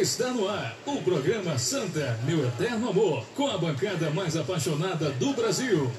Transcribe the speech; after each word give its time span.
Está 0.00 0.28
no 0.28 0.48
ar 0.48 0.76
o 0.86 1.02
programa 1.02 1.58
Santa, 1.58 2.16
meu 2.24 2.46
eterno 2.46 2.90
amor, 2.90 3.26
com 3.34 3.48
a 3.48 3.58
bancada 3.58 4.08
mais 4.10 4.36
apaixonada 4.36 5.10
do 5.10 5.32
Brasil. 5.32 5.90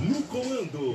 No 0.00 0.22
comando. 0.24 0.94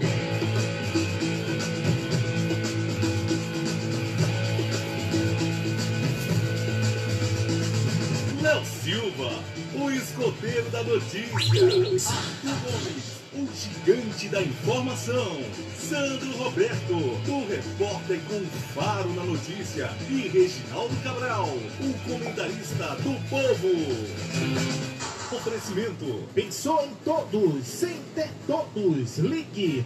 Léo 8.40 8.66
Silva, 8.66 9.44
o 9.82 9.90
escoteiro 9.90 10.70
da 10.70 10.84
notícia. 10.84 11.32
Arthur 11.32 11.70
Gomes, 11.72 13.22
o 13.34 13.48
gigante 13.56 14.30
da 14.30 14.42
informação. 14.42 15.42
Sandro 15.76 16.32
Roberto, 16.38 16.94
o 16.94 17.48
repórter 17.48 18.20
com 18.28 18.46
faro 18.74 19.10
na 19.14 19.24
notícia. 19.24 19.90
E 20.10 20.28
Reginaldo 20.28 20.96
Cabral, 21.04 21.48
o 21.48 21.94
comentarista 22.08 22.96
do 22.98 23.14
povo. 23.28 25.01
Oferecimento. 25.32 26.28
Pensou 26.36 26.84
em 26.84 26.94
todos, 27.06 27.66
sem 27.66 28.02
ter 28.14 28.30
todos. 28.46 29.18
Ligue 29.18 29.86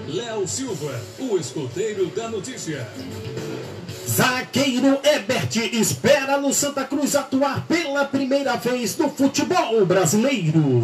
Léo 0.07 0.47
Silva, 0.47 1.01
o 1.17 1.37
escoteiro 1.37 2.05
da 2.11 2.29
notícia. 2.29 2.87
Zagueiro 4.07 4.99
Ebert 5.03 5.55
espera 5.73 6.37
no 6.37 6.53
Santa 6.53 6.83
Cruz 6.83 7.15
atuar 7.15 7.65
pela 7.65 8.05
primeira 8.05 8.55
vez 8.57 8.95
no 8.95 9.09
futebol 9.09 9.83
brasileiro. 9.87 10.83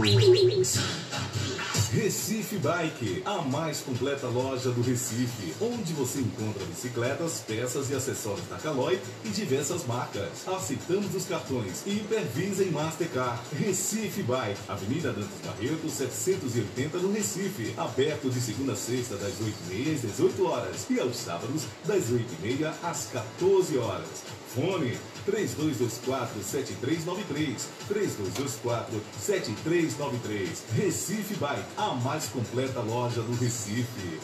Recife 1.95 2.57
Bike, 2.57 3.23
a 3.23 3.41
mais 3.41 3.79
completa 3.79 4.27
loja 4.27 4.69
do 4.69 4.81
Recife, 4.81 5.55
onde 5.61 5.93
você 5.93 6.19
encontra 6.19 6.65
bicicletas, 6.65 7.41
peças 7.47 7.89
e 7.89 7.95
acessórios 7.95 8.45
da 8.49 8.57
Caloi 8.57 8.99
e 9.23 9.29
diversas 9.29 9.85
marcas. 9.85 10.45
Aceitamos 10.45 11.15
os 11.15 11.25
cartões 11.25 11.87
Hipervisa 11.87 12.63
e 12.63 12.69
Mastercard. 12.69 13.39
Recife 13.57 14.23
Bike, 14.23 14.59
Avenida 14.67 15.13
Dantas 15.13 15.39
Barreto, 15.45 15.89
780 15.89 16.97
no 16.97 17.13
Recife. 17.13 17.73
Aberto 17.77 18.29
de 18.29 18.41
segunda 18.41 18.73
a 18.73 18.75
sexta, 18.75 19.15
das 19.15 19.35
8h30 19.35 19.95
às 19.95 20.01
18 20.01 20.45
horas 20.45 20.85
e 20.89 20.99
aos 20.99 21.15
sábados, 21.15 21.63
das 21.85 22.03
8h30 22.11 22.73
às 22.83 23.05
14 23.05 23.77
horas. 23.77 24.09
Fone 24.53 24.97
3224-7393. 25.27 27.67
3224-7393. 27.89 30.63
Recife 30.75 31.35
Bike, 31.35 31.65
a 31.77 31.93
mais 31.95 32.27
completa 32.27 32.79
loja 32.79 33.21
do 33.21 33.35
Recife. 33.35 34.19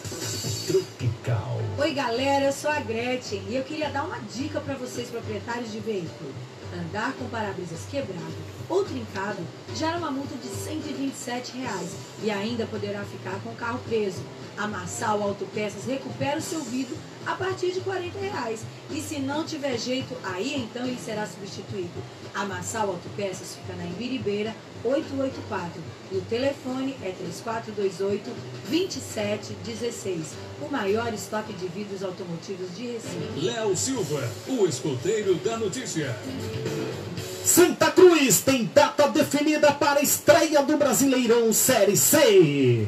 Tropical. 0.67 1.59
Oi, 1.77 1.93
galera, 1.93 2.45
eu 2.45 2.53
sou 2.53 2.71
a 2.71 2.79
Gretchen 2.79 3.43
e 3.49 3.55
eu 3.55 3.63
queria 3.63 3.89
dar 3.89 4.03
uma 4.03 4.19
dica 4.19 4.61
para 4.61 4.75
vocês, 4.75 5.09
proprietários 5.09 5.71
de 5.71 5.79
veículo. 5.79 6.31
Andar 6.73 7.13
com 7.13 7.27
para-brisas 7.29 7.85
quebrado 7.89 8.60
ou 8.71 8.85
trincado 8.85 9.45
gera 9.75 9.97
uma 9.97 10.09
multa 10.09 10.33
de 10.35 10.47
127 10.47 11.57
reais 11.57 11.91
e 12.23 12.31
ainda 12.31 12.65
poderá 12.65 13.03
ficar 13.03 13.37
com 13.43 13.49
o 13.49 13.55
carro 13.55 13.79
preso. 13.79 14.21
A 14.57 14.65
Massal 14.65 15.21
Autopeças 15.21 15.85
recupera 15.85 16.37
o 16.37 16.41
seu 16.41 16.61
vidro 16.61 16.95
a 17.25 17.35
partir 17.35 17.71
de 17.71 17.81
40 17.81 18.17
reais. 18.17 18.63
E 18.89 19.01
se 19.01 19.19
não 19.19 19.43
tiver 19.43 19.77
jeito, 19.77 20.15
aí 20.23 20.55
então 20.55 20.85
ele 20.85 20.97
será 20.97 21.27
substituído. 21.27 22.01
A 22.33 22.45
Massal 22.45 22.89
Autopeças 22.89 23.55
fica 23.55 23.73
na 23.75 23.85
Embiribeira 23.85 24.55
884 24.83 25.81
e 26.11 26.17
o 26.17 26.21
telefone 26.21 26.97
é 27.03 27.13
3428-2716. 28.69 30.23
O 30.61 30.71
maior 30.71 31.13
estoque 31.13 31.53
de 31.53 31.67
vidros 31.67 32.03
automotivos 32.03 32.75
de 32.75 32.87
Recife. 32.87 33.17
Léo 33.37 33.77
Silva, 33.77 34.27
o 34.47 34.65
escoteiro 34.65 35.35
da 35.35 35.57
notícia. 35.57 36.15
Santa 37.45 37.91
Cruz 37.91 38.41
tem 38.41 38.65
data 38.73 39.07
definida 39.07 39.71
para 39.71 39.99
a 39.99 40.03
estreia 40.03 40.63
do 40.63 40.77
Brasileirão 40.77 41.53
Série 41.53 41.97
C. 41.97 42.87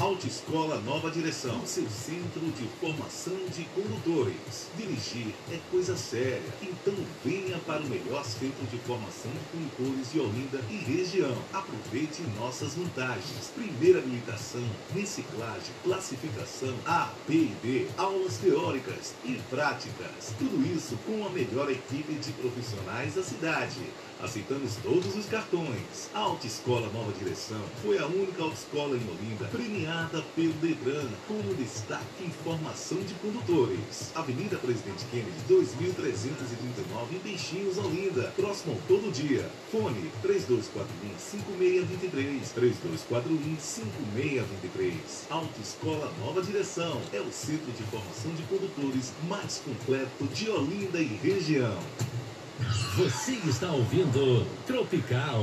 Autoescola 0.00 0.80
Nova 0.80 1.10
Direção, 1.10 1.64
seu 1.64 1.88
centro 1.88 2.40
de 2.52 2.66
formação 2.80 3.36
de 3.54 3.64
condutores. 3.74 4.68
Dirigir 4.76 5.34
é 5.50 5.58
coisa 5.70 5.96
séria, 5.96 6.42
então 6.60 6.94
venha 7.24 7.58
para 7.58 7.80
o 7.80 7.88
melhor 7.88 8.24
centro 8.24 8.66
de 8.70 8.76
formação 8.78 9.30
de 9.30 9.56
condutores 9.56 10.12
de 10.12 10.20
Olinda 10.20 10.60
e 10.68 10.76
região. 10.76 11.36
Aproveite 11.52 12.22
nossas 12.38 12.74
vantagens. 12.74 13.52
Primeira 13.54 14.00
habilitação, 14.00 14.64
reciclagem, 14.92 15.72
classificação 15.82 16.74
A, 16.84 17.10
B 17.26 17.34
e 17.34 17.56
D, 17.62 17.86
aulas 17.96 18.36
teóricas 18.38 19.14
e 19.24 19.40
práticas. 19.48 20.34
Tudo 20.38 20.66
isso 20.74 20.98
com 21.06 21.24
a 21.24 21.30
melhor 21.30 21.70
equipe 21.70 22.14
de 22.14 22.32
profissionais 22.32 23.14
da 23.14 23.22
cidade. 23.22 23.80
Aceitamos 24.24 24.76
todos 24.82 25.14
os 25.14 25.26
cartões. 25.26 26.10
A 26.14 26.20
Autoescola 26.20 26.88
Nova 26.94 27.12
Direção 27.12 27.60
foi 27.82 27.98
a 27.98 28.06
única 28.06 28.42
autoescola 28.42 28.96
em 28.96 29.06
Olinda 29.06 29.44
premiada 29.52 30.24
pelo 30.34 30.54
Detran 30.54 31.10
como 31.28 31.54
destaque 31.54 32.24
em 32.24 32.30
formação 32.30 32.96
de 33.00 33.12
condutores. 33.14 34.12
Avenida 34.14 34.56
Presidente 34.56 35.04
Kennedy, 35.10 35.30
2339 35.46 37.16
em 37.16 37.18
Peixinhos, 37.18 37.76
Olinda. 37.76 38.32
Próximo 38.34 38.72
ao 38.72 38.78
todo 38.88 39.12
dia. 39.12 39.46
Fone 39.70 40.10
3241-5623. 40.24 42.54
3241-5623. 43.12 44.94
Autoescola 45.28 46.10
Nova 46.24 46.40
Direção 46.40 46.98
é 47.12 47.20
o 47.20 47.30
centro 47.30 47.70
de 47.72 47.82
formação 47.82 48.32
de 48.32 48.42
condutores 48.44 49.12
mais 49.28 49.58
completo 49.58 50.24
de 50.28 50.48
Olinda 50.48 50.98
e 50.98 51.08
região. 51.22 51.76
Você 52.96 53.32
está 53.32 53.70
ouvindo 53.70 54.46
Tropical. 54.66 55.42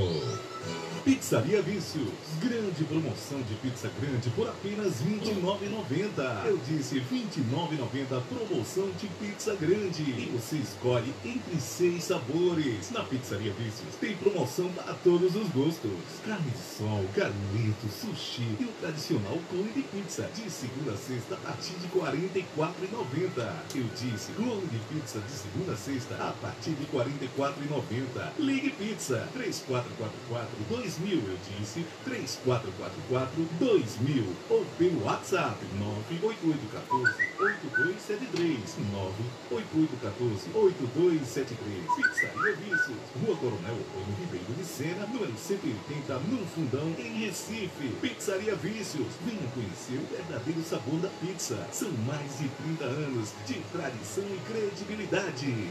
Pizzaria 1.03 1.62
Vícios. 1.63 2.13
Grande 2.39 2.84
promoção 2.84 3.41
de 3.41 3.56
pizza 3.56 3.89
grande 4.00 4.29
por 4.31 4.47
apenas 4.47 5.01
R$ 5.01 5.19
29,90. 5.19 6.45
Eu 6.45 6.57
disse 6.57 7.00
R$ 7.00 7.06
29,90 7.12 8.22
promoção 8.29 8.89
de 9.00 9.07
pizza 9.07 9.56
grande. 9.56 10.03
E 10.03 10.31
você 10.31 10.57
escolhe 10.57 11.11
entre 11.25 11.59
seis 11.59 12.03
sabores. 12.03 12.91
Na 12.91 13.03
Pizzaria 13.03 13.51
Vícios 13.53 13.95
tem 14.00 14.16
promoção 14.16 14.72
para 14.73 14.93
todos 14.93 15.35
os 15.35 15.47
gostos. 15.49 15.91
Carne 16.23 16.52
sol, 16.78 17.03
carneto, 17.16 17.87
sushi 17.90 18.58
e 18.59 18.66
o 18.66 18.72
tradicional 18.79 19.40
clone 19.49 19.72
de 19.72 19.81
pizza. 19.81 20.29
De 20.35 20.49
segunda 20.52 20.91
a 20.93 20.97
sexta 20.97 21.35
a 21.35 21.37
partir 21.37 21.73
de 21.76 21.87
R$ 21.87 22.35
44,90. 22.58 23.53
Eu 23.76 23.85
disse 23.96 24.31
clone 24.34 24.67
de 24.67 24.78
pizza 24.93 25.20
de 25.20 25.31
segunda 25.31 25.73
a 25.73 25.78
sexta 25.78 26.16
a 26.16 26.31
partir 26.34 26.72
de 26.72 26.84
R$ 26.85 27.03
44,90. 27.37 28.31
Ligue 28.37 28.70
Pizza 28.72 29.28
3444 29.34 30.91
2000, 30.99 31.23
eu 31.28 31.38
disse 31.59 31.85
3444 32.03 33.47
2000 33.59 34.26
ou 34.49 34.66
pelo 34.78 35.05
WhatsApp 35.05 35.58
98814 35.79 37.32
8273 37.40 38.59
98814 38.91 40.49
8273 40.53 41.82
Pizzaria 41.96 42.55
Vícios, 42.55 42.97
Rua 43.23 43.38
Coronel 43.38 43.76
Antônio 43.76 44.16
Ribeiro 44.20 44.53
de 44.58 44.66
Sena, 44.66 45.05
número 45.08 45.34
180, 45.38 46.14
no 46.20 46.46
Fundão, 46.47 46.93
em 46.97 47.26
Recife. 47.26 47.90
Pizzaria 48.02 48.55
Vícios, 48.55 49.08
venha 49.26 49.47
conhecer 49.53 49.97
o 49.97 50.08
verdadeiro 50.16 50.61
sabor 50.64 50.99
da 50.99 51.09
pizza. 51.22 51.67
São 51.72 51.91
mais 52.05 52.40
de 52.40 52.49
30 52.49 52.84
anos 52.85 53.29
de 53.46 53.55
tradição 53.72 54.26
e 54.26 54.40
credibilidade. 54.52 55.70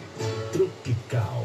Tropical. 0.52 1.44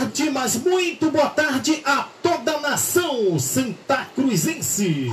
tarde, 0.00 0.30
mas 0.30 0.56
muito 0.56 1.10
boa 1.10 1.28
tarde 1.28 1.82
a 1.84 2.06
toda 2.22 2.52
a 2.52 2.60
nação 2.60 3.38
Santa 3.38 4.06
Cruzense. 4.14 5.08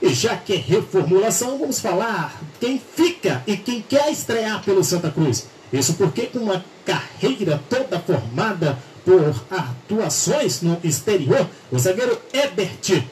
E 0.00 0.12
já 0.12 0.36
que 0.36 0.54
é 0.54 0.56
reformulação, 0.56 1.58
vamos 1.58 1.80
falar 1.80 2.40
quem 2.60 2.78
fica 2.78 3.42
e 3.46 3.56
quem 3.56 3.80
quer 3.80 4.10
estrear 4.10 4.62
pelo 4.62 4.84
Santa 4.84 5.10
Cruz. 5.10 5.46
Isso 5.72 5.94
porque 5.94 6.26
com 6.26 6.40
uma 6.40 6.64
carreira 6.84 7.62
toda 7.70 7.98
formada 8.00 8.78
por 9.04 9.34
atuações 9.50 10.62
no 10.62 10.78
exterior, 10.82 11.48
o 11.70 11.78
zagueiro 11.78 12.18
Ebert 12.32 13.04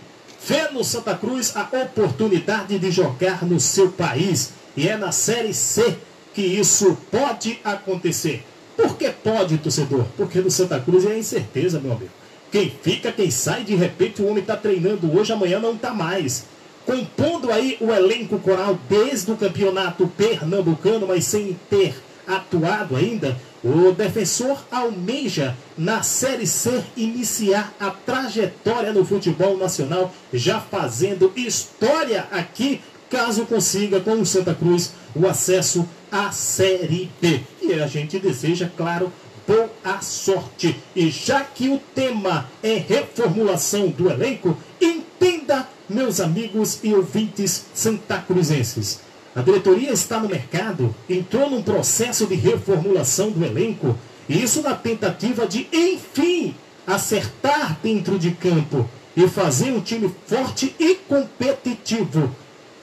vê 0.47 0.69
no 0.73 0.83
Santa 0.83 1.15
Cruz 1.15 1.57
a 1.57 1.69
oportunidade 1.83 2.79
de 2.79 2.91
jogar 2.91 3.45
no 3.45 3.61
seu 3.61 3.91
país. 3.91 4.53
E 4.77 4.89
é 4.89 4.97
na 4.97 5.13
Série 5.13 5.53
C 5.53 5.97
que 6.35 6.43
isso 6.43 6.97
pode 7.11 7.59
acontecer. 7.65 8.45
Por 8.77 8.97
que 8.97 9.11
pode, 9.11 9.59
torcedor? 9.59 10.05
Porque 10.17 10.41
no 10.41 10.51
Santa 10.51 10.81
Cruz 10.81 11.05
é 11.05 11.19
incerteza, 11.19 11.81
meu 11.81 11.93
amigo. 11.93 12.11
Quem 12.51 12.71
fica, 12.83 13.13
quem 13.13 13.31
sai, 13.31 13.63
de 13.63 13.75
repente 13.75 14.23
o 14.23 14.27
homem 14.27 14.41
está 14.41 14.57
treinando 14.57 15.17
hoje, 15.17 15.33
amanhã 15.33 15.61
não 15.61 15.75
está 15.75 15.93
mais. 15.93 16.45
Compondo 16.87 17.53
aí 17.53 17.77
o 17.81 17.93
elenco 17.93 18.39
coral 18.39 18.79
desde 18.89 19.31
o 19.31 19.37
campeonato 19.37 20.07
pernambucano, 20.09 21.07
mas 21.07 21.25
sem 21.25 21.57
ter 21.69 21.95
atuado 22.27 22.97
ainda, 22.97 23.37
o 23.63 23.93
defensor 23.93 24.65
almeja 24.71 25.57
na 25.77 26.03
Série 26.03 26.47
C 26.47 26.83
iniciar 26.97 27.75
a 27.79 27.91
trajetória 27.91 28.93
no 28.93 29.05
futebol 29.05 29.57
nacional, 29.57 30.13
já 30.33 30.61
fazendo 30.61 31.33
história 31.37 32.27
aqui, 32.31 32.81
caso 33.11 33.45
consiga 33.45 34.01
com 34.01 34.13
o 34.13 34.27
Santa 34.27 34.55
Cruz 34.55 34.93
o 35.15 35.27
acesso 35.27 35.87
à 36.11 36.31
Série 36.33 37.11
B. 37.21 37.41
E 37.61 37.75
a 37.75 37.87
gente 37.87 38.19
deseja, 38.19 38.71
claro, 38.77 39.13
boa 39.47 40.01
sorte. 40.01 40.77
E 40.95 41.11
já 41.11 41.41
que 41.41 41.69
o 41.69 41.81
tema 41.95 42.49
é 42.63 42.75
reformulação 42.75 43.89
do 43.89 44.09
elenco, 44.11 44.57
entenda, 44.81 45.69
meus 45.89 46.21
amigos 46.21 46.79
e 46.83 46.95
ouvintes 46.95 47.67
santacruzenses. 47.75 49.10
A 49.35 49.43
diretoria 49.43 49.93
está 49.93 50.19
no 50.19 50.29
mercado, 50.29 50.95
entrou 51.09 51.49
num 51.49 51.63
processo 51.63 52.27
de 52.27 52.35
reformulação 52.35 53.31
do 53.31 53.45
elenco, 53.45 53.97
e 54.29 54.43
isso 54.43 54.61
na 54.61 54.75
tentativa 54.75 55.47
de, 55.47 55.69
enfim, 55.73 56.55
acertar 56.87 57.79
dentro 57.81 58.19
de 58.19 58.33
campo 58.33 58.89
e 59.17 59.29
fazer 59.29 59.73
um 59.73 59.81
time 59.81 60.13
forte 60.27 60.75
e 60.79 60.97
competitivo. 60.97 62.35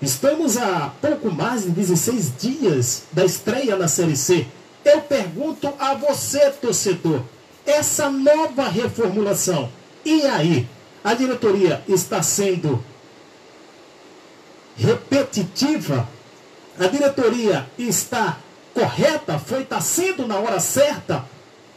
Estamos 0.01 0.57
a 0.57 0.93
pouco 1.01 1.29
mais 1.29 1.63
de 1.63 1.71
16 1.71 2.33
dias 2.39 3.03
da 3.11 3.25
estreia 3.25 3.75
na 3.75 3.87
Série 3.87 4.15
C. 4.15 4.45
Eu 4.85 5.01
pergunto 5.01 5.73
a 5.77 5.95
você, 5.95 6.49
torcedor, 6.51 7.21
essa 7.65 8.09
nova 8.09 8.69
reformulação, 8.69 9.69
e 10.05 10.21
aí? 10.21 10.65
A 11.03 11.13
diretoria 11.13 11.83
está 11.87 12.21
sendo 12.21 12.83
repetitiva 14.77 16.07
a 16.79 16.87
diretoria 16.87 17.65
está 17.77 18.37
correta, 18.73 19.39
foi 19.39 19.63
está 19.63 19.81
sendo 19.81 20.27
na 20.27 20.37
hora 20.37 20.59
certa, 20.59 21.25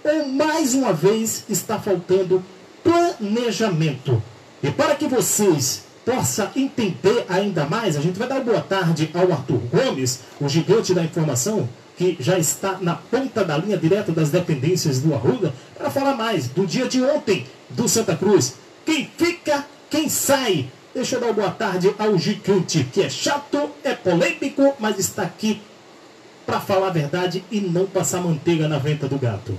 ou 0.05 0.29
mais 0.29 0.75
uma 0.75 0.93
vez 0.93 1.45
está 1.49 1.79
faltando 1.79 2.43
planejamento. 2.83 4.23
E 4.63 4.71
para 4.71 4.95
que 4.95 5.07
vocês 5.07 5.85
possam 6.05 6.51
entender 6.55 7.25
ainda 7.29 7.65
mais, 7.65 7.97
a 7.97 8.01
gente 8.01 8.19
vai 8.19 8.29
dar 8.29 8.41
boa 8.41 8.61
tarde 8.61 9.11
ao 9.15 9.33
Arthur 9.33 9.61
Gomes, 9.73 10.21
o 10.41 10.49
gigante 10.49 10.93
da 10.93 11.03
informação, 11.03 11.69
que 11.97 12.17
já 12.19 12.39
está 12.39 12.79
na 12.81 12.95
ponta 12.95 13.45
da 13.45 13.57
linha 13.57 13.77
direto 13.77 14.13
das 14.13 14.31
dependências 14.31 15.01
do 15.01 15.15
Arruda, 15.15 15.53
para 15.77 15.91
falar 15.91 16.17
mais 16.17 16.49
do 16.49 16.67
dia 16.67 16.87
de 16.87 17.03
ontem 17.03 17.47
do 17.71 17.89
Santa 17.89 18.17
Cruz. 18.17 18.55
Quem 18.85 19.11
fica, 19.17 19.65
quem 19.89 20.09
sai, 20.09 20.71
Deixa 20.93 21.17
eu 21.17 21.21
dar 21.21 21.33
boa 21.33 21.51
tarde 21.51 21.95
ao 21.97 22.19
gigante, 22.19 22.83
que 22.83 23.03
é 23.03 23.09
chato, 23.09 23.71
é 23.85 23.95
polêmico, 23.95 24.75
mas 24.81 24.99
está 24.99 25.23
aqui 25.23 25.63
para 26.45 26.59
falar 26.59 26.89
a 26.89 26.91
verdade 26.91 27.45
e 27.49 27.61
não 27.61 27.87
passar 27.87 28.21
manteiga 28.21 28.67
na 28.67 28.77
venta 28.77 29.07
do 29.07 29.17
gato. 29.17 29.57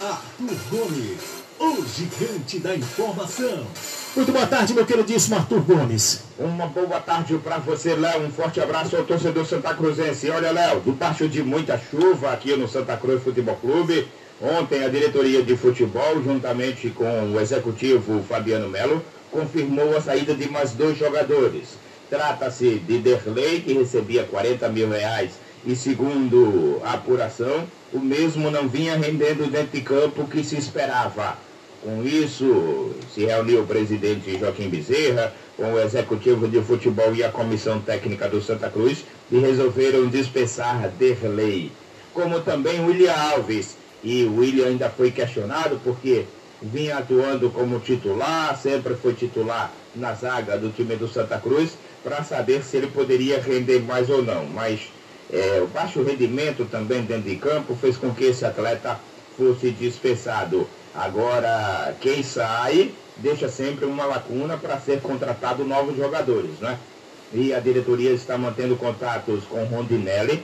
Arthur 0.00 0.56
Gomes, 0.70 1.20
o 1.60 1.84
gigante 1.86 2.58
da 2.58 2.74
informação. 2.74 3.64
Muito 4.16 4.32
boa 4.32 4.44
tarde, 4.44 4.74
meu 4.74 4.84
queridíssimo 4.84 5.36
Arthur 5.36 5.60
Gomes. 5.60 6.24
Uma 6.36 6.66
boa 6.66 6.98
tarde 6.98 7.38
para 7.38 7.58
você, 7.58 7.94
Léo. 7.94 8.26
Um 8.26 8.30
forte 8.32 8.60
abraço 8.60 8.96
ao 8.96 9.04
torcedor 9.04 9.46
Santa 9.46 9.72
Cruzense. 9.72 10.30
Olha, 10.30 10.50
Léo, 10.50 10.80
debaixo 10.80 11.28
de 11.28 11.44
muita 11.44 11.78
chuva 11.78 12.32
aqui 12.32 12.56
no 12.56 12.66
Santa 12.68 12.96
Cruz 12.96 13.22
Futebol 13.22 13.54
Clube, 13.54 14.08
ontem 14.42 14.82
a 14.82 14.88
diretoria 14.88 15.44
de 15.44 15.56
futebol, 15.56 16.20
juntamente 16.24 16.90
com 16.90 17.34
o 17.34 17.40
executivo 17.40 18.20
Fabiano 18.28 18.68
Melo, 18.68 19.00
confirmou 19.34 19.96
a 19.96 20.00
saída 20.00 20.32
de 20.32 20.48
mais 20.48 20.70
dois 20.70 20.96
jogadores. 20.96 21.64
Trata-se 22.08 22.78
de 22.78 22.98
Derlei, 22.98 23.60
que 23.60 23.72
recebia 23.72 24.22
40 24.22 24.68
mil 24.68 24.88
reais 24.88 25.32
e, 25.66 25.74
segundo 25.74 26.80
a 26.84 26.92
apuração, 26.92 27.66
o 27.92 27.98
mesmo 27.98 28.48
não 28.48 28.68
vinha 28.68 28.96
rendendo 28.96 29.50
dentro 29.50 29.76
de 29.76 29.80
campo 29.80 30.28
que 30.28 30.44
se 30.44 30.56
esperava. 30.56 31.36
Com 31.82 32.04
isso, 32.04 32.94
se 33.12 33.24
reuniu 33.24 33.62
o 33.62 33.66
presidente 33.66 34.38
Joaquim 34.38 34.68
Bezerra, 34.68 35.34
com 35.56 35.74
o 35.74 35.80
executivo 35.80 36.46
de 36.48 36.62
futebol 36.62 37.14
e 37.14 37.24
a 37.24 37.30
comissão 37.30 37.80
técnica 37.80 38.28
do 38.28 38.40
Santa 38.40 38.70
Cruz 38.70 39.04
e 39.30 39.38
resolveram 39.38 40.06
dispensar 40.06 40.88
Derlei. 40.98 41.72
Como 42.12 42.40
também 42.40 42.84
William 42.84 43.12
Alves. 43.12 43.76
E 44.02 44.24
o 44.24 44.36
William 44.36 44.66
ainda 44.66 44.90
foi 44.90 45.10
questionado 45.10 45.80
porque 45.82 46.24
vinha 46.64 46.98
atuando 46.98 47.50
como 47.50 47.78
titular, 47.80 48.56
sempre 48.56 48.94
foi 48.94 49.12
titular 49.14 49.70
na 49.94 50.14
zaga 50.14 50.56
do 50.56 50.70
time 50.70 50.96
do 50.96 51.06
Santa 51.06 51.38
Cruz, 51.38 51.72
para 52.02 52.24
saber 52.24 52.62
se 52.62 52.76
ele 52.76 52.86
poderia 52.88 53.40
render 53.40 53.80
mais 53.80 54.08
ou 54.08 54.22
não. 54.22 54.46
Mas 54.46 54.80
é, 55.30 55.60
o 55.62 55.66
baixo 55.66 56.02
rendimento 56.02 56.64
também 56.64 57.02
dentro 57.02 57.30
de 57.30 57.36
campo 57.36 57.74
fez 57.74 57.96
com 57.96 58.14
que 58.14 58.24
esse 58.24 58.44
atleta 58.44 58.98
fosse 59.36 59.70
dispensado. 59.70 60.66
Agora, 60.94 61.94
quem 62.00 62.22
sai 62.22 62.92
deixa 63.16 63.48
sempre 63.48 63.84
uma 63.84 64.04
lacuna 64.04 64.56
para 64.56 64.80
ser 64.80 65.00
contratado 65.00 65.64
novos 65.64 65.96
jogadores, 65.96 66.58
né? 66.60 66.78
E 67.32 67.52
a 67.52 67.60
diretoria 67.60 68.10
está 68.10 68.38
mantendo 68.38 68.76
contatos 68.76 69.44
com 69.44 69.64
Rondinelli, 69.64 70.42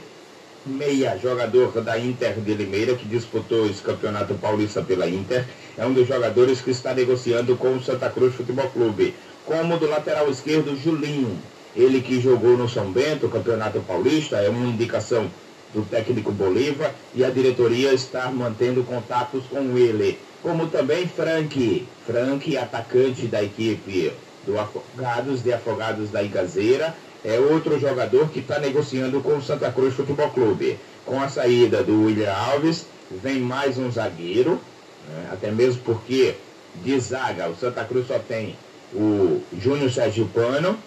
meia 0.65 1.17
jogador 1.17 1.81
da 1.81 1.97
Inter 1.97 2.33
de 2.39 2.53
Limeira, 2.53 2.95
que 2.95 3.05
disputou 3.05 3.65
esse 3.65 3.81
campeonato 3.81 4.33
paulista 4.35 4.81
pela 4.81 5.07
Inter. 5.09 5.45
É 5.77 5.85
um 5.85 5.93
dos 5.93 6.07
jogadores 6.07 6.61
que 6.61 6.71
está 6.71 6.93
negociando 6.93 7.55
com 7.57 7.75
o 7.75 7.83
Santa 7.83 8.09
Cruz 8.09 8.35
Futebol 8.35 8.69
Clube. 8.69 9.15
Como 9.45 9.77
do 9.77 9.89
lateral 9.89 10.29
esquerdo, 10.29 10.75
Julinho. 10.75 11.37
Ele 11.75 12.01
que 12.01 12.19
jogou 12.19 12.57
no 12.57 12.69
São 12.69 12.91
Bento, 12.91 13.29
campeonato 13.29 13.79
paulista, 13.81 14.37
é 14.37 14.49
uma 14.49 14.67
indicação 14.67 15.29
do 15.73 15.83
técnico 15.83 16.31
Bolívar 16.31 16.93
e 17.15 17.23
a 17.23 17.29
diretoria 17.29 17.93
está 17.93 18.29
mantendo 18.29 18.83
contatos 18.83 19.45
com 19.45 19.77
ele. 19.77 20.19
Como 20.43 20.67
também 20.67 21.07
Frank, 21.07 21.87
Frank, 22.05 22.57
atacante 22.57 23.27
da 23.27 23.41
equipe 23.41 24.11
do 24.45 24.59
Afogados, 24.59 25.43
de 25.43 25.53
Afogados 25.53 26.09
da 26.09 26.21
Igazeira, 26.21 26.95
é 27.23 27.39
outro 27.39 27.79
jogador 27.79 28.29
que 28.29 28.39
está 28.39 28.59
negociando 28.59 29.21
com 29.21 29.37
o 29.37 29.41
Santa 29.41 29.71
Cruz 29.71 29.93
Futebol 29.93 30.29
Clube. 30.31 30.79
Com 31.05 31.21
a 31.21 31.29
saída 31.29 31.83
do 31.83 32.05
William 32.05 32.31
Alves, 32.31 32.85
vem 33.09 33.39
mais 33.39 33.77
um 33.77 33.91
zagueiro, 33.91 34.59
né? 35.07 35.29
até 35.31 35.51
mesmo 35.51 35.81
porque 35.83 36.35
de 36.75 36.99
zaga 36.99 37.49
o 37.49 37.55
Santa 37.55 37.83
Cruz 37.83 38.07
só 38.07 38.19
tem 38.19 38.55
o 38.93 39.41
Júnior 39.59 39.91
Sergipano, 39.91 40.77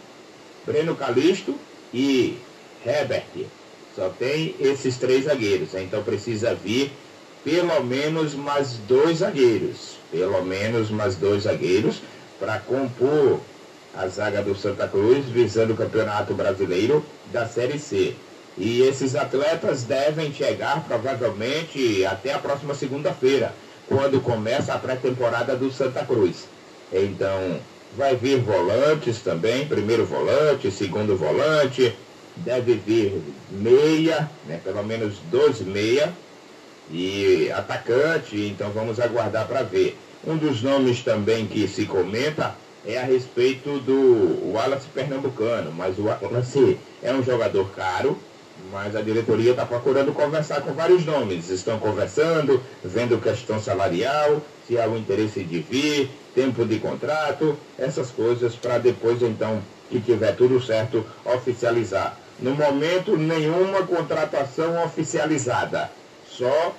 Breno 0.66 0.94
Calisto 0.94 1.54
e 1.92 2.38
Herbert. 2.84 3.46
Só 3.94 4.08
tem 4.08 4.54
esses 4.58 4.96
três 4.96 5.24
zagueiros, 5.24 5.72
né? 5.72 5.82
então 5.82 6.02
precisa 6.02 6.54
vir 6.54 6.90
pelo 7.44 7.82
menos 7.84 8.34
mais 8.34 8.74
dois 8.88 9.18
zagueiros. 9.18 9.98
Pelo 10.10 10.44
menos 10.44 10.90
mais 10.90 11.16
dois 11.16 11.42
zagueiros 11.42 12.00
para 12.38 12.58
compor 12.60 13.40
a 13.96 14.08
zaga 14.08 14.42
do 14.42 14.54
Santa 14.54 14.88
Cruz, 14.88 15.24
visando 15.26 15.72
o 15.72 15.76
Campeonato 15.76 16.34
Brasileiro 16.34 17.04
da 17.32 17.46
Série 17.46 17.78
C. 17.78 18.14
E 18.56 18.82
esses 18.82 19.16
atletas 19.16 19.82
devem 19.84 20.32
chegar 20.32 20.84
provavelmente 20.84 22.04
até 22.04 22.32
a 22.32 22.38
próxima 22.38 22.74
segunda-feira, 22.74 23.52
quando 23.88 24.20
começa 24.20 24.72
a 24.72 24.78
pré-temporada 24.78 25.56
do 25.56 25.70
Santa 25.72 26.04
Cruz. 26.04 26.46
Então, 26.92 27.58
vai 27.96 28.16
vir 28.16 28.40
volantes 28.40 29.20
também, 29.20 29.66
primeiro 29.66 30.04
volante, 30.04 30.70
segundo 30.70 31.16
volante, 31.16 31.94
deve 32.36 32.74
vir 32.74 33.22
meia, 33.50 34.28
né, 34.46 34.60
pelo 34.62 34.82
menos 34.84 35.14
dois 35.30 35.60
meia, 35.60 36.12
e 36.90 37.50
atacante, 37.52 38.36
então 38.36 38.70
vamos 38.70 39.00
aguardar 39.00 39.46
para 39.46 39.62
ver. 39.62 39.96
Um 40.26 40.36
dos 40.36 40.62
nomes 40.62 41.02
também 41.02 41.46
que 41.46 41.68
se 41.68 41.84
comenta 41.84 42.54
é 42.86 42.98
a 42.98 43.04
respeito 43.04 43.78
do 43.80 44.52
Wallace 44.52 44.86
Pernambucano, 44.88 45.72
mas 45.72 45.98
o 45.98 46.04
Wallace 46.04 46.78
é 47.02 47.12
um 47.12 47.22
jogador 47.22 47.70
caro, 47.70 48.18
mas 48.70 48.94
a 48.94 49.00
diretoria 49.00 49.52
está 49.52 49.64
procurando 49.64 50.12
conversar 50.12 50.60
com 50.60 50.72
vários 50.72 51.04
nomes. 51.04 51.50
Estão 51.50 51.78
conversando, 51.78 52.62
vendo 52.84 53.20
questão 53.20 53.60
salarial, 53.60 54.42
se 54.66 54.78
há 54.78 54.86
o 54.86 54.96
interesse 54.96 55.42
de 55.42 55.60
vir, 55.60 56.10
tempo 56.34 56.64
de 56.64 56.78
contrato, 56.78 57.56
essas 57.78 58.10
coisas, 58.10 58.54
para 58.54 58.78
depois, 58.78 59.22
então, 59.22 59.62
que 59.90 60.00
tiver 60.00 60.34
tudo 60.36 60.60
certo, 60.60 61.04
oficializar. 61.24 62.18
No 62.38 62.54
momento, 62.54 63.16
nenhuma 63.16 63.86
contratação 63.86 64.84
oficializada, 64.84 65.90
só 66.28 66.74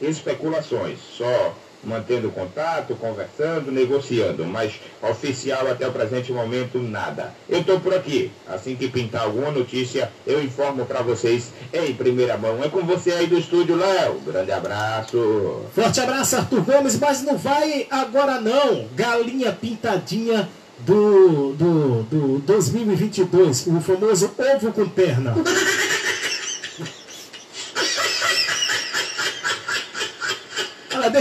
especulações, 0.00 0.98
só 0.98 1.54
mantendo 1.86 2.30
contato, 2.30 2.94
conversando, 2.94 3.70
negociando, 3.70 4.44
mas 4.44 4.80
oficial 5.02 5.70
até 5.70 5.86
o 5.86 5.92
presente 5.92 6.32
momento 6.32 6.78
nada. 6.78 7.32
Eu 7.48 7.60
estou 7.60 7.80
por 7.80 7.94
aqui. 7.94 8.30
Assim 8.48 8.76
que 8.76 8.88
pintar 8.88 9.22
alguma 9.22 9.50
notícia, 9.50 10.10
eu 10.26 10.42
informo 10.42 10.84
para 10.86 11.02
vocês 11.02 11.52
em 11.72 11.94
primeira 11.94 12.36
mão. 12.36 12.62
É 12.62 12.68
com 12.68 12.82
você 12.82 13.12
aí 13.12 13.26
do 13.26 13.38
estúdio, 13.38 13.76
Léo. 13.76 14.20
Grande 14.26 14.52
abraço. 14.52 15.62
Forte 15.74 16.00
abraço, 16.00 16.36
Arthur 16.36 16.62
Gomes, 16.62 16.98
mas 16.98 17.22
não 17.22 17.36
vai 17.36 17.86
agora 17.90 18.40
não. 18.40 18.86
Galinha 18.94 19.52
pintadinha 19.52 20.48
do, 20.78 21.54
do, 21.54 22.02
do 22.04 22.38
2022, 22.40 23.66
o 23.68 23.80
famoso 23.80 24.30
ovo 24.38 24.72
com 24.72 24.88
perna. 24.88 25.34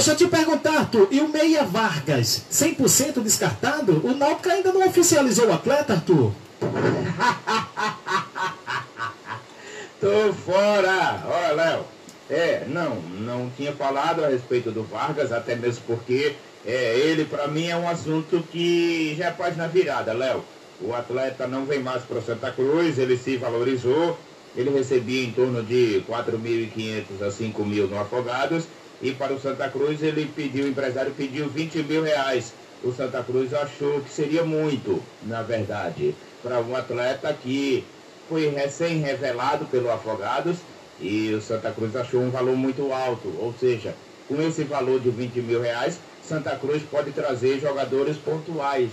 deixa 0.03 0.11
eu 0.11 0.17
te 0.17 0.27
perguntar, 0.27 0.79
Arthur, 0.79 1.07
e 1.11 1.21
o 1.21 1.29
Meia 1.29 1.63
Vargas, 1.63 2.43
100% 2.51 3.23
descartado? 3.23 4.05
O 4.05 4.13
Náutico 4.13 4.49
ainda 4.49 4.73
não 4.73 4.85
oficializou 4.85 5.47
o 5.47 5.53
atleta, 5.53 5.93
Arthur? 5.93 6.33
Tô 10.01 10.33
fora! 10.33 11.23
Olha, 11.25 11.53
Léo, 11.53 11.85
é, 12.29 12.65
não, 12.67 12.95
não 12.95 13.49
tinha 13.55 13.71
falado 13.71 14.25
a 14.25 14.27
respeito 14.27 14.71
do 14.71 14.83
Vargas, 14.83 15.31
até 15.31 15.55
mesmo 15.55 15.81
porque 15.87 16.35
é, 16.65 16.97
ele 16.97 17.23
para 17.23 17.47
mim 17.47 17.67
é 17.67 17.77
um 17.77 17.87
assunto 17.87 18.43
que 18.51 19.15
já 19.17 19.27
é 19.27 19.31
página 19.31 19.69
virada, 19.69 20.11
Léo. 20.11 20.43
O 20.81 20.93
atleta 20.93 21.47
não 21.47 21.63
vem 21.63 21.79
mais 21.79 22.03
para 22.03 22.21
Santa 22.21 22.51
Cruz, 22.51 22.97
ele 22.97 23.15
se 23.15 23.37
valorizou, 23.37 24.19
ele 24.53 24.69
recebia 24.69 25.23
em 25.23 25.31
torno 25.31 25.63
de 25.63 26.03
4.500 26.09 27.25
a 27.25 27.31
5 27.31 27.65
mil 27.65 27.87
no 27.87 27.97
Afogados 27.97 28.65
e 29.03 29.11
para 29.11 29.33
o 29.33 29.39
Santa 29.39 29.69
Cruz 29.69 30.01
ele 30.01 30.31
pediu, 30.33 30.63
o 30.63 30.69
empresário 30.69 31.11
pediu 31.11 31.49
20 31.49 31.83
mil 31.83 32.03
reais. 32.03 32.53
O 32.81 32.93
Santa 32.93 33.21
Cruz 33.21 33.53
achou 33.53 33.99
que 33.99 34.09
seria 34.09 34.43
muito, 34.43 35.03
na 35.23 35.43
verdade, 35.43 36.15
para 36.41 36.61
um 36.61 36.73
atleta 36.73 37.33
que 37.33 37.83
foi 38.29 38.47
recém-revelado 38.47 39.65
pelo 39.65 39.91
Afogados 39.91 40.57
e 41.01 41.33
o 41.33 41.41
Santa 41.41 41.71
Cruz 41.71 41.93
achou 41.97 42.21
um 42.21 42.29
valor 42.29 42.55
muito 42.55 42.93
alto. 42.93 43.27
Ou 43.39 43.53
seja, 43.59 43.93
com 44.27 44.41
esse 44.41 44.63
valor 44.63 45.01
de 45.01 45.09
20 45.09 45.41
mil 45.41 45.61
reais, 45.61 45.99
Santa 46.25 46.55
Cruz 46.55 46.81
pode 46.89 47.11
trazer 47.11 47.59
jogadores 47.59 48.15
pontuais 48.15 48.89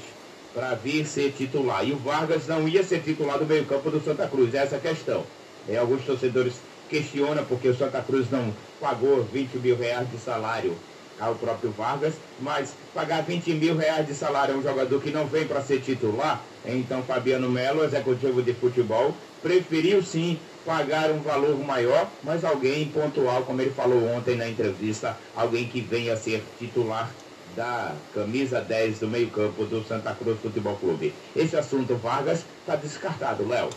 para 0.53 0.75
vir 0.75 1.07
ser 1.07 1.33
titular. 1.33 1.87
E 1.87 1.93
o 1.93 1.97
Vargas 1.97 2.49
não 2.49 2.67
ia 2.67 2.83
ser 2.83 3.01
titular 3.01 3.39
do 3.39 3.47
meio-campo 3.47 3.89
do 3.91 4.05
Santa 4.05 4.27
Cruz, 4.27 4.53
essa 4.55 4.75
é 4.75 4.79
a 4.79 4.81
questão. 4.81 5.25
É, 5.69 5.77
alguns 5.77 6.03
torcedores 6.05 6.55
questiona 6.91 7.43
porque 7.43 7.69
o 7.69 7.75
Santa 7.75 8.03
Cruz 8.03 8.29
não 8.31 8.53
pagou 8.81 9.23
20 9.23 9.59
mil 9.59 9.77
reais 9.77 10.11
de 10.11 10.19
salário 10.19 10.77
ao 11.19 11.35
próprio 11.37 11.71
Vargas, 11.71 12.15
mas 12.39 12.75
pagar 12.93 13.23
20 13.23 13.55
mil 13.55 13.77
reais 13.77 14.07
de 14.07 14.15
salário 14.15 14.55
a 14.55 14.59
um 14.59 14.63
jogador 14.63 15.01
que 15.01 15.11
não 15.11 15.27
vem 15.27 15.47
para 15.47 15.61
ser 15.61 15.81
titular, 15.81 16.45
então 16.65 17.03
Fabiano 17.03 17.49
Melo, 17.51 17.85
executivo 17.85 18.43
de 18.43 18.55
futebol, 18.55 19.15
preferiu 19.43 20.03
sim 20.03 20.41
pagar 20.65 21.11
um 21.11 21.21
valor 21.21 21.59
maior, 21.59 22.11
mas 22.23 22.45
alguém 22.45 22.91
pontual, 22.91 23.45
como 23.45 23.61
ele 23.61 23.71
falou 23.71 24.03
ontem 24.09 24.37
na 24.37 24.49
entrevista, 24.49 25.19
alguém 25.35 25.69
que 25.69 25.81
venha 25.81 26.15
a 26.15 26.17
ser 26.17 26.43
titular 26.59 27.15
da 27.55 27.97
camisa 28.13 28.61
10 28.61 29.01
do 29.01 29.09
meio-campo 29.09 29.67
do 29.67 29.83
Santa 29.85 30.15
Cruz 30.15 30.41
Futebol 30.41 30.77
Clube. 30.77 31.15
Esse 31.35 31.57
assunto 31.57 31.97
Vargas 31.97 32.47
está 32.61 32.77
descartado, 32.77 33.47
Léo. 33.47 33.69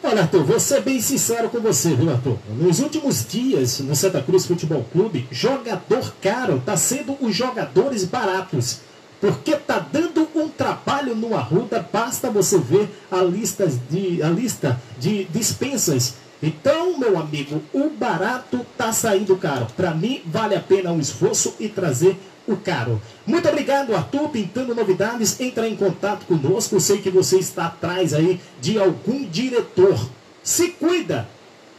Olha, 0.00 0.22
Arthur, 0.22 0.44
vou 0.44 0.60
ser 0.60 0.80
bem 0.82 1.00
sincero 1.00 1.48
com 1.48 1.58
você, 1.58 1.92
viu, 1.94 2.08
Arthur? 2.08 2.38
Nos 2.56 2.78
últimos 2.78 3.26
dias, 3.26 3.80
no 3.80 3.96
Santa 3.96 4.22
Cruz 4.22 4.46
Futebol 4.46 4.86
Clube, 4.92 5.26
jogador 5.30 6.14
caro 6.22 6.58
está 6.58 6.76
sendo 6.76 7.16
os 7.20 7.34
jogadores 7.34 8.04
baratos. 8.04 8.78
Porque 9.20 9.56
tá 9.56 9.80
dando 9.80 10.28
um 10.36 10.48
trabalho 10.48 11.16
no 11.16 11.36
Arruda, 11.36 11.84
basta 11.92 12.30
você 12.30 12.56
ver 12.58 12.88
a 13.10 13.20
lista 13.22 13.66
de, 13.90 14.22
a 14.22 14.28
lista 14.28 14.80
de 15.00 15.24
dispensas. 15.24 16.14
Então, 16.40 16.96
meu 16.96 17.18
amigo, 17.18 17.60
o 17.72 17.90
barato 17.90 18.64
tá 18.76 18.92
saindo 18.92 19.36
caro. 19.36 19.66
Para 19.76 19.92
mim, 19.92 20.22
vale 20.24 20.54
a 20.54 20.60
pena 20.60 20.92
um 20.92 21.00
esforço 21.00 21.56
e 21.58 21.68
trazer 21.68 22.16
o 22.48 22.56
caro. 22.56 23.00
Muito 23.26 23.48
obrigado, 23.48 23.94
Arthur, 23.94 24.30
pintando 24.30 24.74
novidades. 24.74 25.38
Entra 25.38 25.68
em 25.68 25.76
contato 25.76 26.26
conosco. 26.26 26.80
Sei 26.80 26.98
que 26.98 27.10
você 27.10 27.38
está 27.38 27.66
atrás 27.66 28.14
aí 28.14 28.40
de 28.60 28.78
algum 28.78 29.24
diretor. 29.24 29.98
Se 30.42 30.68
cuida. 30.68 31.28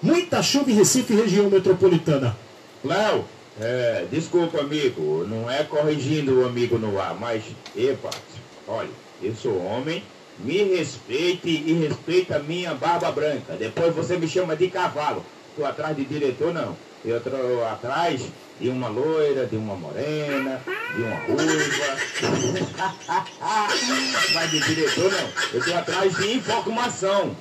Muita 0.02 0.42
chuva 0.42 0.72
em 0.72 0.76
Recife, 0.76 1.14
região 1.14 1.50
metropolitana. 1.50 2.38
Léo, 2.84 3.26
é, 3.60 4.06
desculpa, 4.10 4.62
amigo. 4.62 5.26
Não 5.28 5.52
é 5.52 5.64
corrigindo 5.64 6.40
o 6.40 6.46
amigo 6.46 6.78
no 6.78 7.00
ar, 7.00 7.16
mas, 7.20 7.44
epa, 7.76 8.10
olha, 8.68 8.90
eu 9.22 9.36
sou 9.36 9.62
homem. 9.66 10.02
Me 10.40 10.64
respeite 10.64 11.50
e 11.50 11.74
respeita 11.74 12.38
a 12.38 12.40
minha 12.40 12.74
barba 12.74 13.12
branca. 13.12 13.56
Depois 13.60 13.94
você 13.94 14.18
me 14.18 14.28
chama 14.28 14.56
de 14.56 14.70
cavalo. 14.70 15.26
Estou 15.50 15.66
atrás 15.66 15.98
de 15.98 16.06
diretor, 16.06 16.54
não. 16.54 16.78
Eu 17.06 17.18
estou 17.18 17.66
atrás 17.66 18.22
de 18.60 18.70
uma 18.70 18.90
loira, 18.90 19.46
de 19.46 19.56
uma 19.56 19.76
morena, 19.76 20.62
de 20.96 21.02
uma 21.02 21.16
ruiva. 21.16 21.96
Mas 24.34 24.52
de 24.52 24.60
diretor 24.60 25.12
não. 25.12 25.30
Eu 25.54 25.60
estou 25.60 25.78
atrás 25.78 26.16
de 26.16 26.34
informação, 26.34 27.36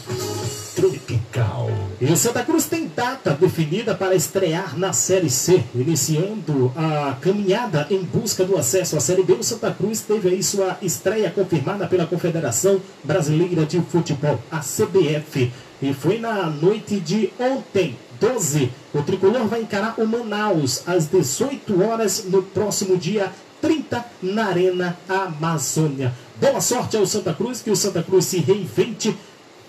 Tropical. 0.74 1.70
E 2.00 2.06
o 2.06 2.16
Santa 2.16 2.46
Cruz 2.46 2.64
tem 2.66 2.88
data 2.88 3.32
definida 3.32 3.94
para 3.94 4.16
estrear 4.16 4.80
na 4.80 4.94
Série 4.94 5.30
C, 5.30 5.62
iniciando 5.76 6.72
a 6.78 7.18
caminhada 7.20 7.86
em 7.90 8.02
busca 8.02 8.46
do 8.46 8.58
acesso 8.58 8.96
à 8.96 9.02
Série 9.02 9.24
B. 9.24 9.34
O 9.34 9.44
Santa 9.44 9.70
Cruz 9.72 10.00
teve 10.02 10.30
aí 10.30 10.42
sua 10.42 10.78
estreia 10.82 11.30
confirmada 11.30 11.86
pela 11.88 12.08
Confederação 12.08 12.80
Brasileira 13.04 13.66
de 13.66 13.82
Futebol, 13.82 14.40
a 14.50 14.60
CBF. 14.60 15.52
E 15.82 15.94
foi 15.94 16.20
na 16.20 16.50
noite 16.50 17.00
de 17.00 17.32
ontem, 17.40 17.96
12. 18.20 18.72
O 18.94 19.02
tricolor 19.02 19.48
vai 19.48 19.62
encarar 19.62 19.96
o 19.98 20.06
Manaus 20.06 20.84
às 20.88 21.08
18 21.08 21.84
horas 21.84 22.26
no 22.26 22.44
próximo 22.44 22.98
dia 22.98 23.32
30 23.62 24.06
na 24.22 24.46
Arena 24.46 24.98
Amazônia. 25.08 26.14
Boa 26.40 26.62
sorte 26.62 26.98
ao 26.98 27.06
Santa 27.06 27.34
Cruz, 27.34 27.62
que 27.62 27.72
o 27.72 27.76
Santa 27.76 28.02
Cruz 28.02 28.26
se 28.26 28.40
reinvente, 28.40 29.16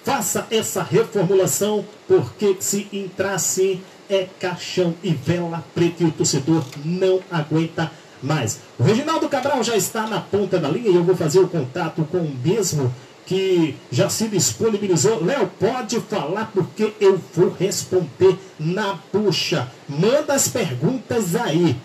faça 0.04 0.46
essa 0.50 0.82
reformulação, 0.82 1.84
porque 2.06 2.56
se 2.60 2.86
entrar 2.92 3.34
assim 3.34 3.80
é 4.08 4.26
caixão 4.38 4.94
e 5.02 5.10
vela 5.10 5.64
preta 5.74 6.02
e 6.02 6.06
o 6.06 6.12
torcedor 6.12 6.64
não 6.84 7.20
aguenta 7.30 7.90
mais. 8.22 8.60
O 8.78 8.82
Reginaldo 8.82 9.28
Cabral 9.28 9.62
já 9.62 9.76
está 9.76 10.06
na 10.06 10.20
ponta 10.20 10.58
da 10.58 10.68
linha 10.68 10.90
e 10.90 10.96
eu 10.96 11.04
vou 11.04 11.16
fazer 11.16 11.38
o 11.38 11.48
contato 11.48 12.04
com 12.10 12.18
o 12.18 12.36
mesmo 12.44 12.92
que 13.26 13.76
já 13.90 14.08
se 14.08 14.28
disponibilizou. 14.28 15.24
Léo, 15.24 15.50
pode 15.58 16.00
falar 16.00 16.50
porque 16.52 16.92
eu 17.00 17.20
vou 17.34 17.50
responder 17.50 18.36
na 18.58 18.98
puxa. 19.12 19.70
Manda 19.88 20.34
as 20.34 20.48
perguntas 20.48 21.34
aí. 21.36 21.76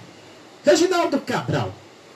Reginaldo 0.63 1.19
Cabral, 1.19 1.71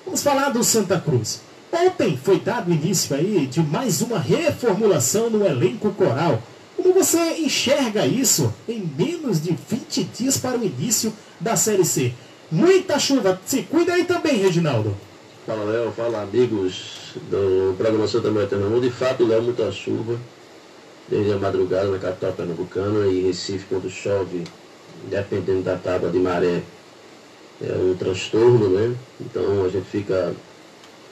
vamos 0.06 0.24
falar 0.24 0.50
do 0.50 0.63
Santa 0.63 1.00
Cruz. 1.00 1.41
Ontem 1.72 2.17
foi 2.17 2.39
dado 2.39 2.72
início 2.72 3.15
aí 3.15 3.46
de 3.46 3.62
mais 3.62 4.02
uma 4.02 4.17
reformulação 4.17 5.30
no 5.30 5.46
elenco 5.46 5.91
coral. 5.91 6.41
Como 6.76 6.94
você 6.94 7.38
enxerga 7.39 8.08
isso 8.08 8.52
em 8.67 8.89
menos 8.98 9.41
de 9.41 9.56
20 9.70 10.04
dias 10.06 10.38
para 10.38 10.58
o 10.58 10.65
início 10.65 11.13
da 11.39 11.56
Série 11.56 11.86
C? 11.86 12.13
Muita 12.52 12.98
chuva. 12.98 13.39
Se 13.46 13.62
cuida 13.62 13.94
aí 13.94 14.06
também, 14.06 14.38
Reginaldo. 14.38 14.98
Fala, 15.46 15.65
Léo. 15.65 15.91
Fala, 15.91 16.24
amigos 16.24 16.99
do 17.15 17.76
programação 17.78 18.22
também 18.22 18.48
Pernambuco. 18.48 18.82
De 18.82 18.91
fato, 18.91 19.26
Léo, 19.26 19.41
muita 19.41 19.72
chuva 19.72 20.17
desde 21.10 21.32
a 21.32 21.38
madrugada 21.38 21.89
na 21.89 21.98
capital 21.98 22.34
pernambucana 22.34 23.08
e 23.08 23.22
Recife, 23.22 23.65
quando 23.67 23.89
chove, 23.89 24.43
dependendo 25.10 25.63
da 25.63 25.76
tábua 25.76 26.10
de 26.10 26.19
maré, 26.19 26.62
é 27.62 27.74
um 27.74 27.95
transtorno, 27.95 28.69
né? 28.69 28.95
Então 29.19 29.65
a 29.65 29.69
gente 29.69 29.89
fica 29.89 30.34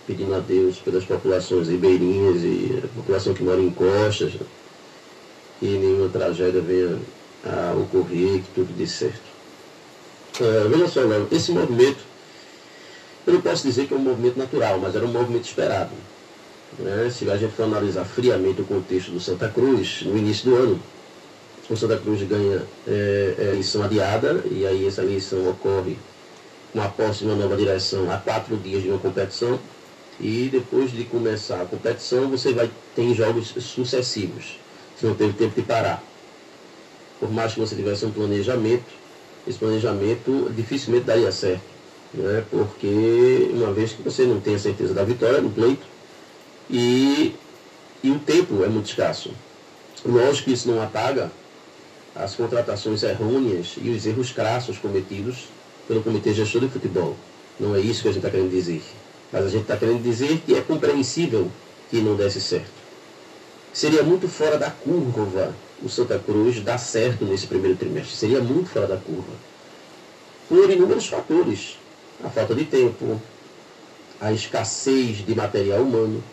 pedindo 0.06 0.34
a 0.36 0.40
Deus 0.40 0.78
pelas 0.78 1.04
populações 1.04 1.68
ribeirinhas 1.68 2.44
e 2.44 2.82
a 2.84 2.88
população 2.96 3.34
que 3.34 3.44
mora 3.44 3.60
em 3.60 3.72
costas, 3.72 4.34
que 5.60 5.66
nenhuma 5.66 6.10
tragédia 6.10 6.62
venha 6.62 6.98
a 7.44 7.74
ocorrer, 7.74 8.42
que 8.42 8.48
tudo 8.54 8.72
dê 8.78 8.88
certo. 8.88 9.28
É, 10.40 10.68
veja 10.70 10.88
só, 10.88 11.02
Léo, 11.02 11.28
esse 11.32 11.52
movimento 11.52 11.98
eu 13.28 13.34
não 13.34 13.42
posso 13.42 13.68
dizer 13.68 13.88
que 13.88 13.94
é 13.94 13.98
um 13.98 14.00
movimento 14.00 14.40
natural, 14.40 14.80
mas 14.80 14.96
era 14.96 15.06
um 15.06 15.12
movimento 15.12 15.44
esperado. 15.44 15.92
Né? 16.80 17.12
Se 17.14 17.30
a 17.30 17.36
gente 17.36 17.54
for 17.54 17.64
analisar 17.64 18.06
friamente 18.06 18.62
o 18.62 18.64
contexto 18.64 19.12
do 19.12 19.20
Santa 19.20 19.50
Cruz, 19.50 20.04
no 20.04 20.18
início 20.18 20.50
do 20.50 20.56
ano, 20.56 20.80
o 21.70 21.76
Santa 21.76 21.98
Cruz 21.98 22.24
ganha 22.24 22.62
é, 22.88 23.36
é, 23.38 23.44
eleição 23.50 23.84
adiada, 23.84 24.42
e 24.50 24.66
aí 24.66 24.88
essa 24.88 25.04
eleição 25.04 25.50
ocorre 25.50 25.98
com 26.72 26.82
a 26.82 26.88
posse 26.88 27.20
de 27.20 27.26
uma 27.26 27.36
nova 27.36 27.58
direção 27.58 28.10
a 28.10 28.16
quatro 28.16 28.56
dias 28.56 28.82
de 28.82 28.90
uma 28.90 28.98
competição, 28.98 29.60
e 30.22 30.48
depois 30.50 30.90
de 30.92 31.04
começar 31.04 31.62
a 31.62 31.66
competição, 31.66 32.30
você 32.30 32.54
vai 32.54 32.72
ter 32.96 33.14
jogos 33.14 33.50
sucessivos. 33.60 34.58
Você 34.96 35.06
não 35.06 35.16
teve 35.16 35.34
tempo 35.34 35.54
de 35.54 35.64
parar. 35.64 36.02
Por 37.20 37.30
mais 37.30 37.54
que 37.54 37.60
você 37.60 37.76
tivesse 37.76 38.06
um 38.06 38.12
planejamento, 38.12 38.86
esse 39.46 39.60
planejamento 39.60 40.50
dificilmente 40.56 41.04
daria 41.04 41.32
certo 41.32 41.77
né? 42.14 42.44
porque 42.50 43.50
uma 43.54 43.74
vez 43.74 43.94
que 43.94 44.02
você 44.02 44.24
não 44.24 44.40
tem 44.40 44.56
a 44.56 44.60
certeza 44.60 44.94
da 44.94 45.04
vitória 45.04 45.42
no 45.42 45.50
pleito 45.50 45.86
e, 46.70 47.36
e 48.04 48.12
o 48.12 48.20
tempo 48.20 48.64
é 48.64 48.68
muito 48.68 48.88
escasso. 48.88 49.32
Lógico 50.06 50.46
que 50.46 50.54
isso 50.54 50.70
não 50.70 50.82
apaga 50.82 51.32
as 52.16 52.36
contratações 52.36 53.04
errôneas 53.04 53.76
e 53.82 53.90
os 53.90 54.06
erros 54.06 54.32
crassos 54.32 54.78
cometidos 54.78 55.46
pelo 55.88 56.02
Comitê 56.02 56.34
Gestor 56.34 56.62
de 56.62 56.70
Futebol. 56.70 57.16
Não 57.60 57.76
é 57.76 57.80
isso 57.80 58.02
que 58.02 58.10
a 58.10 58.12
gente 58.12 58.26
está 58.26 58.30
querendo 58.30 58.52
dizer. 58.52 58.84
Mas 59.32 59.46
a 59.46 59.50
gente 59.50 59.64
está 59.64 59.78
querendo 59.78 60.02
dizer 60.02 60.42
que 60.46 60.56
é 60.56 60.62
compreensível 60.62 61.52
que 61.90 61.98
não 61.98 62.16
desse 62.16 62.42
certo. 62.42 62.78
Seria 63.74 64.04
muito 64.04 64.28
fora 64.28 64.58
da 64.58 64.72
curva 64.72 65.54
o 65.82 65.90
Santa 65.90 66.18
Cruz 66.18 66.60
dar 66.62 66.78
certo 66.78 67.24
nesse 67.26 67.46
primeiro 67.46 67.78
trimestre. 67.78 68.16
Seria 68.16 68.42
muito 68.42 68.70
fora 68.70 68.88
da 68.88 68.98
curva. 68.98 69.34
Por 70.50 70.70
inúmeros 70.70 71.08
fatores 71.08 71.78
a 72.24 72.30
falta 72.30 72.56
de 72.56 72.66
tempo, 72.66 73.22
a 74.20 74.32
escassez 74.32 75.26
de 75.26 75.36
material 75.36 75.82
humano. 75.82 76.24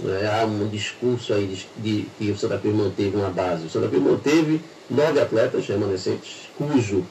Né? 0.00 0.28
Há 0.28 0.44
um 0.44 0.68
discurso 0.68 1.32
aí 1.32 1.46
de, 1.46 1.66
de, 1.82 2.08
que 2.18 2.30
o 2.30 2.36
Santa 2.36 2.58
Cruz 2.58 2.74
manteve 2.74 3.16
uma 3.16 3.30
base. 3.30 3.66
O 3.66 3.70
Santa 3.70 3.88
Cruz 3.88 4.02
manteve 4.02 4.60
nove 4.90 5.20
atletas 5.20 5.66
remanescentes, 5.66 6.48
cujo 6.56 7.06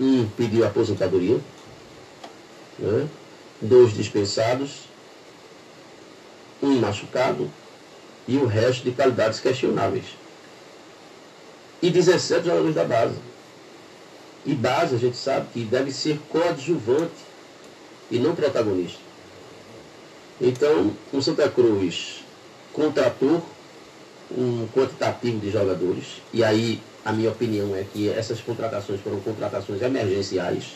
um 0.00 0.26
pediu 0.36 0.66
aposentadoria, 0.66 1.38
né? 2.78 3.06
dois 3.60 3.94
dispensados, 3.94 4.88
um 6.62 6.80
machucado 6.80 7.50
e 8.26 8.38
o 8.38 8.46
resto 8.46 8.84
de 8.84 8.92
qualidades 8.92 9.38
questionáveis. 9.38 10.04
E 11.82 11.90
17 11.90 12.46
jogadores 12.46 12.74
da 12.74 12.84
base. 12.84 13.14
E 14.46 14.54
base, 14.54 14.94
a 14.94 14.98
gente 14.98 15.16
sabe 15.16 15.46
que 15.52 15.64
deve 15.64 15.90
ser 15.90 16.20
coadjuvante 16.28 17.12
e 18.10 18.18
não 18.18 18.34
protagonista. 18.34 18.98
Então, 20.40 20.92
o 21.12 21.22
Santa 21.22 21.48
Cruz 21.48 22.22
contratou 22.72 23.42
um 24.30 24.66
quantitativo 24.74 25.38
de 25.38 25.50
jogadores, 25.50 26.20
e 26.32 26.42
aí 26.42 26.82
a 27.04 27.12
minha 27.12 27.30
opinião 27.30 27.74
é 27.74 27.84
que 27.84 28.08
essas 28.08 28.40
contratações 28.40 29.00
foram 29.00 29.20
contratações 29.20 29.80
emergenciais, 29.80 30.72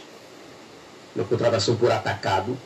uma 1.15 1.25
contratação 1.25 1.77
por 1.77 1.91
atacado. 1.91 2.57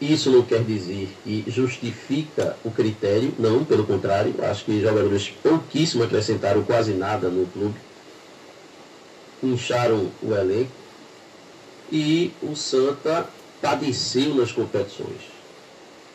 Isso 0.00 0.30
não 0.30 0.42
quer 0.42 0.62
dizer 0.62 1.08
que 1.24 1.44
justifica 1.48 2.56
o 2.62 2.70
critério, 2.70 3.34
não, 3.38 3.64
pelo 3.64 3.84
contrário, 3.84 4.34
acho 4.42 4.64
que 4.64 4.80
jogadores 4.80 5.30
pouquíssimo 5.42 6.04
acrescentaram 6.04 6.62
quase 6.62 6.92
nada 6.92 7.28
no 7.28 7.46
clube 7.46 7.85
incharam 9.42 10.10
o 10.22 10.34
elenco 10.34 10.70
e 11.90 12.32
o 12.42 12.56
Santa 12.56 13.28
padeceu 13.60 14.34
nas 14.34 14.52
competições. 14.52 15.36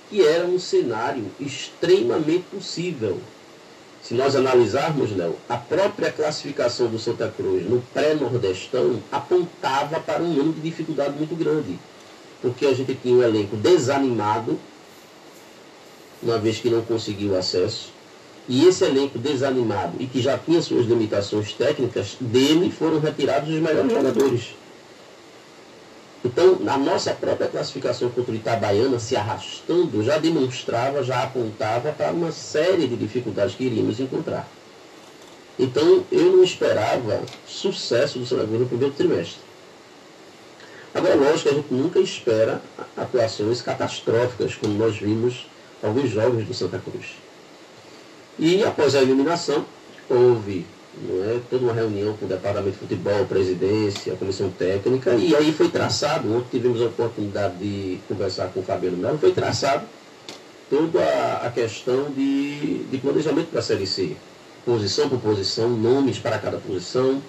que 0.10 0.22
era 0.22 0.46
um 0.46 0.60
cenário 0.60 1.24
extremamente 1.40 2.44
possível. 2.52 3.18
Se 4.04 4.14
nós 4.14 4.36
analisarmos, 4.36 5.16
Léo, 5.16 5.38
a 5.48 5.56
própria 5.56 6.12
classificação 6.12 6.88
do 6.88 7.00
Santa 7.00 7.30
Cruz 7.30 7.70
no 7.70 7.82
pré-nordestão 7.94 9.02
apontava 9.10 10.02
para 10.02 10.22
um 10.22 10.34
ano 10.34 10.52
de 10.52 10.60
dificuldade 10.60 11.16
muito 11.18 11.34
grande. 11.34 11.80
Porque 12.42 12.66
a 12.66 12.74
gente 12.74 12.94
tinha 12.96 13.16
um 13.16 13.24
elenco 13.24 13.56
desanimado, 13.56 14.60
uma 16.22 16.38
vez 16.38 16.58
que 16.58 16.70
não 16.70 16.82
conseguiu 16.82 17.38
acesso, 17.38 17.94
e 18.48 18.66
esse 18.66 18.84
elenco 18.84 19.18
desanimado 19.18 19.96
e 20.00 20.08
que 20.08 20.22
já 20.22 20.38
tinha 20.38 20.62
suas 20.62 20.86
limitações 20.86 21.54
técnicas, 21.54 22.18
dele 22.20 22.72
foram 22.72 23.00
retirados 23.00 23.50
os 23.50 23.62
melhores 23.62 23.92
jogadores. 23.92 24.56
Então, 26.24 26.60
a 26.68 26.78
nossa 26.78 27.14
própria 27.14 27.48
classificação 27.48 28.10
contra 28.10 28.32
o 28.32 28.36
Itabaiana 28.36 29.00
se 29.00 29.16
arrastando 29.16 30.04
já 30.04 30.20
demonstrava, 30.20 31.04
já 31.04 31.24
apontava 31.24 31.92
para 31.92 32.12
uma 32.12 32.32
série 32.32 32.88
de 32.88 32.96
dificuldades 32.96 33.56
que 33.56 33.64
iríamos 33.64 34.00
encontrar. 34.00 34.48
Então, 35.58 36.04
eu 36.12 36.32
não 36.32 36.44
esperava 36.44 37.22
sucesso 37.48 38.20
do 38.20 38.26
Santa 38.26 38.46
Cruz 38.46 38.60
no 38.60 38.68
primeiro 38.68 38.94
trimestre. 38.94 39.40
Agora, 40.94 41.16
lógico 41.16 41.50
a 41.50 41.54
gente 41.54 41.74
nunca 41.74 42.00
espera 42.00 42.62
atuações 42.98 43.62
catastróficas, 43.62 44.56
como 44.56 44.74
nós 44.74 44.98
vimos 44.98 45.48
alguns 45.82 46.10
jogos 46.10 46.46
do 46.46 46.54
Santa 46.54 46.80
Cruz. 46.80 47.16
E 48.42 48.64
após 48.64 48.96
a 48.96 49.02
eliminação, 49.04 49.64
houve 50.10 50.66
é, 51.08 51.40
toda 51.48 51.64
uma 51.64 51.74
reunião 51.74 52.18
com 52.18 52.26
o 52.26 52.28
Departamento 52.28 52.72
de 52.72 52.78
Futebol, 52.78 53.26
presidência, 53.26 54.14
a 54.14 54.16
comissão 54.18 54.50
técnica, 54.50 55.14
e 55.14 55.36
aí 55.36 55.54
foi 55.54 55.70
traçado, 55.70 56.36
ontem 56.36 56.58
tivemos 56.58 56.82
a 56.82 56.86
oportunidade 56.86 57.56
de 57.58 58.00
conversar 58.08 58.48
com 58.48 58.62
o 58.62 58.64
Fabiano 58.64 58.98
Melo, 58.98 59.20
foi 59.20 59.32
traçado 59.32 59.86
toda 60.72 61.00
a, 61.04 61.46
a 61.46 61.52
questão 61.52 62.10
de, 62.10 62.80
de 62.86 62.98
planejamento 62.98 63.50
para 63.52 63.60
a 63.60 63.64
Série 63.64 63.86
C. 63.86 64.16
Posição 64.66 65.08
por 65.08 65.20
posição, 65.20 65.70
nomes 65.70 66.18
para 66.18 66.40
cada 66.40 66.58
posição. 66.58 67.22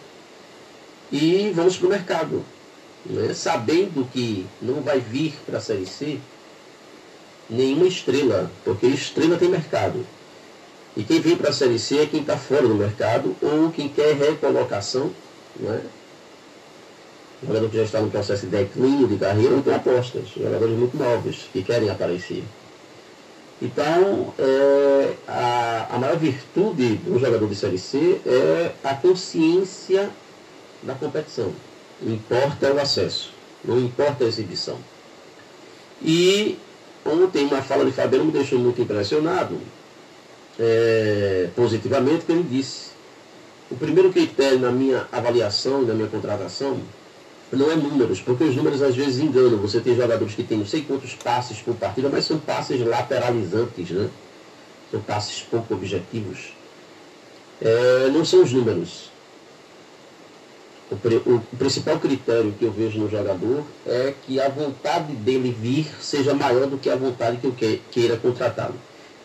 E 1.13 1.53
vamos 1.55 1.77
para 1.77 1.87
o 1.89 1.91
mercado. 1.91 2.45
Né? 3.05 3.35
Sabendo 3.35 4.09
que 4.11 4.47
não 4.63 4.81
vai 4.81 4.99
vir 4.99 5.35
para 5.45 5.59
a 5.59 5.61
Série 5.61 5.85
C 5.85 6.19
nenhuma 7.51 7.87
estrela, 7.87 8.51
porque 8.65 8.87
estrela 8.87 9.37
tem 9.37 9.51
mercado. 9.51 10.07
E 10.97 11.03
quem 11.05 11.21
vem 11.21 11.37
para 11.37 11.51
a 11.51 11.53
Série 11.53 11.79
C 11.79 11.99
é 12.01 12.07
quem 12.07 12.21
está 12.21 12.37
fora 12.37 12.69
do 12.69 12.75
mercado 12.75 13.35
ou 13.41 13.71
quem 13.71 13.89
quer 13.89 14.15
recolocação, 14.15 15.11
não 15.59 15.73
é? 15.73 15.81
jogador 17.47 17.69
que 17.69 17.77
já 17.77 17.83
está 17.83 18.01
no 18.01 18.11
processo 18.11 18.47
de 18.47 18.57
declínio 18.57 19.09
de 19.09 19.17
carreira 19.17 19.55
ou 19.55 19.63
tem 19.63 19.75
apostas, 19.75 20.29
jogadores 20.29 20.77
muito 20.77 20.97
novos 20.97 21.49
que 21.53 21.63
querem 21.63 21.91
aparecer. 21.91 22.45
Então, 23.61 24.33
é, 24.39 25.15
a, 25.27 25.89
a 25.93 25.99
maior 25.99 26.17
virtude 26.17 26.97
do 26.97 27.19
jogador 27.19 27.49
de 27.49 27.55
Série 27.55 27.79
C 27.79 28.21
é 28.27 28.73
a 28.85 28.95
consciência 28.95 30.11
da 30.83 30.95
competição. 30.95 31.53
Não 32.01 32.15
importa 32.15 32.73
o 32.73 32.81
acesso, 32.81 33.31
não 33.65 33.79
importa 33.79 34.25
a 34.25 34.27
exibição. 34.27 34.79
E 36.01 36.59
ontem 37.05 37.47
uma 37.47 37.63
fala 37.63 37.85
de 37.85 37.93
Fabiano 37.93 38.25
me 38.25 38.33
deixou 38.33 38.59
muito 38.59 38.81
impressionado, 38.83 39.59
é, 40.59 41.49
positivamente, 41.55 42.25
que 42.25 42.33
ele 42.33 42.43
disse. 42.43 42.93
O 43.71 43.77
primeiro 43.77 44.13
critério 44.13 44.59
na 44.59 44.71
minha 44.71 45.07
avaliação, 45.11 45.83
na 45.83 45.95
minha 45.95 46.09
contratação, 46.09 46.79
não 47.51 47.71
é 47.71 47.77
números, 47.77 48.21
porque 48.21 48.45
os 48.45 48.57
números 48.57 48.83
às 48.83 48.97
vezes 48.97 49.23
enganam. 49.23 49.59
Você 49.59 49.81
tem 49.81 49.95
jogadores 49.95 50.35
que 50.35 50.43
têm 50.43 50.59
não 50.59 50.67
sei 50.67 50.83
quantos 50.83 51.15
passes 51.15 51.59
por 51.59 51.75
partida, 51.75 52.09
mas 52.09 52.25
são 52.25 52.39
passes 52.39 52.81
lateralizantes, 52.81 53.91
né? 53.91 54.09
São 54.91 55.01
passes 55.01 55.43
pouco 55.43 55.75
objetivos. 55.75 56.55
É, 57.61 58.09
não 58.11 58.25
são 58.25 58.43
os 58.43 58.53
números. 58.53 59.11
O, 60.91 60.95
o, 60.95 61.37
o, 61.37 61.57
principal 61.57 61.99
critério 61.99 62.55
que 62.59 62.65
eu 62.65 62.71
vejo 62.71 62.99
no 62.99 63.09
jogador 63.09 63.65
é 63.87 64.13
que 64.27 64.39
a 64.39 64.49
vontade 64.49 65.15
dele 65.15 65.57
vir 65.59 65.87
seja 66.01 66.35
maior 66.35 66.67
do 66.67 66.77
que 66.77 66.91
a 66.91 66.97
vontade 66.97 67.39
que 67.39 67.47
eu 67.47 67.53
que, 67.53 67.81
queira 67.91 68.17
contratá-lo. 68.17 68.75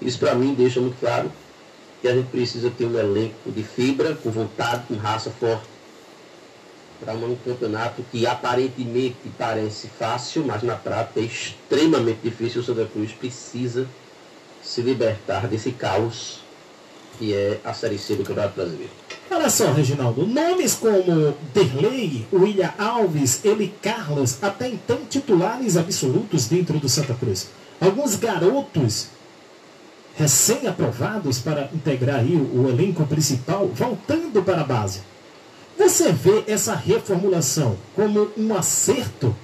Isso 0.01 0.19
para 0.19 0.35
mim 0.35 0.53
deixa 0.53 0.79
muito 0.79 0.99
claro 0.99 1.31
que 2.01 2.07
a 2.07 2.15
gente 2.15 2.27
precisa 2.27 2.69
ter 2.69 2.85
um 2.85 2.97
elenco 2.97 3.51
de 3.51 3.63
fibra, 3.63 4.15
com 4.15 4.29
vontade, 4.29 4.83
com 4.87 4.95
raça 4.95 5.31
forte, 5.31 5.67
para 6.99 7.13
um 7.13 7.35
campeonato 7.35 8.03
que 8.11 8.25
aparentemente 8.25 9.17
parece 9.37 9.87
fácil, 9.87 10.43
mas 10.45 10.63
na 10.63 10.75
prática 10.75 11.19
é 11.19 11.23
extremamente 11.23 12.19
difícil. 12.23 12.61
O 12.61 12.63
Santa 12.63 12.85
Cruz 12.85 13.11
precisa 13.11 13.87
se 14.63 14.81
libertar 14.81 15.47
desse 15.47 15.71
caos 15.71 16.41
que 17.17 17.33
é 17.33 17.59
a 17.63 17.73
Série 17.73 17.97
C 17.97 18.15
do 18.15 18.23
Campeonato 18.23 18.55
Brasileiro. 18.55 18.91
Olha 19.29 19.49
só, 19.49 19.71
Reginaldo, 19.71 20.25
nomes 20.25 20.75
como 20.75 21.35
Derlei, 21.53 22.25
William 22.31 22.71
Alves, 22.77 23.43
Eli 23.43 23.73
Carlos, 23.81 24.37
até 24.41 24.69
então 24.69 24.99
titulares 25.09 25.75
absolutos 25.75 26.47
dentro 26.47 26.79
do 26.79 26.87
Santa 26.87 27.13
Cruz. 27.13 27.49
Alguns 27.81 28.15
garotos 28.15 29.07
recém-aprovados 30.17 31.39
para 31.39 31.69
integrar 31.73 32.25
o, 32.25 32.63
o 32.63 32.69
elenco 32.69 33.05
principal, 33.05 33.67
voltando 33.67 34.41
para 34.43 34.61
a 34.61 34.65
base. 34.65 35.01
Você 35.77 36.11
vê 36.11 36.43
essa 36.47 36.73
reformulação 36.75 37.77
como 37.95 38.29
um 38.35 38.55
acerto, 38.55 39.35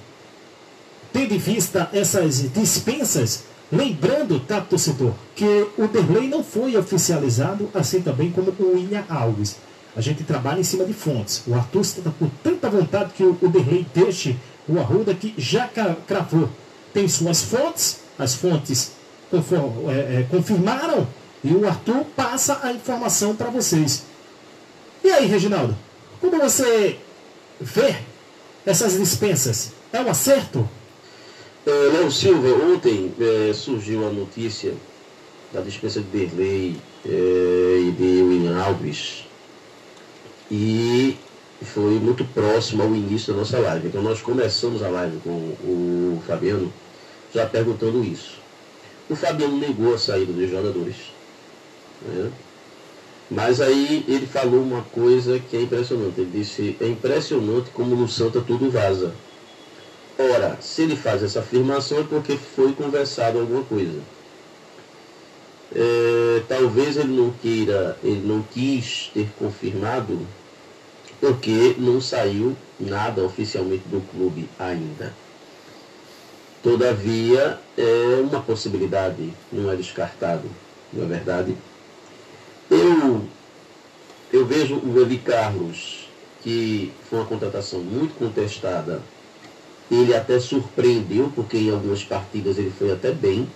tendo 1.12 1.32
em 1.32 1.38
vista 1.38 1.88
essas 1.92 2.52
dispensas, 2.52 3.44
lembrando, 3.70 4.40
tá, 4.40 4.60
torcedor, 4.60 5.12
que 5.36 5.68
o 5.78 5.86
Derlei 5.86 6.28
não 6.28 6.42
foi 6.42 6.76
oficializado, 6.76 7.70
assim 7.72 8.02
também 8.02 8.32
como 8.32 8.52
o 8.58 8.74
William 8.74 9.04
Alves. 9.08 9.56
A 9.96 10.00
gente 10.00 10.24
trabalha 10.24 10.58
em 10.58 10.64
cima 10.64 10.84
de 10.84 10.92
fontes. 10.92 11.44
O 11.46 11.54
Arthur 11.54 11.82
está 11.82 12.10
com 12.18 12.28
tanta 12.42 12.68
vontade 12.68 13.12
que 13.12 13.22
o 13.22 13.48
Derlei 13.48 13.86
deixe 13.94 14.36
o 14.68 14.80
Arruda 14.80 15.14
que 15.14 15.32
já 15.38 15.70
cravou. 16.06 16.50
Tem 16.92 17.06
suas 17.06 17.42
fontes, 17.44 18.00
as 18.18 18.34
fontes 18.34 18.93
é, 19.36 20.20
é, 20.20 20.26
confirmaram 20.30 21.06
e 21.42 21.52
o 21.54 21.66
Arthur 21.66 22.04
passa 22.16 22.60
a 22.62 22.72
informação 22.72 23.36
para 23.36 23.50
vocês. 23.50 24.04
E 25.02 25.10
aí, 25.10 25.26
Reginaldo, 25.26 25.76
como 26.20 26.40
você 26.40 26.98
vê 27.60 27.96
essas 28.64 28.98
dispensas? 28.98 29.72
É 29.92 30.00
um 30.00 30.08
acerto? 30.08 30.68
É, 31.66 31.70
Léo 31.70 32.10
Silva, 32.10 32.48
ontem 32.64 33.12
é, 33.20 33.52
surgiu 33.52 34.06
a 34.06 34.10
notícia 34.10 34.74
da 35.52 35.60
dispensa 35.60 36.00
de 36.00 36.06
Derlei 36.06 36.76
é, 37.06 37.08
e 37.08 37.92
de 37.92 38.22
William 38.22 38.62
Alves 38.62 39.24
e 40.50 41.16
foi 41.62 41.98
muito 41.98 42.24
próximo 42.26 42.82
ao 42.82 42.94
início 42.94 43.32
da 43.32 43.40
nossa 43.40 43.58
live. 43.58 43.88
Então 43.88 44.02
nós 44.02 44.20
começamos 44.20 44.82
a 44.82 44.88
live 44.88 45.18
com 45.18 45.30
o 45.30 46.22
Fabiano 46.26 46.72
já 47.32 47.46
perguntando 47.46 48.04
isso. 48.04 48.43
O 49.08 49.14
Fabiano 49.14 49.58
negou 49.58 49.94
a 49.94 49.98
saída 49.98 50.32
dos 50.32 50.50
jogadores. 50.50 50.96
Né? 52.02 52.30
Mas 53.30 53.60
aí 53.60 54.04
ele 54.06 54.26
falou 54.26 54.62
uma 54.62 54.82
coisa 54.82 55.38
que 55.38 55.56
é 55.56 55.62
impressionante. 55.62 56.20
Ele 56.20 56.30
disse, 56.32 56.76
é 56.80 56.86
impressionante 56.86 57.70
como 57.70 57.94
no 57.96 58.08
Santa 58.08 58.40
tudo 58.40 58.70
vaza. 58.70 59.12
Ora, 60.18 60.56
se 60.60 60.82
ele 60.82 60.96
faz 60.96 61.22
essa 61.22 61.40
afirmação 61.40 61.98
é 61.98 62.04
porque 62.04 62.36
foi 62.36 62.72
conversado 62.72 63.40
alguma 63.40 63.64
coisa. 63.64 64.00
É, 65.74 66.42
talvez 66.48 66.96
ele 66.96 67.12
não 67.12 67.32
queira, 67.32 67.98
ele 68.02 68.22
não 68.24 68.42
quis 68.42 69.10
ter 69.12 69.28
confirmado, 69.36 70.24
porque 71.20 71.74
não 71.78 72.00
saiu 72.00 72.56
nada 72.78 73.24
oficialmente 73.24 73.82
do 73.88 74.00
clube 74.12 74.48
ainda. 74.56 75.12
Todavia, 76.64 77.58
é 77.76 78.22
uma 78.22 78.40
possibilidade, 78.40 79.30
não 79.52 79.70
é 79.70 79.76
descartado, 79.76 80.48
não 80.94 81.04
é 81.04 81.06
verdade? 81.06 81.54
Eu, 82.70 83.20
eu 84.32 84.46
vejo 84.46 84.76
o 84.76 84.98
Eli 84.98 85.18
Carlos, 85.18 86.08
que 86.42 86.90
foi 87.10 87.18
uma 87.18 87.26
contratação 87.26 87.80
muito 87.80 88.14
contestada, 88.14 89.02
ele 89.90 90.14
até 90.14 90.40
surpreendeu, 90.40 91.30
porque 91.36 91.58
em 91.58 91.70
algumas 91.70 92.02
partidas 92.02 92.56
ele 92.56 92.72
foi 92.78 92.90
até 92.90 93.12
bem, 93.12 93.46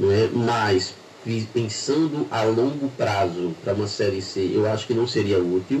é? 0.00 0.28
mas 0.34 0.92
pensando 1.54 2.26
a 2.28 2.42
longo 2.42 2.88
prazo 2.96 3.54
para 3.62 3.72
uma 3.72 3.86
Série 3.86 4.20
C, 4.20 4.50
eu 4.52 4.68
acho 4.68 4.84
que 4.84 4.94
não 4.94 5.06
seria 5.06 5.38
útil. 5.38 5.80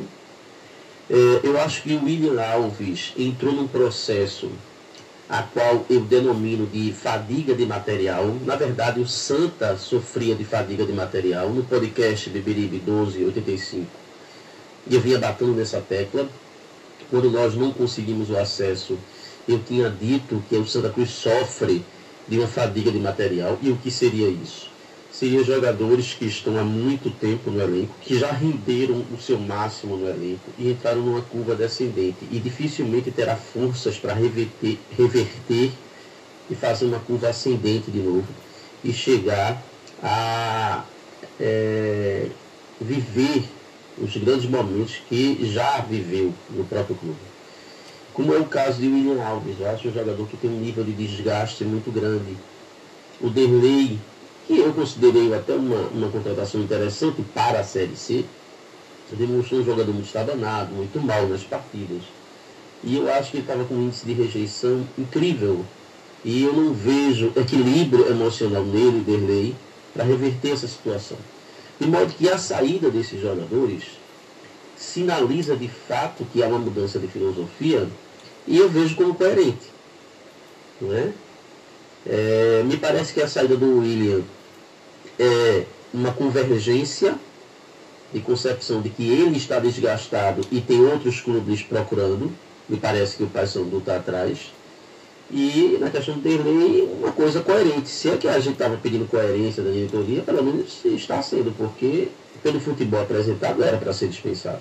É, 1.10 1.40
eu 1.42 1.60
acho 1.60 1.82
que 1.82 1.92
o 1.94 2.04
William 2.04 2.40
Alves 2.40 3.14
entrou 3.18 3.52
num 3.52 3.66
processo 3.66 4.48
a 5.30 5.44
qual 5.44 5.86
eu 5.88 6.00
denomino 6.00 6.66
de 6.66 6.92
fadiga 6.92 7.54
de 7.54 7.64
material. 7.64 8.26
Na 8.44 8.56
verdade, 8.56 8.98
o 9.00 9.06
Santa 9.06 9.76
sofria 9.76 10.34
de 10.34 10.44
fadiga 10.44 10.84
de 10.84 10.92
material 10.92 11.48
no 11.50 11.62
podcast 11.62 12.28
Beberibe 12.28 12.82
1285. 12.84 13.86
E 14.88 14.94
eu 14.96 15.00
vinha 15.00 15.20
batendo 15.20 15.52
nessa 15.52 15.80
tecla. 15.80 16.28
Quando 17.10 17.30
nós 17.30 17.54
não 17.54 17.72
conseguimos 17.72 18.28
o 18.28 18.36
acesso, 18.36 18.98
eu 19.46 19.60
tinha 19.60 19.88
dito 19.88 20.42
que 20.48 20.56
o 20.56 20.66
Santa 20.66 20.90
Cruz 20.90 21.10
sofre 21.10 21.84
de 22.26 22.36
uma 22.36 22.48
fadiga 22.48 22.90
de 22.90 22.98
material. 22.98 23.56
E 23.62 23.70
o 23.70 23.76
que 23.76 23.90
seria 23.90 24.28
isso? 24.28 24.69
Seriam 25.12 25.42
jogadores 25.42 26.14
que 26.14 26.24
estão 26.24 26.56
há 26.58 26.62
muito 26.62 27.10
tempo 27.10 27.50
no 27.50 27.60
elenco, 27.60 27.96
que 28.00 28.18
já 28.18 28.30
renderam 28.30 29.04
o 29.12 29.20
seu 29.20 29.38
máximo 29.38 29.96
no 29.96 30.08
elenco 30.08 30.52
e 30.56 30.70
entraram 30.70 31.02
numa 31.02 31.20
curva 31.20 31.54
descendente 31.54 32.26
e 32.30 32.38
dificilmente 32.38 33.10
terá 33.10 33.34
forças 33.36 33.98
para 33.98 34.14
reverter, 34.14 34.78
reverter 34.90 35.72
e 36.48 36.54
fazer 36.54 36.86
uma 36.86 37.00
curva 37.00 37.28
ascendente 37.28 37.90
de 37.90 37.98
novo 37.98 38.28
e 38.84 38.92
chegar 38.92 39.62
a 40.02 40.84
é, 41.38 42.26
viver 42.80 43.42
os 43.98 44.16
grandes 44.16 44.48
momentos 44.48 44.96
que 45.08 45.52
já 45.52 45.80
viveu 45.80 46.32
no 46.48 46.64
próprio 46.64 46.96
clube. 46.96 47.18
Como 48.12 48.34
é 48.34 48.38
o 48.38 48.46
caso 48.46 48.80
de 48.80 48.88
William 48.88 49.22
Alves, 49.22 49.60
eu 49.60 49.68
acho 49.68 49.88
um 49.88 49.92
jogador 49.92 50.26
que 50.26 50.36
tem 50.36 50.50
um 50.50 50.60
nível 50.60 50.84
de 50.84 50.92
desgaste 50.92 51.64
muito 51.64 51.90
grande. 51.90 52.36
O 53.20 53.28
Derlei, 53.28 53.98
que 54.50 54.58
eu 54.58 54.72
considerei 54.72 55.32
até 55.32 55.54
uma, 55.54 55.78
uma 55.94 56.08
contratação 56.08 56.60
interessante 56.60 57.22
para 57.32 57.60
a 57.60 57.64
Série 57.64 57.94
C, 57.94 58.24
demonstrou 59.12 59.60
um 59.60 59.64
jogador 59.64 59.92
muito 59.92 60.06
estabanado, 60.06 60.74
muito 60.74 61.00
mal 61.00 61.28
nas 61.28 61.44
partidas. 61.44 62.02
E 62.82 62.96
eu 62.96 63.08
acho 63.12 63.30
que 63.30 63.36
ele 63.36 63.44
estava 63.44 63.64
com 63.64 63.74
um 63.74 63.82
índice 63.82 64.04
de 64.04 64.12
rejeição 64.12 64.84
incrível. 64.98 65.64
E 66.24 66.42
eu 66.42 66.52
não 66.52 66.74
vejo 66.74 67.32
equilíbrio 67.36 68.10
emocional 68.10 68.64
nele, 68.64 69.04
Derlei, 69.06 69.54
para 69.94 70.02
reverter 70.02 70.50
essa 70.50 70.66
situação. 70.66 71.16
De 71.78 71.86
modo 71.86 72.12
que 72.12 72.28
a 72.28 72.36
saída 72.36 72.90
desses 72.90 73.22
jogadores 73.22 73.84
sinaliza 74.76 75.54
de 75.54 75.68
fato 75.68 76.26
que 76.32 76.42
há 76.42 76.48
uma 76.48 76.58
mudança 76.58 76.98
de 76.98 77.06
filosofia 77.06 77.86
e 78.48 78.58
eu 78.58 78.68
vejo 78.68 78.96
como 78.96 79.14
coerente. 79.14 79.68
Não 80.80 80.92
é? 80.92 81.12
É, 82.04 82.62
me 82.64 82.76
parece 82.78 83.12
que 83.12 83.22
a 83.22 83.28
saída 83.28 83.56
do 83.56 83.78
William 83.78 84.24
é 85.20 85.66
uma 85.92 86.12
convergência 86.12 87.14
de 88.12 88.20
concepção 88.20 88.80
de 88.80 88.88
que 88.88 89.06
ele 89.06 89.36
está 89.36 89.58
desgastado 89.58 90.40
e 90.50 90.60
tem 90.62 90.80
outros 90.80 91.20
clubes 91.20 91.62
procurando. 91.62 92.32
Me 92.66 92.78
parece 92.78 93.18
que 93.18 93.22
o 93.22 93.26
Paysandu 93.26 93.78
está 93.78 93.96
atrás. 93.96 94.50
E 95.30 95.76
na 95.78 95.90
questão 95.90 96.14
do 96.14 96.22
delay, 96.22 96.88
uma 96.98 97.12
coisa 97.12 97.40
coerente. 97.40 97.88
Se 97.88 98.08
é 98.08 98.16
que 98.16 98.26
a 98.26 98.40
gente 98.40 98.54
estava 98.54 98.76
pedindo 98.78 99.06
coerência 99.08 99.62
da 99.62 99.70
diretoria, 99.70 100.22
pelo 100.22 100.42
menos 100.42 100.84
está 100.84 101.22
sendo, 101.22 101.54
porque 101.56 102.08
pelo 102.42 102.58
futebol 102.58 103.02
apresentado 103.02 103.62
era 103.62 103.76
para 103.76 103.92
ser 103.92 104.08
dispensado. 104.08 104.60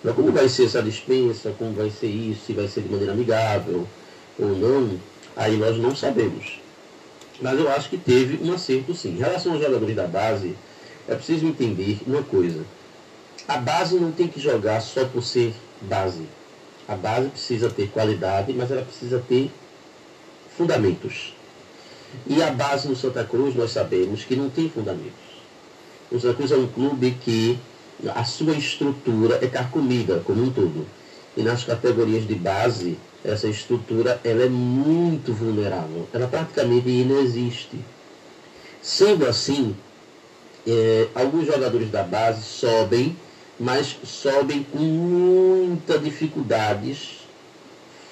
Então, 0.00 0.12
como 0.12 0.32
vai 0.32 0.48
ser 0.48 0.64
essa 0.64 0.82
dispensa, 0.82 1.54
como 1.56 1.72
vai 1.72 1.88
ser 1.90 2.08
isso, 2.08 2.46
se 2.46 2.52
vai 2.52 2.66
ser 2.66 2.82
de 2.82 2.90
maneira 2.90 3.12
amigável 3.12 3.86
ou 4.38 4.48
não, 4.48 4.98
aí 5.36 5.56
nós 5.56 5.78
não 5.78 5.94
sabemos. 5.94 6.63
Mas 7.40 7.58
eu 7.58 7.68
acho 7.70 7.90
que 7.90 7.98
teve 7.98 8.44
um 8.44 8.52
acerto 8.52 8.94
sim. 8.94 9.10
Em 9.10 9.18
relação 9.18 9.52
aos 9.52 9.62
jogadores 9.62 9.96
da 9.96 10.06
base, 10.06 10.56
é 11.08 11.14
preciso 11.14 11.46
entender 11.46 11.98
uma 12.06 12.22
coisa. 12.22 12.64
A 13.46 13.58
base 13.58 13.96
não 13.96 14.12
tem 14.12 14.28
que 14.28 14.40
jogar 14.40 14.80
só 14.80 15.04
por 15.04 15.22
ser 15.22 15.52
base. 15.82 16.26
A 16.88 16.94
base 16.94 17.28
precisa 17.28 17.68
ter 17.68 17.88
qualidade, 17.88 18.52
mas 18.52 18.70
ela 18.70 18.82
precisa 18.82 19.22
ter 19.28 19.50
fundamentos. 20.56 21.34
E 22.26 22.42
a 22.42 22.50
base 22.50 22.88
no 22.88 22.94
Santa 22.94 23.24
Cruz 23.24 23.54
nós 23.54 23.72
sabemos 23.72 24.24
que 24.24 24.36
não 24.36 24.48
tem 24.48 24.68
fundamentos. 24.68 25.12
O 26.10 26.20
Santa 26.20 26.34
Cruz 26.34 26.52
é 26.52 26.56
um 26.56 26.66
clube 26.66 27.16
que 27.22 27.58
a 28.14 28.24
sua 28.24 28.52
estrutura 28.52 29.38
é 29.42 29.48
carcomida 29.48 30.22
como 30.24 30.42
um 30.42 30.50
todo. 30.50 30.86
E 31.36 31.42
nas 31.42 31.64
categorias 31.64 32.26
de 32.26 32.34
base, 32.34 32.96
essa 33.24 33.48
estrutura 33.48 34.20
ela 34.22 34.42
é 34.42 34.48
muito 34.48 35.32
vulnerável. 35.32 36.06
Ela 36.12 36.28
praticamente 36.28 36.88
inexiste. 36.88 37.78
Sendo 38.82 39.26
assim, 39.26 39.74
é, 40.66 41.08
alguns 41.14 41.46
jogadores 41.46 41.90
da 41.90 42.02
base 42.02 42.42
sobem, 42.42 43.16
mas 43.58 43.96
sobem 44.04 44.62
com 44.62 44.78
muitas 44.78 46.02
dificuldades 46.02 47.24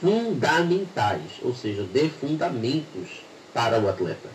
fundamentais, 0.00 1.20
ou 1.42 1.54
seja, 1.54 1.84
de 1.84 2.08
fundamentos 2.08 3.22
para 3.52 3.78
o 3.78 3.88
atleta. 3.88 4.30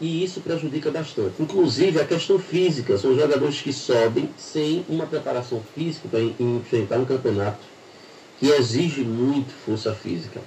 E 0.00 0.22
isso 0.22 0.40
prejudica 0.40 0.90
bastante. 0.90 1.40
Inclusive 1.40 2.00
a 2.00 2.04
questão 2.04 2.38
física, 2.38 2.98
são 2.98 3.14
jogadores 3.14 3.60
que 3.60 3.72
sobem 3.72 4.28
sem 4.36 4.84
uma 4.88 5.06
preparação 5.06 5.62
física 5.74 6.08
para 6.08 6.20
enfrentar 6.20 6.98
um 6.98 7.04
campeonato 7.04 7.73
que 8.38 8.48
exige 8.48 9.02
muito 9.02 9.52
força 9.64 9.94
física. 9.94 10.40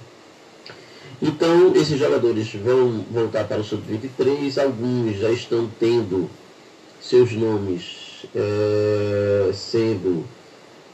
Então, 1.20 1.74
esses 1.74 1.98
jogadores 1.98 2.52
vão 2.54 3.04
voltar 3.10 3.44
para 3.44 3.60
o 3.60 3.64
Sub-23, 3.64 4.62
alguns 4.62 5.16
já 5.16 5.30
estão 5.30 5.68
tendo 5.80 6.30
seus 7.00 7.32
nomes 7.32 8.26
é, 8.34 9.50
sendo 9.52 10.24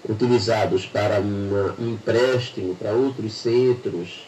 utilizados 0.08 0.86
para 0.86 1.20
uma, 1.20 1.74
um 1.78 1.92
empréstimo 1.92 2.74
para 2.74 2.92
outros 2.92 3.32
centros, 3.34 4.26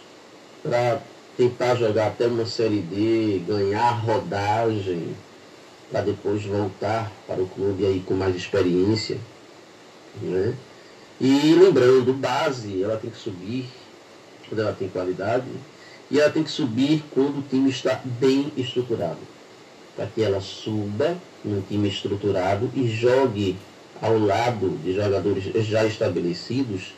para 0.62 1.00
tentar 1.37 1.74
jogar 1.76 2.09
até 2.09 2.26
uma 2.26 2.46
Série 2.46 2.81
D, 2.81 3.42
ganhar 3.46 3.92
rodagem, 3.92 5.14
para 5.90 6.00
depois 6.00 6.44
voltar 6.44 7.12
para 7.26 7.40
o 7.40 7.46
clube 7.46 7.85
aí 7.85 8.02
com 8.05 8.14
mais 8.14 8.35
experiência. 8.35 9.18
Né? 10.20 10.55
E 11.20 11.55
lembrando, 11.55 12.12
base, 12.12 12.83
ela 12.83 12.96
tem 12.96 13.11
que 13.11 13.16
subir 13.16 13.66
quando 14.48 14.61
ela 14.61 14.72
tem 14.72 14.88
qualidade, 14.88 15.46
e 16.11 16.20
ela 16.20 16.31
tem 16.31 16.42
que 16.42 16.50
subir 16.50 17.02
quando 17.11 17.38
o 17.38 17.42
time 17.42 17.70
está 17.70 18.00
bem 18.05 18.52
estruturado. 18.57 19.18
Para 19.96 20.07
que 20.07 20.22
ela 20.22 20.40
suba 20.40 21.16
num 21.44 21.62
time 21.62 21.88
estruturado 21.88 22.70
e 22.74 22.87
jogue 22.88 23.57
ao 24.00 24.18
lado 24.18 24.79
de 24.85 24.94
jogadores 24.94 25.44
já 25.66 25.85
estabelecidos 25.85 26.94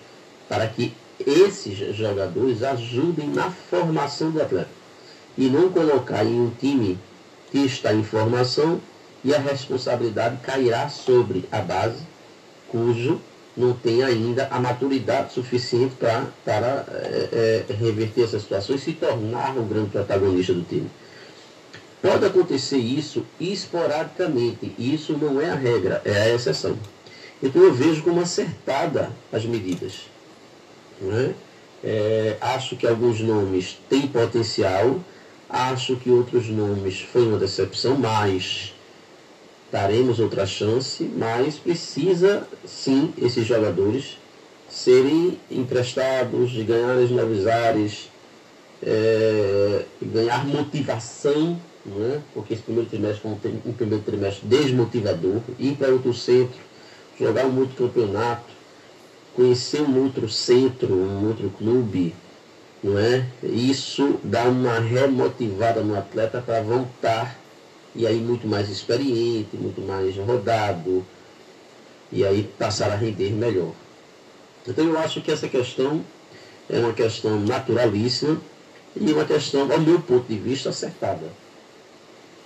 para 0.49 0.67
que 0.67 0.93
esses 1.25 1.97
jogadores 1.97 2.63
ajudem 2.63 3.29
na 3.29 3.51
formação 3.51 4.31
do 4.31 4.43
atleta 4.43 4.71
e 5.37 5.47
não 5.47 5.71
colocar 5.71 6.25
em 6.25 6.41
um 6.41 6.51
time 6.51 6.99
que 7.51 7.59
está 7.59 7.95
em 7.95 8.03
formação 8.03 8.81
e 9.25 9.35
a 9.35 9.39
responsabilidade 9.39 10.39
cairá 10.43 10.89
sobre 10.89 11.45
a 11.51 11.61
base 11.61 12.03
cujo 12.69 13.21
não 13.59 13.73
tem 13.73 14.05
ainda 14.05 14.47
a 14.51 14.61
maturidade 14.61 15.33
suficiente 15.33 15.97
pra, 15.97 16.27
para 16.45 16.87
é, 16.89 17.65
é, 17.69 17.75
reverter 17.75 18.23
essa 18.23 18.39
situação 18.39 18.77
e 18.77 18.79
se 18.79 18.93
tornar 18.93 19.59
o 19.59 19.65
grande 19.65 19.91
protagonista 19.91 20.55
do 20.55 20.63
time. 20.63 20.89
Pode 22.01 22.25
acontecer 22.25 22.79
isso 22.79 23.27
esporadicamente. 23.41 24.73
Isso 24.79 25.19
não 25.19 25.41
é 25.41 25.51
a 25.51 25.57
regra, 25.57 26.01
é 26.05 26.13
a 26.13 26.35
exceção. 26.35 26.79
Então 27.43 27.61
eu 27.61 27.75
vejo 27.75 28.03
como 28.03 28.21
acertada 28.21 29.11
as 29.33 29.45
medidas. 29.45 30.03
Né? 31.01 31.35
É, 31.83 32.37
acho 32.41 32.77
que 32.77 32.87
alguns 32.87 33.21
nomes 33.21 33.79
têm 33.89 34.07
potencial, 34.07 35.01
acho 35.51 35.97
que 35.97 36.11
outros 36.11 36.49
nomes 36.49 37.01
foi 37.01 37.27
uma 37.27 37.39
decepção, 37.39 37.97
mas 37.97 38.73
daremos 39.71 40.19
outra 40.19 40.47
chance, 40.47 41.05
mas 41.17 41.57
precisa 41.57 42.47
sim 42.65 43.13
esses 43.19 43.47
jogadores 43.47 44.19
serem 44.69 45.39
emprestados, 45.51 46.53
ganharem 46.65 47.09
novos 47.09 47.47
ares, 47.47 48.11
é, 48.83 49.85
ganhar 50.03 50.47
motivação 50.47 51.59
né? 51.89 52.21
porque 52.35 52.55
esse 52.55 52.63
primeiro 52.63 52.89
trimestre 52.89 53.21
foi 53.21 53.31
um, 53.65 53.73
primeiro 53.73 54.05
trimestre 54.05 54.47
desmotivador, 54.47 55.41
ir 55.59 55.77
para 55.77 55.89
outro 55.89 56.13
centro, 56.13 56.59
jogar 57.19 57.47
um 57.47 57.59
outro 57.59 57.77
campeonato, 57.77 58.53
conhecer 59.35 59.83
um 59.83 60.03
outro 60.03 60.29
centro, 60.29 60.95
um 60.95 61.29
outro 61.29 61.51
clube, 61.51 62.15
não 62.83 62.99
é? 62.99 63.27
Isso 63.43 64.19
dá 64.23 64.45
uma 64.45 64.79
remotivada 64.79 65.81
no 65.81 65.97
atleta 65.97 66.41
para 66.41 66.63
voltar 66.63 67.38
e 67.99 68.07
aí 68.07 68.21
muito 68.21 68.47
mais 68.47 68.71
experiente, 68.71 69.57
muito 69.57 69.81
mais 69.81 70.17
rodado, 70.17 71.05
e 72.13 72.25
aí 72.25 72.49
passar 72.57 72.93
a 72.93 72.95
render 72.95 73.33
melhor. 73.33 73.73
Então 74.67 74.87
eu 74.87 74.97
acho 74.97 75.21
que 75.21 75.33
essa 75.33 75.49
questão 75.49 76.05
é 76.71 76.79
uma 76.79 76.93
questão 76.93 77.41
naturalíssima 77.41 78.41
e 78.95 79.13
uma 79.13 79.25
questão, 79.25 79.71
ao 79.73 79.81
meu 79.81 80.01
ponto 80.01 80.29
de 80.29 80.39
vista, 80.39 80.69
acertada. 80.69 81.27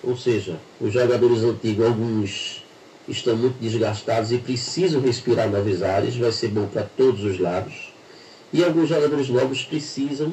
Ou 0.03 0.17
seja, 0.17 0.59
os 0.81 0.91
jogadores 0.91 1.43
antigos, 1.43 1.85
alguns 1.85 2.65
estão 3.07 3.37
muito 3.37 3.61
desgastados 3.61 4.33
e 4.33 4.39
precisam 4.39 5.03
respirar 5.03 5.51
novos 5.51 5.83
ares, 5.83 6.17
vai 6.17 6.33
ser 6.33 6.49
bom 6.49 6.67
para 6.67 6.85
todos 6.97 7.25
os 7.25 7.39
lados. 7.39 7.93
E 8.55 8.65
alguns 8.65 8.89
jogadores 8.89 9.29
novos 9.29 9.63
precisam 9.63 10.33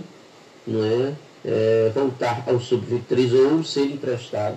não 0.66 0.82
é, 0.86 1.14
é 1.44 1.92
voltar 1.94 2.46
ao 2.48 2.58
sub-23 2.58 3.34
ou 3.34 3.64
ser 3.66 3.84
emprestado 3.84 4.56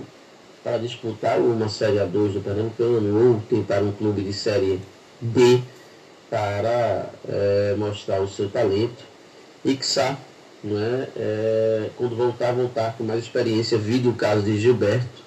para 0.63 0.79
disputar 0.79 1.39
uma 1.39 1.69
Série 1.69 1.97
A2 1.97 2.35
do 2.35 2.41
Pernambucano 2.43 3.31
ou 3.31 3.41
tentar 3.49 3.83
um 3.83 3.93
clube 3.93 4.23
de 4.23 4.33
Série 4.33 4.81
D 5.21 5.61
para 6.31 7.11
é, 7.29 7.75
mostrar 7.77 8.21
o 8.21 8.29
seu 8.29 8.49
talento 8.49 9.05
e, 9.65 9.75
que 9.75 9.87
não 10.65 10.79
é? 10.79 11.09
é? 11.17 11.91
quando 11.97 12.17
voltar, 12.17 12.53
voltar 12.53 12.97
com 12.97 13.05
mais 13.05 13.21
experiência, 13.21 13.77
vi 13.77 14.07
o 14.07 14.15
caso 14.15 14.43
de 14.43 14.59
Gilberto, 14.59 15.23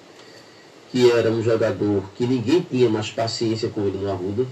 que 0.90 1.10
era 1.10 1.30
um 1.30 1.42
jogador 1.42 2.02
que 2.16 2.26
ninguém 2.26 2.60
tinha 2.62 2.88
mais 2.88 3.10
paciência 3.10 3.68
com 3.68 3.82
ele 3.82 3.98
no 3.98 4.10
Arruda, 4.10 4.46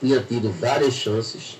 tinha 0.00 0.20
tido 0.20 0.50
várias 0.50 0.94
chances 0.94 1.58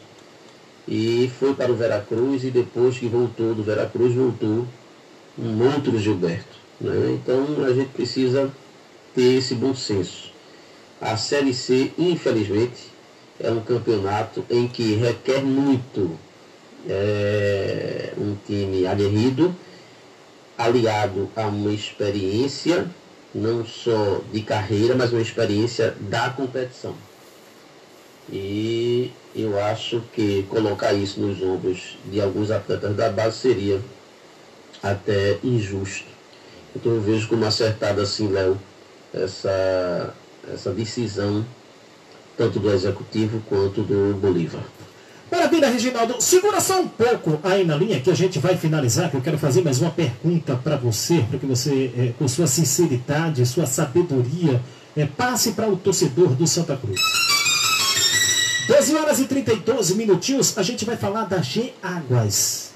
e 0.87 1.31
foi 1.39 1.55
para 1.55 1.73
o 1.73 1.77
Veracruz 1.77 2.45
e 2.45 2.51
depois 2.51 2.99
que 2.99 3.07
voltou 3.07 3.55
do 3.55 3.63
Veracruz, 3.63 4.15
voltou 4.15 4.67
um 5.39 5.65
outro 5.65 5.99
Gilberto. 5.99 6.66
Né? 6.81 7.19
Então 7.21 7.65
a 7.65 7.73
gente 7.73 7.91
precisa 7.91 8.51
ter 9.15 9.39
esse 9.39 9.55
bom 9.55 9.75
senso. 9.75 10.33
A 11.01 11.17
Série 11.17 11.53
C, 11.53 11.93
infelizmente, 11.99 12.91
é 13.39 13.51
um 13.51 13.61
campeonato 13.61 14.45
em 14.51 14.67
que 14.67 14.95
requer 14.95 15.43
muito 15.43 16.19
é, 16.89 18.13
um 18.17 18.35
time 18.47 18.87
aguerrido, 18.87 19.55
aliado 20.57 21.31
a 21.37 21.47
uma 21.47 21.73
experiência, 21.73 22.87
não 23.35 23.65
só 23.67 24.21
de 24.33 24.41
carreira, 24.41 24.95
mas 24.95 25.13
uma 25.13 25.21
experiência 25.21 25.95
da 26.01 26.31
competição. 26.31 26.95
E 28.33 29.13
eu 29.35 29.59
acho 29.63 30.03
que 30.13 30.45
colocar 30.49 30.93
isso 30.95 31.21
nos 31.21 31.41
ombros 31.43 31.99
de 32.07 32.21
alguns 32.21 32.51
atletas 32.51 32.97
da 32.97 33.11
base 33.11 33.37
seria 33.37 33.81
até 34.83 35.39
injusto. 35.45 36.16
Então 36.77 36.93
eu 36.93 37.01
vejo 37.01 37.27
como 37.29 37.45
acertada 37.47 38.03
assim, 38.03 38.29
Léo, 38.29 38.61
essa, 39.13 40.15
essa 40.53 40.71
decisão 40.73 41.45
tanto 42.37 42.61
do 42.61 42.71
Executivo 42.71 43.43
quanto 43.49 43.83
do 43.83 44.15
Bolívar. 44.21 44.63
Maravilha, 45.33 45.71
Reginaldo. 45.71 46.21
Segura 46.21 46.61
só 46.61 46.81
um 46.81 46.87
pouco 46.87 47.41
aí 47.43 47.65
na 47.65 47.75
linha 47.75 47.99
que 47.99 48.11
a 48.11 48.15
gente 48.15 48.39
vai 48.39 48.57
finalizar, 48.57 49.11
que 49.11 49.17
eu 49.17 49.23
quero 49.23 49.39
fazer 49.39 49.63
mais 49.63 49.81
uma 49.81 49.91
pergunta 49.91 50.55
para 50.55 50.77
você, 50.77 51.25
para 51.29 51.39
que 51.39 51.47
você, 51.47 51.91
é, 51.97 52.13
com 52.19 52.29
sua 52.29 52.47
sinceridade, 52.47 53.45
sua 53.47 53.67
sabedoria, 53.67 54.63
é, 54.95 55.07
passe 55.07 55.53
para 55.53 55.69
o 55.69 55.77
torcedor 55.77 56.29
do 56.29 56.47
Santa 56.47 56.77
Cruz. 56.77 57.01
12 58.69 58.95
horas 58.97 59.19
e 59.19 59.25
32 59.25 59.93
minutinhos, 59.93 60.57
a 60.59 60.63
gente 60.63 60.85
vai 60.85 60.97
falar 60.97 61.25
da 61.25 61.41
G 61.41 61.73
Águas. 61.83 62.76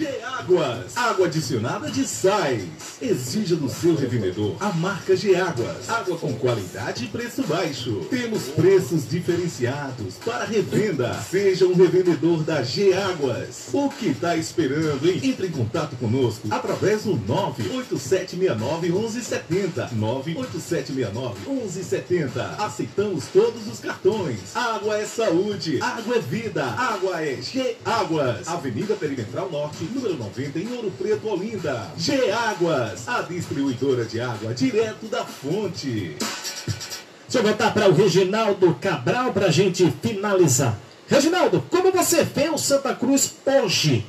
Geáguas, 0.00 0.96
água 0.96 1.26
adicionada 1.26 1.90
de 1.90 2.08
sais. 2.08 2.64
Exija 3.02 3.54
do 3.54 3.68
seu 3.68 3.94
revendedor 3.94 4.56
a 4.58 4.72
marca 4.72 5.14
Geáguas. 5.14 5.90
Água 5.90 6.16
com 6.16 6.32
qualidade 6.36 7.04
e 7.04 7.08
preço 7.08 7.42
baixo. 7.42 8.06
Temos 8.08 8.44
preços 8.44 9.06
diferenciados 9.06 10.14
para 10.24 10.46
revenda. 10.46 11.12
Seja 11.20 11.66
um 11.66 11.74
revendedor 11.74 12.42
da 12.42 12.62
Geáguas. 12.62 13.68
O 13.74 13.90
que 13.90 14.06
está 14.06 14.38
esperando, 14.38 15.06
hein? 15.06 15.20
Entre 15.22 15.48
em 15.48 15.50
contato 15.50 15.94
conosco 15.96 16.48
através 16.50 17.04
do 17.04 17.18
98769-1170. 17.18 19.90
98769-1170. 19.98 22.58
Aceitamos 22.58 23.26
todos 23.26 23.68
os 23.68 23.80
cartões. 23.80 24.56
Água 24.56 24.96
é 24.96 25.04
saúde. 25.04 25.78
Água 25.82 26.16
é 26.16 26.20
vida. 26.20 26.64
Água 26.64 27.22
é 27.22 27.36
Geáguas. 27.42 28.48
Avenida 28.48 28.94
Perimetral 28.94 29.50
Norte, 29.50 29.89
número 29.90 30.16
90, 30.16 30.58
em 30.58 30.72
Ouro 30.76 30.92
Preto, 30.98 31.28
Olinda. 31.28 31.90
G 31.96 32.30
Águas, 32.30 33.08
a 33.08 33.22
distribuidora 33.22 34.04
de 34.04 34.20
água 34.20 34.54
direto 34.54 35.06
da 35.06 35.24
fonte. 35.24 36.16
Deixa 36.18 37.38
eu 37.38 37.42
voltar 37.42 37.72
para 37.72 37.88
o 37.88 37.92
Reginaldo 37.92 38.74
Cabral 38.80 39.32
para 39.32 39.46
a 39.46 39.50
gente 39.50 39.92
finalizar. 40.02 40.78
Reginaldo, 41.06 41.62
como 41.70 41.92
você 41.92 42.24
vê 42.24 42.48
o 42.48 42.58
Santa 42.58 42.94
Cruz 42.94 43.34
hoje? 43.44 44.04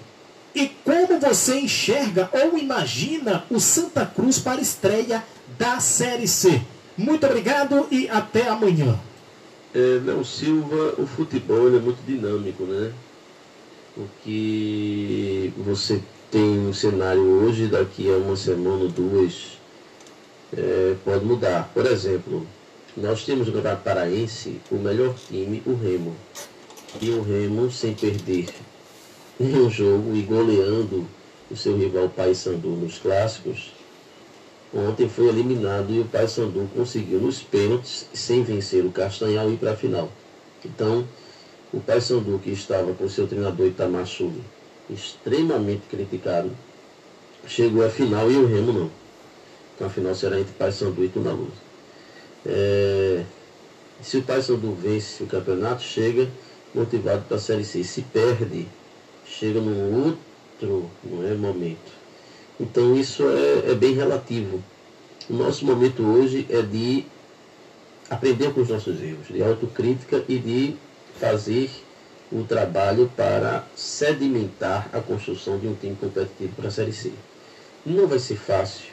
E 0.53 0.67
como 0.83 1.19
você 1.19 1.59
enxerga 1.59 2.29
ou 2.31 2.57
imagina 2.57 3.43
o 3.49 3.59
Santa 3.59 4.05
Cruz 4.05 4.37
para 4.37 4.59
a 4.59 4.61
estreia 4.61 5.23
da 5.57 5.79
Série 5.79 6.27
C? 6.27 6.61
Muito 6.97 7.25
obrigado 7.25 7.87
e 7.89 8.09
até 8.09 8.47
amanhã. 8.47 8.99
É, 9.73 10.01
Léo 10.03 10.25
Silva, 10.25 10.95
o 10.97 11.07
futebol 11.07 11.67
é 11.67 11.79
muito 11.79 12.03
dinâmico, 12.05 12.63
né? 12.63 12.91
Porque 13.95 15.51
você 15.57 16.01
tem 16.29 16.67
um 16.67 16.73
cenário 16.73 17.21
hoje, 17.21 17.67
daqui 17.67 18.09
a 18.09 18.15
uma 18.15 18.35
semana 18.35 18.83
ou 18.83 18.89
duas, 18.89 19.59
é, 20.55 20.95
pode 21.03 21.25
mudar. 21.25 21.69
Por 21.73 21.85
exemplo, 21.85 22.47
nós 22.95 23.25
temos 23.25 23.47
no 23.47 23.53
Campeonato 23.53 23.83
Paraense 23.83 24.61
o 24.71 24.75
melhor 24.75 25.13
time, 25.27 25.61
o 25.65 25.75
Remo. 25.75 26.15
E 27.01 27.09
o 27.09 27.21
Remo, 27.21 27.71
sem 27.71 27.93
perder 27.93 28.49
nenhum 29.39 29.69
jogo 29.71 30.15
e 30.15 30.21
goleando 30.21 31.05
o 31.49 31.55
seu 31.55 31.77
rival 31.77 32.09
Paysandu 32.09 32.69
nos 32.69 32.97
clássicos, 32.97 33.73
ontem 34.73 35.09
foi 35.09 35.27
eliminado 35.27 35.91
e 35.91 35.99
o 35.99 36.05
Paysandu 36.05 36.69
conseguiu 36.73 37.19
nos 37.19 37.41
pênaltis, 37.41 38.07
sem 38.13 38.43
vencer 38.43 38.85
o 38.85 38.91
Castanhal, 38.91 39.51
ir 39.51 39.57
para 39.57 39.71
a 39.71 39.75
final. 39.75 40.09
Então, 40.63 41.05
o 41.73 41.79
Paysandu, 41.79 42.39
que 42.39 42.51
estava 42.51 42.93
com 42.93 43.07
seu 43.07 43.27
treinador 43.27 43.67
Itamar 43.67 44.05
Chuli, 44.05 44.43
extremamente 44.89 45.83
criticado, 45.89 46.51
chegou 47.47 47.85
à 47.85 47.89
final 47.89 48.29
e 48.29 48.35
o 48.35 48.45
Remo 48.45 48.73
não. 48.73 48.91
Então 49.75 49.87
a 49.87 49.89
final 49.89 50.13
será 50.13 50.39
entre 50.39 50.53
Paysandu 50.53 51.03
e 51.03 51.09
Tunalusa. 51.09 51.71
É, 52.45 53.23
se 54.01 54.17
o 54.17 54.23
Paysandu 54.23 54.73
vence 54.73 55.23
o 55.23 55.27
campeonato, 55.27 55.81
chega 55.81 56.27
motivado 56.73 57.23
para 57.27 57.37
a 57.37 57.39
Série 57.39 57.63
C. 57.63 57.83
Se 57.83 58.01
perde, 58.01 58.67
chega 59.25 59.59
num 59.59 60.05
outro 60.05 60.89
não 61.03 61.25
é, 61.25 61.33
momento. 61.33 62.01
Então 62.59 62.95
isso 62.95 63.23
é, 63.23 63.71
é 63.71 63.75
bem 63.75 63.93
relativo. 63.93 64.61
O 65.29 65.33
nosso 65.33 65.65
momento 65.65 66.03
hoje 66.03 66.45
é 66.49 66.61
de 66.61 67.05
aprender 68.09 68.53
com 68.53 68.61
os 68.61 68.69
nossos 68.69 69.01
erros, 69.01 69.27
de 69.29 69.41
autocrítica 69.41 70.23
e 70.27 70.37
de 70.37 70.75
fazer 71.21 71.69
o 72.31 72.43
trabalho 72.43 73.11
para 73.15 73.63
sedimentar 73.75 74.89
a 74.91 74.99
construção 74.99 75.59
de 75.59 75.67
um 75.67 75.75
time 75.75 75.95
competitivo 75.95 76.53
para 76.55 76.69
a 76.69 76.71
Série 76.71 76.91
C. 76.91 77.11
Não 77.85 78.07
vai 78.07 78.17
ser 78.17 78.37
fácil, 78.37 78.89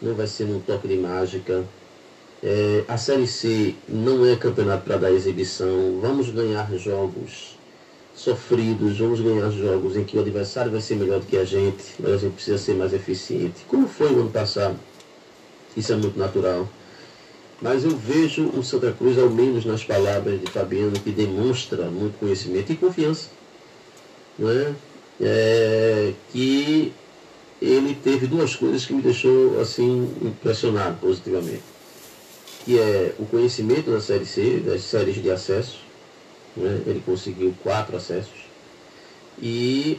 não 0.00 0.14
vai 0.14 0.28
ser 0.28 0.44
num 0.44 0.60
toque 0.60 0.86
de 0.86 0.96
mágica. 0.96 1.64
É, 2.42 2.84
a 2.86 2.96
Série 2.96 3.26
C 3.26 3.74
não 3.88 4.24
é 4.24 4.36
campeonato 4.36 4.84
para 4.84 4.96
dar 4.96 5.10
exibição. 5.10 5.98
Vamos 6.00 6.30
ganhar 6.30 6.70
jogos 6.76 7.56
sofridos, 8.14 8.98
vamos 8.98 9.20
ganhar 9.20 9.50
jogos 9.50 9.96
em 9.96 10.04
que 10.04 10.16
o 10.16 10.20
adversário 10.20 10.70
vai 10.70 10.80
ser 10.80 10.94
melhor 10.94 11.18
do 11.18 11.26
que 11.26 11.36
a 11.36 11.44
gente, 11.44 11.84
mas 11.98 12.12
a 12.12 12.18
gente 12.18 12.34
precisa 12.34 12.58
ser 12.58 12.74
mais 12.74 12.92
eficiente. 12.92 13.64
Como 13.66 13.88
foi 13.88 14.12
no 14.12 14.20
ano 14.20 14.30
passado? 14.30 14.76
Isso 15.76 15.92
é 15.92 15.96
muito 15.96 16.18
natural. 16.18 16.68
Mas 17.60 17.84
eu 17.84 17.96
vejo 17.96 18.50
o 18.50 18.62
Santa 18.62 18.92
Cruz, 18.92 19.18
ao 19.18 19.30
menos 19.30 19.64
nas 19.64 19.82
palavras 19.82 20.40
de 20.40 20.50
Fabiano, 20.50 20.92
que 20.92 21.10
demonstra 21.10 21.84
muito 21.86 22.18
conhecimento 22.18 22.72
e 22.72 22.76
confiança. 22.76 23.30
Não 24.38 24.50
é? 24.50 24.74
que 26.30 26.92
ele 27.62 27.94
teve 28.04 28.26
duas 28.26 28.54
coisas 28.54 28.84
que 28.84 28.92
me 28.92 29.00
deixou 29.00 29.58
assim 29.58 30.14
impressionado 30.20 30.98
positivamente. 31.00 31.62
Que 32.66 32.78
é 32.78 33.14
o 33.18 33.24
conhecimento 33.24 33.90
da 33.90 34.00
Série 34.00 34.26
C, 34.26 34.58
das 34.58 34.82
séries 34.82 35.22
de 35.22 35.30
acesso. 35.30 35.78
Né? 36.54 36.82
Ele 36.86 37.02
conseguiu 37.06 37.54
quatro 37.62 37.96
acessos. 37.96 38.44
E 39.40 39.98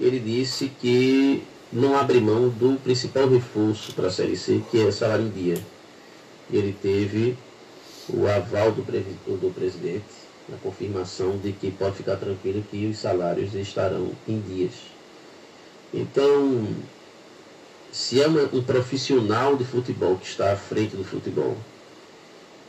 ele 0.00 0.18
disse 0.18 0.72
que 0.80 1.44
não 1.72 1.96
abre 1.96 2.20
mão 2.20 2.48
do 2.48 2.80
principal 2.80 3.28
reforço 3.28 3.92
para 3.92 4.08
a 4.08 4.10
Série 4.10 4.36
C, 4.36 4.60
que 4.70 4.80
é 4.80 4.90
salário 4.90 5.28
dia 5.28 5.56
ele 6.50 6.76
teve 6.80 7.36
o 8.08 8.26
aval 8.26 8.72
do, 8.72 8.82
do 8.82 9.54
presidente, 9.54 10.04
a 10.52 10.56
confirmação 10.58 11.36
de 11.38 11.52
que 11.52 11.70
pode 11.70 11.96
ficar 11.96 12.16
tranquilo 12.16 12.64
que 12.70 12.86
os 12.86 12.98
salários 12.98 13.54
estarão 13.54 14.12
em 14.28 14.40
dias. 14.40 14.74
Então, 15.92 16.68
se 17.90 18.20
é 18.20 18.28
um 18.28 18.62
profissional 18.62 19.56
de 19.56 19.64
futebol 19.64 20.16
que 20.16 20.26
está 20.26 20.52
à 20.52 20.56
frente 20.56 20.94
do 20.94 21.04
futebol, 21.04 21.56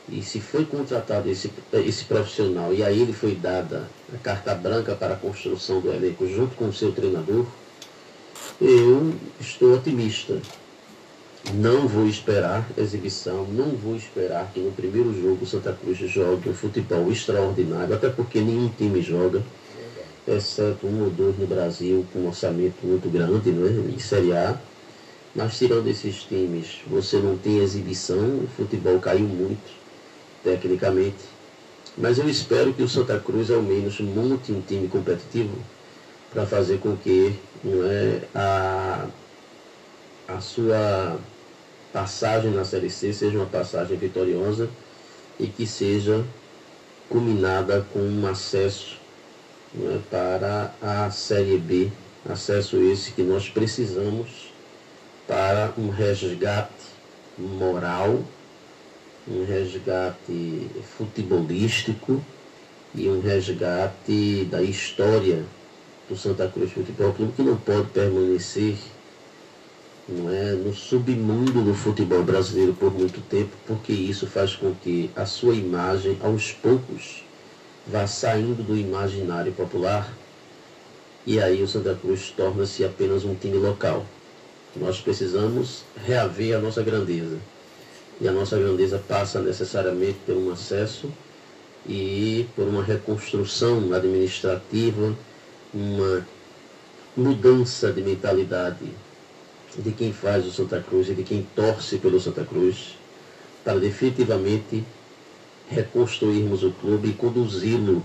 e 0.09 0.23
se 0.23 0.39
foi 0.39 0.63
contratado 0.65 1.29
esse, 1.29 1.51
esse 1.73 2.05
profissional 2.05 2.73
e 2.73 2.81
a 2.81 2.91
ele 2.91 3.11
foi 3.11 3.35
dada 3.35 3.89
a 4.13 4.17
carta 4.17 4.55
branca 4.55 4.95
para 4.95 5.15
a 5.15 5.17
construção 5.17 5.81
do 5.81 5.91
elenco 5.91 6.25
junto 6.27 6.55
com 6.55 6.69
o 6.69 6.73
seu 6.73 6.93
treinador, 6.93 7.45
eu 8.61 9.13
estou 9.39 9.75
otimista 9.75 10.39
não 11.53 11.87
vou 11.87 12.07
esperar 12.07 12.67
exibição, 12.77 13.45
não 13.45 13.69
vou 13.69 13.95
esperar 13.95 14.51
que 14.53 14.59
no 14.59 14.71
primeiro 14.71 15.13
jogo 15.13 15.43
o 15.43 15.47
Santa 15.47 15.71
Cruz 15.73 15.97
jogue 15.97 16.49
um 16.49 16.53
futebol 16.53 17.11
extraordinário, 17.11 17.95
até 17.95 18.09
porque 18.09 18.39
nenhum 18.41 18.69
time 18.69 19.01
joga, 19.01 19.41
exceto 20.27 20.85
um 20.85 21.03
ou 21.03 21.09
dois 21.09 21.37
no 21.37 21.47
Brasil 21.47 22.05
com 22.11 22.19
um 22.19 22.27
orçamento 22.27 22.85
muito 22.85 23.09
grande, 23.09 23.51
né, 23.51 23.93
em 23.93 23.99
Série 23.99 24.33
A. 24.33 24.57
Mas 25.33 25.57
tirando 25.57 25.87
esses 25.87 26.23
times, 26.23 26.81
você 26.87 27.17
não 27.17 27.37
tem 27.37 27.59
exibição, 27.59 28.17
o 28.17 28.49
futebol 28.57 28.99
caiu 28.99 29.27
muito, 29.27 29.71
tecnicamente. 30.43 31.37
Mas 31.97 32.17
eu 32.17 32.27
espero 32.27 32.73
que 32.73 32.81
o 32.83 32.89
Santa 32.89 33.19
Cruz 33.19 33.51
ao 33.51 33.61
menos 33.61 33.99
monte 33.99 34.51
um 34.51 34.61
time 34.61 34.87
competitivo 34.87 35.55
para 36.31 36.45
fazer 36.45 36.79
com 36.79 36.95
que 36.95 37.33
não 37.63 37.83
é, 37.85 38.21
a, 38.33 39.05
a 40.27 40.41
sua 40.41 41.17
passagem 41.93 42.51
na 42.51 42.65
Série 42.65 42.89
C 42.89 43.13
seja 43.13 43.37
uma 43.37 43.45
passagem 43.45 43.97
vitoriosa 43.97 44.69
e 45.39 45.47
que 45.47 45.65
seja 45.65 46.23
culminada 47.09 47.85
com 47.93 47.99
um 47.99 48.27
acesso 48.27 48.97
é, 49.79 49.99
para 50.09 50.73
a 50.81 51.09
Série 51.09 51.57
B, 51.57 51.89
acesso 52.29 52.77
esse 52.77 53.11
que 53.11 53.21
nós 53.21 53.47
precisamos 53.47 54.51
para 55.25 55.73
um 55.77 55.89
resgate 55.89 56.73
moral, 57.37 58.21
um 59.27 59.45
resgate 59.45 60.67
futebolístico 60.97 62.21
e 62.93 63.07
um 63.07 63.21
resgate 63.21 64.45
da 64.49 64.61
história 64.61 65.43
do 66.09 66.15
Santa 66.15 66.47
Cruz 66.47 66.71
Futebol 66.71 67.13
Clube 67.13 67.33
que 67.33 67.43
não 67.43 67.57
pode 67.57 67.89
permanecer 67.89 68.77
não 70.07 70.29
é, 70.31 70.53
no 70.53 70.73
submundo 70.73 71.61
do 71.61 71.73
futebol 71.73 72.23
brasileiro 72.23 72.73
por 72.73 72.93
muito 72.93 73.21
tempo, 73.27 73.51
porque 73.65 73.91
isso 73.91 74.25
faz 74.25 74.55
com 74.55 74.73
que 74.73 75.09
a 75.15 75.25
sua 75.25 75.53
imagem, 75.53 76.17
aos 76.21 76.51
poucos, 76.53 77.23
vá 77.85 78.07
saindo 78.07 78.63
do 78.63 78.77
imaginário 78.77 79.51
popular 79.51 80.09
e 81.25 81.41
aí 81.41 81.61
o 81.61 81.67
Santa 81.67 81.93
Cruz 81.93 82.33
torna-se 82.35 82.85
apenas 82.85 83.25
um 83.25 83.35
time 83.35 83.57
local. 83.57 84.05
Nós 84.73 85.01
precisamos 85.01 85.83
reaver 86.05 86.55
a 86.55 86.59
nossa 86.59 86.81
grandeza. 86.81 87.37
E 88.21 88.27
a 88.29 88.31
nossa 88.31 88.57
grandeza 88.57 88.97
passa 88.97 89.41
necessariamente 89.41 90.17
por 90.25 90.37
um 90.37 90.49
acesso 90.49 91.11
e 91.85 92.47
por 92.55 92.65
uma 92.65 92.81
reconstrução 92.81 93.93
administrativa, 93.93 95.13
uma 95.73 96.25
mudança 97.15 97.91
de 97.91 98.01
mentalidade 98.01 98.85
de 99.77 99.91
quem 99.91 100.11
faz 100.11 100.45
o 100.45 100.51
Santa 100.51 100.81
Cruz 100.81 101.09
e 101.09 101.13
de 101.13 101.23
quem 101.23 101.47
torce 101.55 101.97
pelo 101.97 102.19
Santa 102.19 102.43
Cruz, 102.43 102.97
para 103.63 103.79
definitivamente 103.79 104.83
reconstruirmos 105.69 106.63
o 106.63 106.71
clube 106.71 107.09
e 107.09 107.13
conduzi-lo 107.13 108.03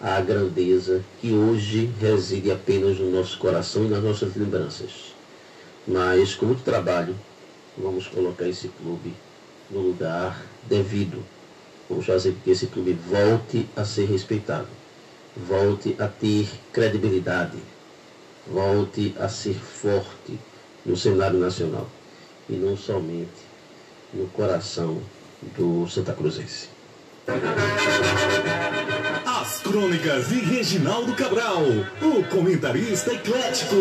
à 0.00 0.20
grandeza 0.20 1.02
que 1.20 1.32
hoje 1.32 1.90
reside 2.00 2.50
apenas 2.50 2.98
no 2.98 3.10
nosso 3.10 3.38
coração 3.38 3.84
e 3.84 3.88
nas 3.88 4.02
nossas 4.02 4.34
lembranças. 4.36 5.14
Mas 5.86 6.34
com 6.34 6.46
muito 6.46 6.62
trabalho, 6.62 7.14
vamos 7.76 8.06
colocar 8.06 8.48
esse 8.48 8.68
clube 8.68 9.12
no 9.70 9.80
lugar 9.80 10.44
devido. 10.68 11.22
Vamos 11.88 12.06
fazer 12.06 12.32
com 12.32 12.40
que 12.40 12.50
esse 12.50 12.66
clube 12.66 12.92
volte 12.92 13.68
a 13.76 13.84
ser 13.84 14.06
respeitado, 14.06 14.68
volte 15.36 15.94
a 15.98 16.08
ter 16.08 16.48
credibilidade, 16.72 17.58
volte 18.46 19.14
a 19.18 19.28
ser 19.28 19.54
forte 19.54 20.38
no 20.86 20.96
cenário 20.96 21.38
nacional 21.38 21.86
e 22.48 22.54
não 22.54 22.76
somente 22.76 23.44
no 24.14 24.26
coração 24.28 25.02
do 25.56 25.86
Santa 25.88 26.12
Cruzense. 26.12 26.68
As 29.26 29.60
crônicas 29.60 30.28
de 30.28 30.38
Reginaldo 30.38 31.14
Cabral, 31.14 31.62
o 32.00 32.24
comentarista 32.28 33.12
eclético. 33.12 33.74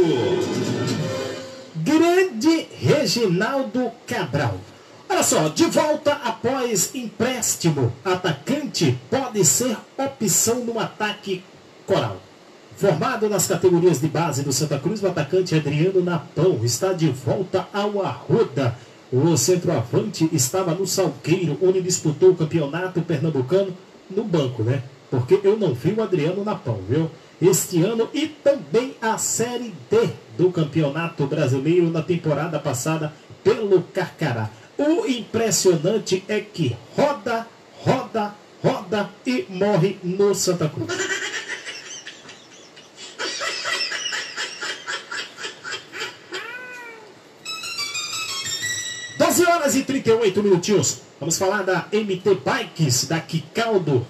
Grande 1.75 2.67
Reginaldo 2.79 3.91
Cabral. 4.07 4.59
Olha 5.07 5.21
só, 5.21 5.47
de 5.49 5.65
volta 5.65 6.13
após 6.13 6.95
empréstimo, 6.95 7.93
atacante 8.03 8.99
pode 9.09 9.45
ser 9.45 9.77
opção 9.95 10.65
no 10.65 10.79
ataque 10.79 11.43
coral. 11.85 12.24
Formado 12.78 13.30
nas 13.30 13.47
categorias 13.47 14.01
de 14.01 14.07
base 14.07 14.43
do 14.43 14.51
Santa 14.51 14.78
Cruz, 14.78 15.01
o 15.01 15.07
atacante 15.07 15.55
Adriano 15.55 16.03
Napão 16.03 16.59
está 16.61 16.91
de 16.91 17.07
volta 17.07 17.65
ao 17.73 18.03
Arruda. 18.03 18.76
O 19.13 19.38
centroavante 19.38 20.30
estava 20.34 20.73
no 20.73 20.86
Salgueiro, 20.86 21.57
onde 21.61 21.82
disputou 21.82 22.32
o 22.32 22.36
campeonato 22.36 23.01
pernambucano 23.01 23.73
no 24.09 24.26
banco, 24.26 24.61
né? 24.61 24.84
Porque 25.09 25.39
eu 25.41 25.57
não 25.57 25.73
vi 25.73 25.93
o 25.93 26.03
Adriano 26.03 26.43
Napão, 26.43 26.82
viu? 26.89 27.09
Este 27.41 27.82
ano 27.82 28.09
e 28.13 28.28
também 28.28 28.95
a 29.01 29.17
Série 29.17 29.73
D 29.89 30.09
do 30.38 30.51
Campeonato 30.51 31.26
Brasileiro 31.28 31.89
na 31.89 32.01
temporada 32.01 32.59
passada 32.59 33.13
pelo 33.41 33.84
Carcará. 33.84 34.49
O 34.78 35.05
impressionante 35.05 36.26
é 36.28 36.41
que 36.41 36.76
roda, 36.97 37.47
roda, 37.80 38.36
roda 38.61 39.09
e 39.26 39.45
morre 39.49 39.97
no 40.03 40.36
Santa 40.36 40.67
Cruz. 40.67 41.24
Horas 49.55 49.75
e 49.75 49.83
38 49.83 50.43
minutinhos. 50.43 51.01
Vamos 51.19 51.37
falar 51.37 51.63
da 51.63 51.87
MT 51.91 52.41
Bikes, 52.45 53.05
da 53.05 53.19
Quicaldo, 53.21 54.05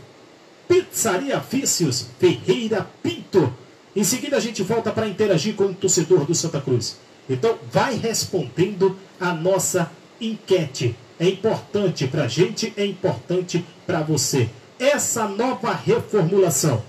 Pizzaria 0.68 1.40
Fícios, 1.40 2.08
Ferreira 2.20 2.90
Pinto. 3.04 3.54
Em 3.96 4.04
seguida 4.04 4.38
a 4.38 4.40
gente 4.40 4.64
volta 4.64 4.92
para 4.92 5.08
interagir 5.08 5.56
com 5.56 5.66
o 5.66 5.74
torcedor 5.74 6.26
do 6.26 6.34
Santa 6.34 6.60
Cruz. 6.60 6.98
Então 7.30 7.58
vai 7.72 7.96
respondendo 7.96 8.98
a 9.20 9.34
nossa 9.34 9.92
enquete. 10.20 10.96
É 11.20 11.30
importante 11.30 12.08
para 12.08 12.24
a 12.24 12.28
gente, 12.28 12.74
é 12.76 12.86
importante 12.86 13.64
para 13.86 14.02
você. 14.02 14.50
Essa 14.80 15.28
nova 15.28 15.74
reformulação, 15.74 16.84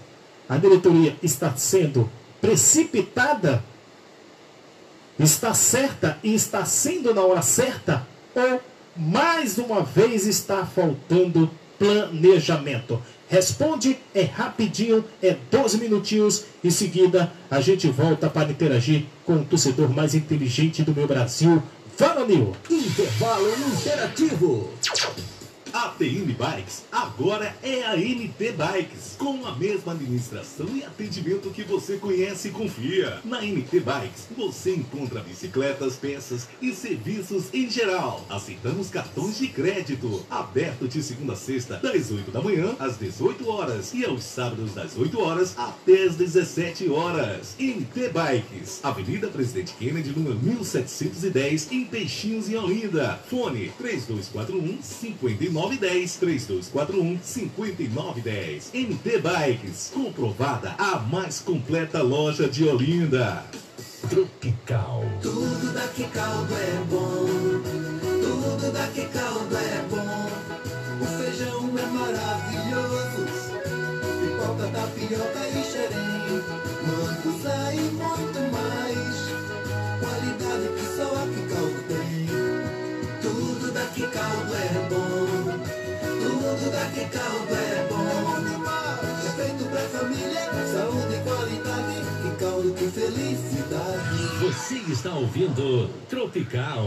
a 0.48 0.56
diretoria 0.56 1.14
está 1.22 1.54
sendo 1.56 2.10
precipitada 2.40 3.62
está 5.18 5.54
certa 5.54 6.18
e 6.22 6.34
está 6.34 6.64
sendo 6.64 7.14
na 7.14 7.22
hora 7.22 7.40
certa? 7.40 8.06
Ou 8.36 8.60
mais 8.94 9.56
uma 9.56 9.82
vez 9.82 10.26
está 10.26 10.66
faltando 10.66 11.50
planejamento? 11.78 13.02
Responde, 13.28 13.98
é 14.14 14.22
rapidinho, 14.24 15.02
é 15.22 15.34
12 15.50 15.78
minutinhos. 15.78 16.44
Em 16.62 16.70
seguida, 16.70 17.32
a 17.50 17.62
gente 17.62 17.88
volta 17.88 18.28
para 18.28 18.50
interagir 18.50 19.06
com 19.24 19.36
o 19.36 19.44
torcedor 19.44 19.88
mais 19.88 20.14
inteligente 20.14 20.82
do 20.82 20.94
meu 20.94 21.06
Brasil. 21.06 21.62
Fala, 21.96 22.26
Nil! 22.26 22.54
Intervalo 22.70 23.48
interativo. 23.72 24.70
A 25.72 25.88
TM 25.88 26.32
Bikes 26.32 26.84
agora 26.90 27.54
é 27.62 27.82
a 27.84 27.96
NT 27.96 28.52
Bikes, 28.52 29.16
com 29.18 29.44
a 29.46 29.54
mesma 29.56 29.92
administração 29.92 30.66
e 30.74 30.84
atendimento 30.84 31.50
que 31.50 31.62
você 31.64 31.96
conhece 31.96 32.48
e 32.48 32.50
confia. 32.50 33.20
Na 33.24 33.42
NT 33.42 33.80
Bikes 33.80 34.28
você 34.36 34.74
encontra 34.74 35.20
bicicletas, 35.20 35.96
peças 35.96 36.48
e 36.62 36.72
serviços 36.72 37.52
em 37.52 37.68
geral. 37.68 38.24
Aceitamos 38.30 38.88
cartões 38.88 39.38
de 39.38 39.48
crédito, 39.48 40.24
aberto 40.30 40.88
de 40.88 41.02
segunda 41.02 41.34
a 41.34 41.36
sexta, 41.36 41.76
das 41.76 42.10
8 42.10 42.30
da 42.30 42.40
manhã 42.40 42.74
às 42.78 42.96
18 42.96 43.48
horas 43.48 43.92
e 43.92 44.04
aos 44.04 44.22
sábados 44.22 44.72
das 44.72 44.96
8 44.96 45.20
horas 45.20 45.58
até 45.58 46.04
as 46.04 46.14
17 46.14 46.88
horas. 46.88 47.56
NT 47.58 48.10
Bikes, 48.12 48.80
Avenida 48.82 49.28
Presidente 49.28 49.74
Kennedy, 49.74 50.10
número 50.10 50.38
1710, 50.38 51.72
em 51.72 51.84
Peixinhos, 51.84 52.48
em 52.48 52.56
Olinda. 52.56 53.20
Fone 53.28 53.72
3241 53.78 54.80
59 54.82 55.65
5910 55.66 56.16
3241 56.16 57.18
5910. 57.22 58.70
MT 58.72 59.18
Bikes, 59.18 59.90
comprovada 59.92 60.74
a 60.78 60.98
mais 60.98 61.40
completa 61.40 62.02
loja 62.02 62.48
de 62.48 62.64
Olinda. 62.64 63.44
Tropical. 64.08 65.04
Tudo 65.20 65.72
daqui 65.74 66.04
caldo 66.04 66.54
é 66.54 66.84
bom. 66.88 67.26
Tudo 68.22 68.72
daqui 68.72 69.06
caldo 69.06 69.56
é 69.56 69.82
bom. 69.90 70.30
O 71.00 71.06
feijão 71.18 71.68
é 71.76 71.86
maravilhoso. 71.86 73.26
Pipoca, 74.20 74.68
tapioca 74.68 75.48
e 75.48 75.64
xerém. 75.64 76.16
Manguzá 76.86 77.74
e 77.74 77.80
muito 77.80 78.40
mais. 78.52 79.16
Qualidade 80.00 80.68
que 80.76 80.86
só 80.96 81.08
aqui 81.24 81.42
caldo 81.52 81.80
tem. 81.88 82.26
Tudo 83.20 83.72
daqui 83.72 84.06
caldo 84.06 84.54
é 84.54 84.68
bom. 84.80 84.85
Tudo 86.58 86.70
daqui 86.70 87.04
caldo 87.10 87.54
é 87.54 87.86
bom. 87.90 88.06
É 89.26 89.30
feito 89.36 89.64
pra 89.68 89.80
família, 89.80 90.50
saúde 90.72 91.14
e 91.14 91.20
qualidade. 91.22 91.96
Que 92.22 92.30
caldo, 92.42 92.72
que 92.72 92.86
felicidade. 92.90 94.38
Você 94.40 94.76
está 94.90 95.10
ouvindo 95.10 95.90
Tropical. 96.08 96.86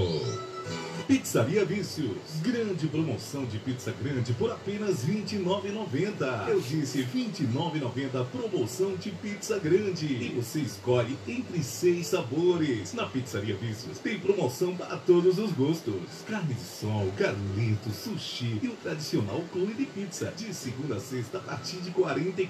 Pizzaria 1.09 1.65
Vícios. 1.65 2.19
Grande 2.43 2.87
promoção 2.87 3.43
de 3.43 3.57
pizza 3.57 3.91
grande 3.99 4.31
por 4.33 4.51
apenas 4.51 5.03
R$ 5.03 5.23
29,90. 5.27 6.49
Eu 6.49 6.61
disse 6.61 7.01
R$ 7.01 7.31
29,90 7.51 8.25
promoção 8.27 8.95
de 8.95 9.09
pizza 9.09 9.57
grande. 9.57 10.05
E 10.05 10.29
você 10.35 10.59
escolhe 10.59 11.17
entre 11.27 11.63
seis 11.63 12.05
sabores. 12.05 12.93
Na 12.93 13.07
Pizzaria 13.07 13.55
Vícios 13.55 13.97
tem 13.97 14.19
promoção 14.19 14.75
para 14.75 14.97
todos 14.97 15.39
os 15.39 15.51
gostos. 15.51 15.95
Carne 16.27 16.53
de 16.53 16.61
sol, 16.61 17.11
galeto, 17.17 17.89
sushi 17.89 18.59
e 18.61 18.67
o 18.67 18.75
tradicional 18.75 19.43
clone 19.51 19.73
de 19.73 19.87
pizza. 19.87 20.31
De 20.37 20.53
segunda 20.53 20.97
a 20.97 20.99
sexta 20.99 21.39
a 21.39 21.41
partir 21.41 21.77
de 21.77 21.89
R$ 21.89 22.03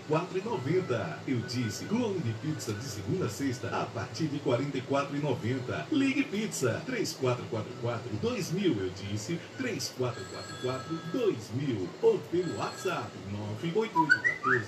44,90. 0.10 1.18
Eu 1.26 1.40
disse 1.48 1.86
clone 1.86 2.20
de 2.20 2.34
pizza 2.34 2.74
de 2.74 2.84
segunda 2.84 3.28
a 3.28 3.30
sexta 3.30 3.70
a 3.70 3.86
partir 3.86 4.28
de 4.28 4.36
R$ 4.36 4.42
44,90. 4.46 5.86
Ligue 5.94 6.24
Pizza 6.24 6.82
3444 6.86 8.49
2000. 8.52 8.78
Eu 8.80 8.90
disse 8.90 9.40
3444 9.58 11.00
2000. 11.12 11.90
Ou 12.02 12.20
pelo 12.32 12.58
WhatsApp 12.58 13.12
98814 13.32 14.68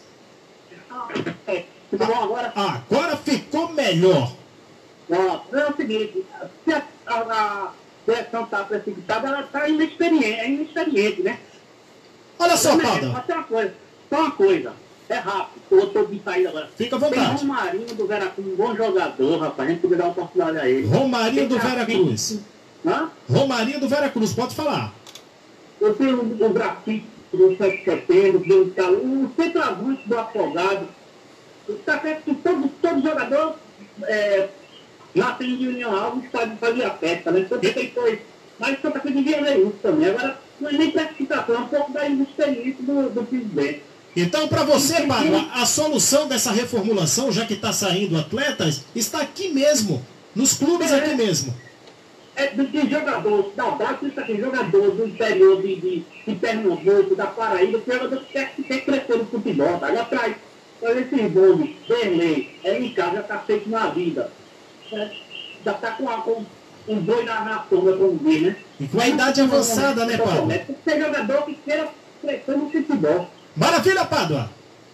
Tudo 1.89 2.05
bom 2.05 2.23
agora? 2.23 2.53
Ah, 2.55 2.81
agora 2.89 3.17
ficou 3.17 3.73
melhor. 3.73 4.31
Não, 5.09 5.43
é 5.51 5.69
o 5.69 5.75
seguinte, 5.75 6.25
se 6.63 6.73
a, 6.73 6.83
a, 7.05 7.19
a 7.19 7.71
seleção 8.07 8.43
está 8.45 8.63
precipitada, 8.63 9.27
ela 9.27 9.41
está 9.41 9.67
inexperiente, 9.67 10.25
é 10.25 10.49
inexperiente, 10.49 11.21
né? 11.21 11.39
Olha 12.39 12.55
só, 12.55 12.77
Pádua. 12.77 13.09
Mas 13.09 13.25
tem 13.25 13.35
uma 13.35 13.43
coisa, 13.43 13.73
só 14.09 14.19
uma 14.21 14.31
coisa, 14.31 14.73
é 15.09 15.15
rápido, 15.15 15.61
eu 15.71 15.83
estou 15.83 16.05
de 16.07 16.21
saída 16.23 16.49
agora. 16.49 16.69
Fica 16.77 16.95
à 16.95 16.99
Tem 16.99 17.09
vontade. 17.09 17.45
Romarinho 17.45 17.95
do 17.95 18.07
Veracruz, 18.07 18.47
um 18.47 18.55
bom 18.55 18.75
jogador, 18.75 19.39
rapaz, 19.39 19.67
a 19.67 19.71
gente 19.71 19.81
podia 19.81 19.97
dar 19.97 20.03
uma 20.05 20.11
oportunidade 20.11 20.57
a 20.57 20.69
ele. 20.69 20.87
Romarinho 20.87 21.35
Tem 21.35 21.47
do 21.47 21.59
Vera 21.59 21.75
grafite. 21.75 22.03
Cruz. 22.03 22.39
Hã? 22.85 23.09
Romarinho 23.29 23.79
do 23.79 23.89
Vera 23.89 24.09
Cruz, 24.09 24.33
pode 24.33 24.55
falar. 24.55 24.93
Eu 25.81 25.93
tenho 25.93 26.21
o 26.21 26.49
grafite 26.49 27.05
do 27.33 27.57
7 27.57 27.77
de 27.77 27.83
setembro, 27.83 28.39
do 28.39 28.63
Itaú, 28.63 29.25
o 29.25 29.31
centroavante 29.35 30.07
do 30.07 30.17
Afogado. 30.17 30.87
Está 31.67 31.99
certo 31.99 32.23
que 32.23 32.35
todo, 32.35 32.69
todo 32.81 33.01
jogador 33.01 33.55
é, 34.03 34.47
nasce 35.15 35.43
em 35.43 35.67
União 35.67 35.95
Alves 35.95 36.29
faz, 36.31 36.49
fazia 36.59 36.89
festa, 36.91 37.31
né? 37.31 37.45
Cruz 37.45 37.89
foi. 37.93 38.21
Mas 38.59 38.81
Santa 38.81 38.99
Cruz 38.99 39.15
devia 39.15 39.41
ver 39.41 39.59
isso 39.59 39.75
também. 39.81 40.09
Agora, 40.09 40.39
não 40.59 40.69
é 40.69 40.73
nem 40.73 40.91
precipitação, 40.91 41.55
é 41.55 41.59
um 41.59 41.67
pouco 41.67 41.91
da 41.91 42.07
inexperiência 42.07 42.83
do, 42.83 43.09
do 43.09 43.23
presidente. 43.23 43.83
Então, 44.15 44.47
para 44.47 44.63
você, 44.63 45.01
Pádua, 45.03 45.47
a 45.53 45.65
solução 45.67 46.27
dessa 46.27 46.51
reformulação, 46.51 47.31
já 47.31 47.45
que 47.45 47.53
está 47.53 47.71
saindo 47.71 48.17
atletas, 48.17 48.83
está 48.95 49.21
aqui 49.21 49.49
mesmo, 49.49 50.03
nos 50.35 50.53
clubes 50.53 50.91
aqui 50.91 51.13
mesmo. 51.13 51.53
É 52.35 52.47
de, 52.47 52.65
de 52.65 52.89
jogador 52.89 53.51
da 53.55 53.69
base, 53.71 54.07
isso 54.07 54.19
aqui, 54.19 54.37
jogador 54.37 54.91
do 54.91 55.07
interior 55.07 55.61
de, 55.61 55.75
de, 55.75 56.03
de 56.25 56.35
Pernambuco, 56.35 57.15
da 57.15 57.27
Paraíba, 57.27 57.79
que 57.79 57.91
jogador 57.91 58.19
que 58.21 58.31
quer, 58.31 58.55
que 58.55 58.63
quer 58.63 58.85
crescer 58.85 59.17
no 59.17 59.25
futebol, 59.25 59.77
tá? 59.77 59.93
Já 59.93 60.05
traz, 60.05 60.35
olha 60.81 60.99
esse 60.99 61.29
bolo, 61.29 61.69
Berlei, 61.87 62.59
é 62.63 62.79
em 62.79 62.93
casa, 62.93 63.13
já 63.13 63.21
está 63.21 63.39
feito 63.39 63.69
na 63.69 63.87
vida. 63.89 64.31
É, 64.91 65.09
já 65.65 65.71
está 65.71 65.91
com, 65.91 66.09
a- 66.09 66.21
com 66.21 66.45
um 66.87 66.99
boi 67.01 67.23
na, 67.25 67.43
na 67.43 67.65
sombra, 67.69 67.95
vamos 67.95 68.21
ver, 68.21 68.41
né? 68.41 68.55
E 68.79 68.87
com 68.87 68.99
a 69.01 69.07
idade 69.07 69.41
avançada, 69.41 70.05
né, 70.05 70.17
Pádua? 70.17 70.47
Tem 70.47 70.59
que 70.65 70.75
ser 70.89 70.99
jogador 71.05 71.41
que 71.43 71.53
queira 71.55 71.87
crescer 72.21 72.57
no 72.57 72.69
futebol. 72.69 73.29
Maravilha, 73.55 74.05
Pádua! 74.05 74.49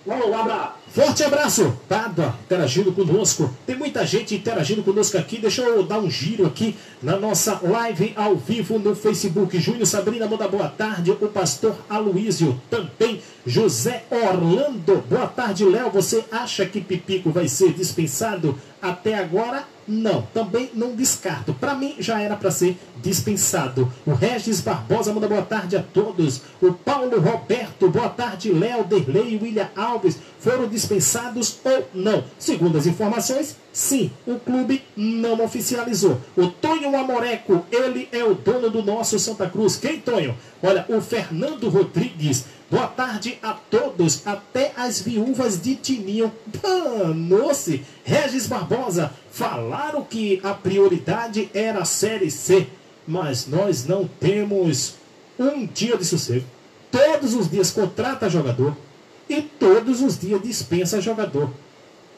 Um 0.05 0.37
abraço. 0.37 0.73
Forte 0.89 1.23
abraço, 1.23 1.77
Pádua, 1.87 2.35
interagindo 2.43 2.91
conosco. 2.91 3.49
Tem 3.65 3.73
muita 3.75 4.05
gente 4.05 4.35
interagindo 4.35 4.83
conosco 4.83 5.17
aqui. 5.17 5.37
Deixa 5.37 5.61
eu 5.61 5.81
dar 5.83 5.99
um 5.99 6.09
giro 6.09 6.45
aqui 6.45 6.75
na 7.01 7.15
nossa 7.17 7.57
live 7.63 8.11
ao 8.17 8.35
vivo 8.35 8.77
no 8.77 8.93
Facebook. 8.93 9.57
Júnior 9.59 9.85
Sabrina 9.87 10.27
manda 10.27 10.45
boa 10.47 10.67
tarde. 10.67 11.09
O 11.11 11.15
pastor 11.29 11.73
Aloísio 11.89 12.59
também. 12.69 13.21
José 13.47 14.03
Orlando, 14.11 15.01
boa 15.09 15.27
tarde, 15.27 15.63
Léo. 15.63 15.89
Você 15.91 16.25
acha 16.31 16.65
que 16.65 16.81
Pipico 16.81 17.29
vai 17.31 17.47
ser 17.47 17.71
dispensado 17.71 18.59
até 18.83 19.15
agora? 19.15 19.63
Não, 19.87 20.21
também 20.33 20.69
não 20.73 20.95
descarto. 20.95 21.53
Para 21.53 21.73
mim 21.73 21.95
já 21.99 22.21
era 22.21 22.35
para 22.35 22.51
ser 22.51 22.77
dispensado. 23.01 23.91
O 24.05 24.13
Regis 24.13 24.61
Barbosa 24.61 25.13
manda 25.13 25.27
boa 25.27 25.41
tarde 25.41 25.75
a 25.75 25.81
todos. 25.81 26.41
O 26.61 26.73
Paulo 26.73 27.19
Roberto, 27.19 27.89
boa 27.89 28.09
tarde, 28.09 28.51
Léo, 28.51 28.83
Derlei 28.83 29.33
e 29.33 29.37
William 29.37 29.69
Alves 29.75 30.19
foram 30.39 30.67
dispensados 30.67 31.59
ou 31.63 31.89
não? 31.93 32.23
Segundo 32.37 32.77
as 32.77 32.85
informações, 32.85 33.57
sim, 33.71 34.11
o 34.27 34.35
clube 34.35 34.83
não 34.95 35.43
oficializou. 35.43 36.19
O 36.35 36.47
Tonho 36.47 36.95
Amoreco, 36.97 37.65
ele 37.71 38.07
é 38.11 38.23
o 38.23 38.33
dono 38.33 38.69
do 38.69 38.83
nosso 38.83 39.17
Santa 39.19 39.49
Cruz. 39.49 39.75
Quem, 39.77 39.99
Tonho? 39.99 40.37
Olha, 40.61 40.85
o 40.89 41.01
Fernando 41.01 41.69
Rodrigues. 41.69 42.45
Boa 42.73 42.87
tarde 42.87 43.37
a 43.43 43.53
todos, 43.53 44.25
até 44.25 44.73
as 44.75 44.99
viúvas 44.99 45.61
de 45.61 45.75
Tininho. 45.75 46.33
Panou-se. 46.59 47.85
Regis 48.03 48.47
Barbosa, 48.47 49.11
falaram 49.29 50.03
que 50.03 50.41
a 50.43 50.55
prioridade 50.55 51.51
era 51.53 51.83
a 51.83 51.85
Série 51.85 52.31
C, 52.31 52.67
mas 53.07 53.45
nós 53.45 53.85
não 53.85 54.09
temos 54.19 54.95
um 55.37 55.67
dia 55.67 55.95
de 55.95 56.03
sossego. 56.03 56.47
Todos 56.91 57.35
os 57.35 57.47
dias 57.47 57.69
contrata 57.69 58.27
jogador 58.27 58.75
e 59.29 59.43
todos 59.43 60.01
os 60.01 60.17
dias 60.17 60.41
dispensa 60.41 60.99
jogador. 60.99 61.53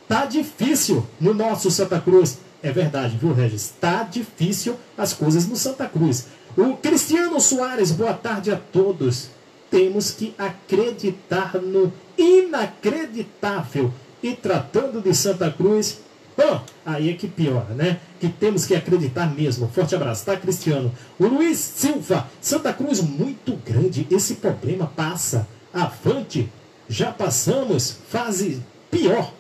Tá 0.08 0.26
difícil 0.26 1.06
no 1.20 1.34
nosso 1.34 1.70
Santa 1.70 1.99
Cruz. 1.99 2.38
É 2.64 2.72
verdade, 2.72 3.18
viu, 3.18 3.34
Regis? 3.34 3.74
Tá 3.82 4.03
difícil 4.03 4.78
as 4.97 5.12
coisas 5.12 5.45
no 5.45 5.58
Santa 5.58 5.86
Cruz. 5.86 6.28
O 6.56 6.78
Cristiano 6.78 7.41
Soares, 7.41 7.91
boa 7.91 8.14
tarde 8.14 8.51
a 8.51 8.56
todos. 8.56 9.35
Temos 9.76 10.12
que 10.12 10.34
acreditar 10.38 11.56
no 11.56 11.92
inacreditável. 12.18 13.92
E 14.24 14.32
tratando 14.34 15.02
de 15.02 15.14
Santa 15.14 15.52
Cruz, 15.52 16.00
oh, 16.38 16.60
aí 16.86 17.10
é 17.10 17.14
que 17.14 17.28
piora, 17.28 17.74
né? 17.74 18.00
Que 18.18 18.30
temos 18.30 18.66
que 18.66 18.74
acreditar 18.74 19.36
mesmo. 19.36 19.68
Forte 19.68 19.94
abraço, 19.94 20.24
tá, 20.24 20.38
Cristiano? 20.38 20.94
O 21.20 21.28
Luiz 21.28 21.58
Silva, 21.58 22.26
Santa 22.40 22.72
Cruz 22.72 23.02
muito 23.02 23.58
grande. 23.66 24.08
Esse 24.10 24.36
problema 24.36 24.88
passa. 24.96 25.46
Avante, 25.74 26.50
já 26.88 27.12
passamos 27.12 27.98
fase 28.08 28.64
pior. 28.90 29.34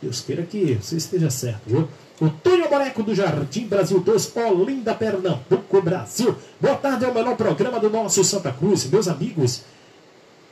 Deus 0.00 0.20
queira 0.20 0.44
que 0.44 0.78
você 0.80 0.96
esteja 0.96 1.28
certo, 1.28 1.62
viu? 1.66 1.88
O 2.22 2.30
Túlio 2.30 2.70
Moreco 2.70 3.02
do 3.02 3.16
Jardim 3.16 3.66
Brasil 3.66 3.98
2, 3.98 4.36
Olinda, 4.36 4.94
Pernambuco, 4.94 5.82
Brasil. 5.82 6.36
Boa 6.60 6.76
tarde, 6.76 7.04
é 7.04 7.08
o 7.08 7.12
melhor 7.12 7.36
programa 7.36 7.80
do 7.80 7.90
nosso 7.90 8.22
Santa 8.22 8.52
Cruz. 8.52 8.88
Meus 8.88 9.08
amigos, 9.08 9.62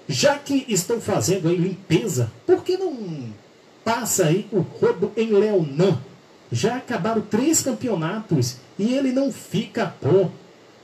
já 0.09 0.37
que 0.37 0.65
estão 0.67 1.01
fazendo 1.01 1.49
aí 1.49 1.55
limpeza, 1.55 2.29
por 2.45 2.65
que 2.65 2.77
não 2.77 3.33
passa 3.85 4.25
aí 4.25 4.49
o 4.51 4.63
rodo 4.63 5.13
em 5.17 5.31
Leonan? 5.31 5.97
Já 6.51 6.79
acabaram 6.79 7.21
três 7.21 7.63
campeonatos 7.63 8.57
e 8.77 8.93
ele 8.93 9.13
não 9.13 9.31
fica 9.31 9.95
bom. 10.03 10.29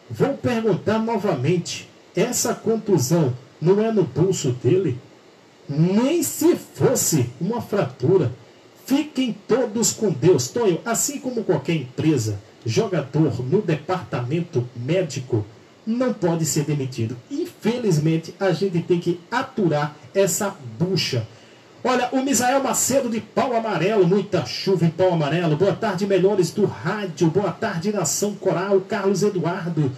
Vou 0.09 0.35
perguntar 0.35 1.01
novamente, 1.01 1.91
essa 2.15 2.55
contusão 2.55 3.35
não 3.61 3.85
é 3.85 3.91
no 3.91 4.05
pulso 4.05 4.53
dele? 4.53 4.97
Nem 5.69 6.23
se 6.23 6.55
fosse 6.55 7.29
uma 7.41 7.61
fratura. 7.61 8.31
Fiquem 8.87 9.37
todos 9.49 9.93
com 9.93 10.11
Deus. 10.11 10.47
Tonho, 10.47 10.81
assim 10.85 11.19
como 11.19 11.43
qualquer 11.43 11.75
empresa, 11.75 12.39
jogador 12.65 13.45
no 13.45 13.61
departamento 13.61 14.65
médico 14.77 15.45
não 15.85 16.15
pode 16.15 16.47
ser 16.47 16.65
demitido. 16.65 17.17
Infelizmente, 17.29 18.33
a 18.39 18.53
gente 18.53 18.81
tem 18.81 19.01
que 19.01 19.21
aturar 19.29 19.97
essa 20.15 20.57
bucha. 20.79 21.27
Olha, 21.83 22.09
o 22.13 22.23
Misael 22.23 22.63
Macedo 22.63 23.09
de 23.09 23.21
Pau 23.21 23.55
Amarelo, 23.55 24.07
muita 24.07 24.47
chuva 24.47 24.85
em 24.85 24.91
Pau 24.91 25.13
Amarelo. 25.13 25.57
Boa 25.57 25.75
tarde, 25.75 26.07
melhores 26.07 26.53
do 26.53 26.65
rádio. 26.65 27.29
Boa 27.29 27.51
tarde, 27.51 27.93
Nação 27.93 28.35
Coral. 28.35 28.81
Carlos 28.83 29.23
Eduardo. 29.23 29.91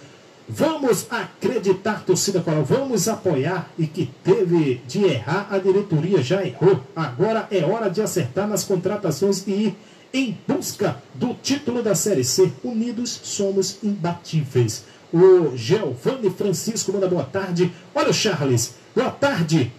Vamos 0.49 1.07
acreditar, 1.11 2.05
torcida 2.07 2.41
coral, 2.41 2.65
vamos 2.65 3.07
apoiar 3.07 3.71
e 3.79 3.87
que 3.87 4.11
teve 4.25 4.81
de 4.87 5.05
errar, 5.05 5.47
a 5.51 5.59
diretoria 5.59 6.23
já 6.23 6.43
errou. 6.43 6.81
Agora 6.97 7.47
é 7.51 7.63
hora 7.65 7.91
de 7.91 8.01
acertar 8.01 8.49
nas 8.49 8.65
contratações 8.65 9.47
e 9.47 9.51
ir 9.51 9.77
em 10.13 10.39
busca 10.49 10.97
do 11.15 11.35
título 11.35 11.83
da 11.83 11.95
Série 11.95 12.25
C. 12.25 12.51
Unidos 12.65 13.21
somos 13.23 13.79
imbatíveis. 13.83 14.85
O 15.13 15.55
Giovanni 15.55 16.31
Francisco 16.31 16.93
manda 16.93 17.07
boa 17.07 17.25
tarde. 17.25 17.71
Olha 17.95 18.09
o 18.09 18.15
Charles, 18.15 18.75
boa 18.95 19.11
tarde 19.11 19.71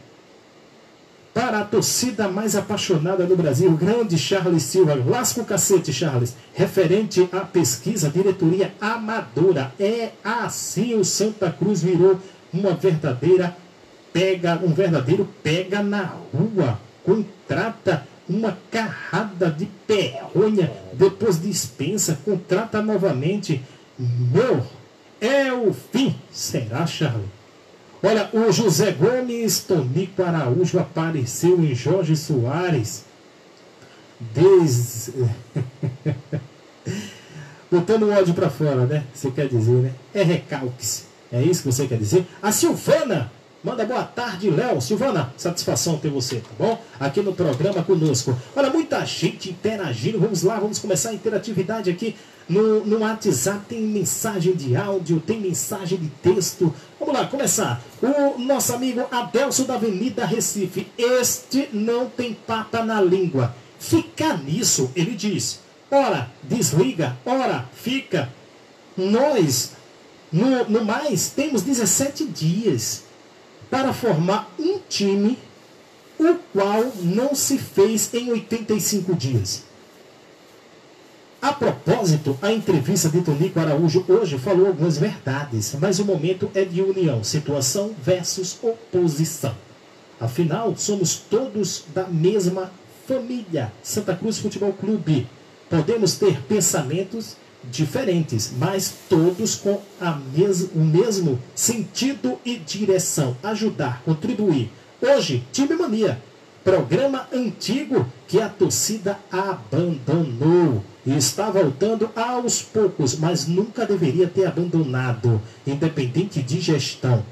para 1.40 1.60
a 1.60 1.64
torcida 1.64 2.28
mais 2.28 2.54
apaixonada 2.54 3.26
do 3.26 3.34
Brasil, 3.38 3.72
grande 3.72 4.18
Charles 4.18 4.62
Silva. 4.64 4.94
Lasca 4.94 5.40
o 5.40 5.46
cacete, 5.46 5.94
Charles. 5.94 6.36
Referente 6.54 7.30
à 7.32 7.40
pesquisa, 7.40 8.10
diretoria 8.10 8.74
amadora. 8.82 9.72
É 9.80 10.10
assim 10.22 10.96
o 10.96 11.06
Santa 11.06 11.50
Cruz 11.50 11.82
virou 11.82 12.20
uma 12.52 12.74
verdadeira 12.74 13.56
pega, 14.12 14.60
um 14.62 14.74
verdadeiro 14.74 15.30
pega 15.42 15.82
na 15.82 16.14
rua. 16.34 16.78
Contrata 17.06 18.06
uma 18.28 18.58
carrada 18.70 19.50
de 19.50 19.66
perronha, 19.88 20.70
depois 20.92 21.42
dispensa, 21.42 22.20
contrata 22.26 22.82
novamente. 22.82 23.64
Meu, 23.98 24.62
é 25.22 25.54
o 25.54 25.74
fim. 25.74 26.14
Será, 26.30 26.86
Charles? 26.86 27.39
Olha, 28.02 28.30
o 28.34 28.52
José 28.52 28.91
Gomes 28.91 29.60
Tonico 29.60 30.24
Araújo 30.24 30.80
apareceu 30.80 31.60
em 31.60 31.76
Jorge 31.76 32.16
Soares. 32.16 33.04
Des... 34.20 35.12
Botando 37.72 38.10
ódio 38.10 38.34
para 38.34 38.50
fora, 38.50 38.86
né? 38.86 39.04
Você 39.14 39.30
quer 39.32 39.47
dizer, 39.47 39.72
né? 39.72 39.93
É 40.14 40.24
recalques. 40.24 41.06
É 41.32 41.41
isso 41.41 41.64
que 41.64 41.72
você 41.72 41.88
quer 41.88 41.97
dizer? 41.97 42.26
A 42.41 42.52
Silvana 42.52 43.32
Manda 43.62 43.86
boa 43.86 44.04
tarde, 44.04 44.50
Léo. 44.50 44.80
Silvana, 44.80 45.34
satisfação 45.36 45.97
ter 45.97 46.10
você, 46.10 46.38
tá 46.38 46.50
bom? 46.58 46.82
Aqui 46.97 47.22
no 47.22 47.34
programa 47.34 47.84
conosco. 47.84 48.38
Olha, 48.56 48.70
muita 48.70 49.06
gente 49.06 49.50
interagindo. 49.50 50.18
Vamos 50.18 50.43
lá, 50.43 50.58
vamos 50.58 50.80
começar 50.80 51.10
a 51.10 51.14
interatividade 51.14 51.89
aqui 51.89 52.16
no, 52.50 52.84
no 52.84 53.00
WhatsApp. 53.00 53.66
Tem 53.70 53.82
mensagem 53.82 54.54
de 54.54 54.76
áudio, 54.76 55.22
tem 55.22 55.39
mensagem 55.39 56.00
de 56.00 56.08
texto. 56.22 56.74
Vamos 57.00 57.14
lá, 57.14 57.28
começar. 57.28 57.82
O 58.02 58.39
nosso 58.39 58.74
amigo 58.74 59.06
Adelso 59.12 59.66
da 59.66 59.76
Avenida 59.76 60.26
Recife. 60.26 60.88
Este 60.97 61.70
não 61.72 62.10
tem 62.10 62.34
pata 62.34 62.84
na 62.84 63.00
língua. 63.00 63.56
Fica 63.80 64.36
nisso, 64.36 64.91
ele 64.95 65.16
diz. 65.16 65.60
Ora, 65.91 66.30
desliga, 66.43 67.18
ora, 67.26 67.70
fica. 67.74 68.30
Nós, 68.97 69.72
no, 70.32 70.70
no 70.70 70.84
mais, 70.84 71.30
temos 71.30 71.62
17 71.62 72.26
dias 72.26 73.04
para 73.70 73.93
formar 73.93 74.52
um 74.60 74.80
time 74.89 75.38
o 76.20 76.36
qual 76.52 76.91
não 77.02 77.34
se 77.34 77.58
fez 77.58 78.14
em 78.14 78.30
85 78.32 79.16
dias. 79.16 79.64
A 81.42 81.54
propósito, 81.54 82.38
a 82.42 82.52
entrevista 82.52 83.08
de 83.08 83.22
Tonico 83.22 83.62
Araújo 83.62 84.04
hoje 84.10 84.38
falou 84.38 84.68
algumas 84.68 84.98
verdades, 84.98 85.74
mas 85.80 85.98
o 85.98 86.04
momento 86.06 86.52
é 86.54 86.66
de 86.66 86.82
união, 86.82 87.24
situação 87.24 87.96
versus 88.04 88.58
oposição. 88.62 89.56
Afinal, 90.20 90.76
somos 90.76 91.16
todos 91.16 91.86
da 91.96 92.06
mesma 92.06 92.70
família, 93.08 93.72
Santa 93.82 94.14
Cruz 94.14 94.38
Futebol 94.38 94.74
Clube. 94.74 95.28
Podemos 95.70 96.16
ter 96.16 96.42
pensamentos 96.42 97.38
diferentes, 97.64 98.52
mas 98.58 98.94
todos 99.08 99.56
com 99.56 99.80
mes 100.36 100.64
o 100.76 100.80
mesmo 100.80 101.40
sentido 101.56 102.38
e 102.44 102.58
direção. 102.58 103.38
Ajudar, 103.42 104.02
contribuir. 104.04 104.70
Hoje, 105.02 105.46
Time 105.54 105.76
Mania, 105.76 106.22
programa 106.66 107.30
antigo 107.32 108.06
que 108.28 108.42
a 108.42 108.50
torcida 108.50 109.18
abandonou. 109.32 110.84
E 111.10 111.18
está 111.18 111.49
voltando 111.49 112.07
aos 112.16 112.62
poucos, 112.62 113.18
mas 113.18 113.47
nunca 113.47 113.84
deveria 113.84 114.28
ter 114.28 114.45
abandonado, 114.45 115.41
independente 115.66 116.39
de 116.39 116.62
gestão. 116.62 117.26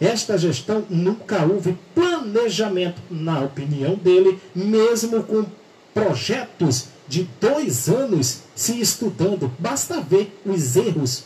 Esta 0.00 0.38
gestão 0.38 0.84
nunca 0.88 1.44
houve 1.44 1.76
planejamento, 1.92 3.02
na 3.10 3.40
opinião 3.40 3.96
dele, 3.96 4.38
mesmo 4.54 5.24
com 5.24 5.44
projetos 5.92 6.86
de 7.08 7.28
dois 7.40 7.88
anos 7.88 8.42
se 8.54 8.80
estudando. 8.80 9.50
Basta 9.58 10.00
ver 10.00 10.40
os 10.46 10.76
erros 10.76 11.24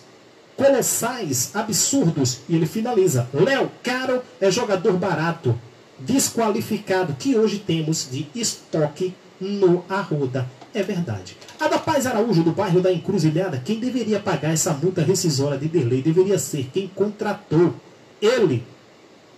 colossais, 0.57 1.55
absurdos. 1.55 2.39
E 2.49 2.57
ele 2.57 2.64
finaliza. 2.64 3.28
Léo 3.35 3.70
Caro 3.82 4.22
é 4.41 4.51
jogador 4.51 4.95
barato, 4.95 5.55
desqualificado, 5.99 7.14
que 7.18 7.37
hoje 7.37 7.59
temos 7.59 8.09
de 8.11 8.26
estoque 8.35 9.14
no 9.39 9.85
Arruda. 9.87 10.49
É 10.75 10.83
verdade. 10.83 11.37
A 11.61 11.68
da 11.68 11.79
Paz 11.79 12.05
Araújo, 12.05 12.43
do 12.43 12.51
bairro 12.51 12.81
da 12.81 12.93
Encruzilhada, 12.93 13.62
quem 13.64 13.79
deveria 13.79 14.18
pagar 14.18 14.53
essa 14.53 14.72
multa 14.72 15.03
rescisória 15.03 15.57
de 15.57 15.68
delay 15.68 16.03
deveria 16.03 16.37
ser 16.37 16.68
quem 16.72 16.89
contratou. 16.89 17.75
Ele 18.20 18.64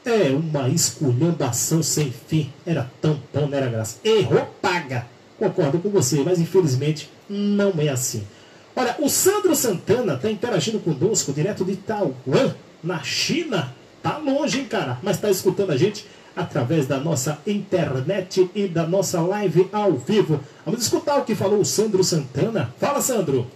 é 0.03 0.31
uma 0.31 0.69
esculhambação 0.71 1.83
sem 1.83 2.11
fim. 2.11 2.51
Era 2.65 2.91
tão 3.03 3.21
bom, 3.35 3.47
não 3.47 3.59
era 3.59 3.69
graça. 3.69 3.99
Errou, 4.03 4.47
paga. 4.63 5.07
Concordo 5.39 5.79
com 5.79 5.91
você, 5.91 6.23
mas 6.25 6.41
infelizmente 6.41 7.11
não 7.29 7.75
é 7.79 7.91
assim. 7.91 8.27
Olha, 8.75 8.97
o 8.99 9.09
Sandro 9.09 9.55
Santana 9.55 10.15
está 10.15 10.31
interagindo 10.31 10.79
conosco 10.79 11.33
direto 11.33 11.65
de 11.65 11.77
Taiwan, 11.77 12.55
na 12.83 13.03
China. 13.03 13.75
Tá 14.03 14.17
longe, 14.17 14.61
hein, 14.61 14.67
cara? 14.67 14.99
Mas 15.03 15.17
está 15.17 15.31
escutando 15.31 15.73
a 15.73 15.77
gente 15.77 16.07
através 16.37 16.87
da 16.87 17.01
nossa 17.01 17.39
internet 17.47 18.51
e 18.55 18.69
da 18.69 18.87
nossa 18.87 19.23
live 19.23 19.69
ao 19.73 19.95
vivo. 19.95 20.39
Vamos 20.65 20.83
escutar 20.83 21.19
o 21.19 21.25
que 21.25 21.35
falou 21.35 21.61
o 21.61 21.65
Sandro 21.65 22.05
Santana. 22.05 22.75
Fala, 22.79 23.01
Sandro. 23.01 23.47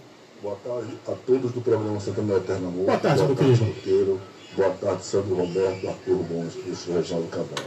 Boa 0.42 0.56
tarde 0.64 0.96
a 1.06 1.12
todos 1.12 1.52
do 1.52 1.60
programa 1.60 2.00
Santana 2.00 2.36
Eterno 2.36 2.68
Amor. 2.68 2.86
Boa 2.86 2.98
tarde, 2.98 3.18
Boa 3.18 3.28
meu 3.28 3.36
tarde, 3.36 3.62
Roteiro. 3.62 4.20
Boa 4.56 4.70
tarde, 4.70 5.04
Sandro 5.04 5.34
Roberto, 5.34 5.88
Arthur 5.88 6.16
Gomes, 6.16 6.54
professor 6.54 6.96
Reginaldo 6.96 7.28
Cabral. 7.28 7.66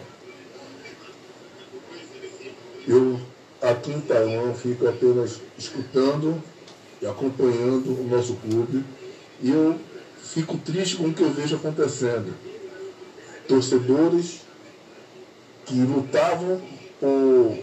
Eu 2.88 3.20
aqui 3.62 3.92
em 3.92 4.02
Taiwan 4.02 4.54
fico 4.54 4.88
apenas 4.88 5.40
escutando 5.58 6.42
e 7.02 7.06
acompanhando 7.06 7.98
o 7.98 8.08
nosso 8.10 8.34
clube 8.36 8.84
e 9.42 9.52
eu 9.52 9.78
fico 10.22 10.58
triste 10.58 10.98
com 10.98 11.06
o 11.06 11.14
que 11.14 11.22
eu 11.22 11.32
vejo 11.32 11.56
acontecendo. 11.56 12.34
Torcedores 13.48 14.43
que 15.66 15.76
lutavam 15.76 16.62
por 17.00 17.58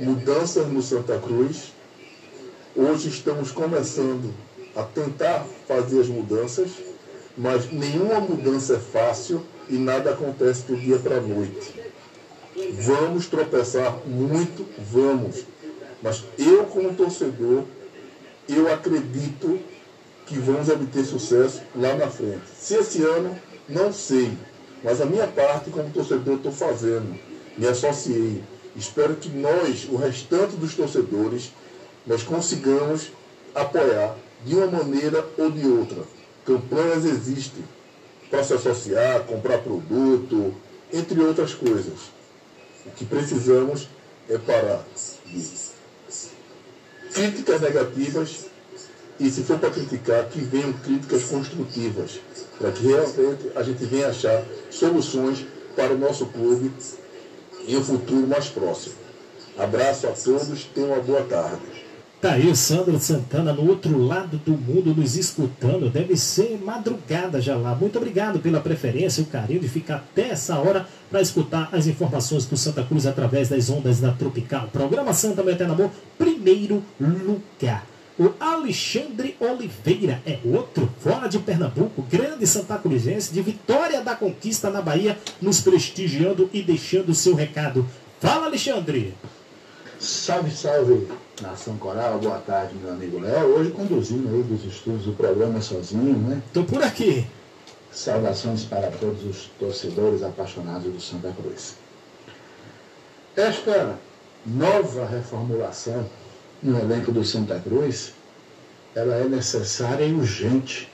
mudanças 0.00 0.66
no 0.68 0.82
Santa 0.82 1.18
Cruz, 1.18 1.72
hoje 2.74 3.08
estamos 3.08 3.50
começando 3.50 4.32
a 4.74 4.82
tentar 4.82 5.46
fazer 5.68 6.00
as 6.00 6.08
mudanças, 6.08 6.70
mas 7.36 7.70
nenhuma 7.70 8.20
mudança 8.20 8.74
é 8.74 8.78
fácil 8.78 9.42
e 9.68 9.74
nada 9.74 10.10
acontece 10.10 10.62
do 10.62 10.76
dia 10.76 10.98
para 10.98 11.18
a 11.18 11.20
noite. 11.20 11.74
Vamos 12.74 13.26
tropeçar 13.26 13.98
muito, 14.06 14.66
vamos. 14.78 15.44
Mas 16.02 16.24
eu, 16.38 16.64
como 16.66 16.94
torcedor, 16.94 17.64
eu 18.48 18.72
acredito 18.72 19.58
que 20.26 20.38
vamos 20.38 20.68
obter 20.68 21.04
sucesso 21.04 21.62
lá 21.74 21.94
na 21.94 22.08
frente. 22.08 22.42
Se 22.58 22.74
esse 22.74 23.02
ano, 23.02 23.36
não 23.68 23.92
sei. 23.92 24.32
Mas 24.82 25.00
a 25.00 25.06
minha 25.06 25.26
parte, 25.26 25.70
como 25.70 25.90
torcedor, 25.90 26.36
estou 26.36 26.52
fazendo. 26.52 27.18
Me 27.56 27.66
associei. 27.66 28.42
Espero 28.76 29.14
que 29.14 29.28
nós, 29.28 29.86
o 29.88 29.96
restante 29.96 30.56
dos 30.56 30.74
torcedores, 30.74 31.52
nós 32.06 32.22
consigamos 32.22 33.12
apoiar 33.54 34.16
de 34.44 34.54
uma 34.56 34.66
maneira 34.66 35.24
ou 35.38 35.50
de 35.50 35.66
outra. 35.66 36.02
Campanhas 36.44 37.04
existem 37.04 37.64
para 38.30 38.42
se 38.42 38.52
associar, 38.52 39.20
comprar 39.24 39.58
produto, 39.58 40.54
entre 40.92 41.20
outras 41.20 41.54
coisas. 41.54 42.12
O 42.84 42.90
que 42.90 43.04
precisamos 43.04 43.88
é 44.28 44.36
parar 44.38 44.84
de 45.26 45.64
críticas 47.12 47.60
negativas 47.60 48.46
e, 49.20 49.30
se 49.30 49.44
for 49.44 49.58
para 49.58 49.70
criticar, 49.70 50.28
que 50.28 50.40
venham 50.40 50.72
críticas 50.72 51.24
construtivas, 51.24 52.20
para 52.58 52.72
que 52.72 52.86
realmente 52.86 53.52
a 53.54 53.62
gente 53.62 53.84
venha 53.84 54.08
achar 54.08 54.44
soluções 54.70 55.46
para 55.76 55.94
o 55.94 55.98
nosso 55.98 56.26
clube 56.26 56.72
em 57.66 57.76
um 57.76 57.82
futuro 57.84 58.26
mais 58.26 58.46
próximo. 58.46 58.94
Abraço 59.58 60.06
a 60.06 60.10
todos, 60.10 60.64
tenham 60.74 60.90
uma 60.90 61.00
boa 61.00 61.22
tarde. 61.22 61.84
Tá 62.20 62.32
aí 62.32 62.48
o 62.48 62.56
Sandro 62.56 62.98
Santana 62.98 63.52
no 63.52 63.68
outro 63.68 63.98
lado 63.98 64.38
do 64.38 64.52
mundo 64.52 64.94
nos 64.94 65.14
escutando. 65.14 65.90
Deve 65.90 66.16
ser 66.16 66.58
madrugada 66.58 67.38
já 67.38 67.54
lá. 67.54 67.74
Muito 67.74 67.98
obrigado 67.98 68.38
pela 68.38 68.60
preferência 68.60 69.20
e 69.20 69.24
o 69.24 69.26
carinho 69.26 69.60
de 69.60 69.68
ficar 69.68 69.96
até 69.96 70.30
essa 70.30 70.58
hora 70.58 70.88
para 71.10 71.20
escutar 71.20 71.68
as 71.70 71.86
informações 71.86 72.46
do 72.46 72.56
Santa 72.56 72.82
Cruz 72.82 73.06
através 73.06 73.50
das 73.50 73.68
ondas 73.68 74.00
da 74.00 74.10
Tropical. 74.10 74.68
Programa 74.72 75.12
Santa 75.12 75.42
Eterno 75.50 75.74
Amor, 75.74 75.90
primeiro 76.16 76.82
lugar. 76.98 77.84
O 78.16 78.32
Alexandre 78.38 79.36
Oliveira 79.40 80.22
é 80.24 80.38
outro, 80.44 80.88
fora 81.00 81.26
de 81.26 81.40
Pernambuco, 81.40 82.00
grande 82.02 82.46
Santa 82.46 82.78
Cruzense, 82.78 83.32
de 83.32 83.42
Vitória 83.42 84.02
da 84.02 84.14
Conquista 84.14 84.70
na 84.70 84.80
Bahia, 84.80 85.18
nos 85.42 85.60
prestigiando 85.60 86.48
e 86.52 86.62
deixando 86.62 87.08
o 87.08 87.14
seu 87.14 87.34
recado. 87.34 87.84
Fala, 88.20 88.46
Alexandre! 88.46 89.14
Salve, 89.98 90.52
salve, 90.52 91.08
Nação 91.42 91.76
Coral, 91.76 92.20
boa 92.20 92.38
tarde, 92.38 92.76
meu 92.80 92.92
amigo 92.92 93.18
Léo. 93.18 93.56
Hoje 93.56 93.72
conduzindo 93.72 94.28
aí 94.32 94.44
dos 94.44 94.64
estudos 94.64 95.06
do 95.06 95.12
programa 95.14 95.60
sozinho, 95.60 96.16
né? 96.16 96.40
Tô 96.52 96.62
por 96.62 96.84
aqui. 96.84 97.26
Saudações 97.90 98.64
para 98.64 98.92
todos 98.92 99.24
os 99.24 99.50
torcedores 99.58 100.22
apaixonados 100.22 100.92
do 100.92 101.00
Santa 101.00 101.32
Cruz. 101.32 101.74
Esta 103.34 103.98
nova 104.46 105.04
reformulação 105.06 106.06
no 106.64 106.78
elenco 106.80 107.12
do 107.12 107.22
Santa 107.22 107.60
Cruz, 107.60 108.14
ela 108.94 109.14
é 109.16 109.28
necessária 109.28 110.04
e 110.04 110.14
urgente. 110.14 110.90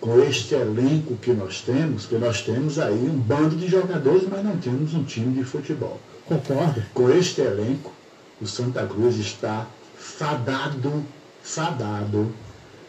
Com 0.00 0.18
este 0.22 0.54
elenco 0.54 1.16
que 1.16 1.32
nós 1.32 1.60
temos, 1.60 2.06
que 2.06 2.14
nós 2.14 2.40
temos 2.40 2.78
aí 2.78 2.94
um 2.94 3.18
bando 3.18 3.56
de 3.56 3.68
jogadores, 3.68 4.26
mas 4.30 4.42
não 4.42 4.56
temos 4.56 4.94
um 4.94 5.04
time 5.04 5.34
de 5.34 5.44
futebol. 5.44 6.00
Concordo. 6.24 6.82
Com 6.94 7.10
este 7.10 7.42
elenco, 7.42 7.92
o 8.40 8.46
Santa 8.46 8.86
Cruz 8.86 9.16
está 9.16 9.66
fadado, 9.98 11.04
fadado 11.42 12.32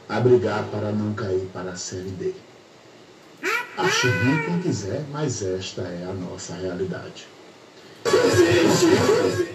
a 0.07 0.19
brigar 0.19 0.63
para 0.65 0.91
não 0.91 1.13
cair 1.13 1.49
para 1.51 1.71
a 1.71 1.75
Série 1.75 2.11
D. 2.11 2.33
Ache 3.77 4.07
bem 4.07 4.45
quem 4.45 4.61
quiser, 4.61 5.03
mas 5.11 5.41
esta 5.41 5.81
é 5.81 6.07
a 6.09 6.13
nossa 6.13 6.53
realidade. 6.53 7.30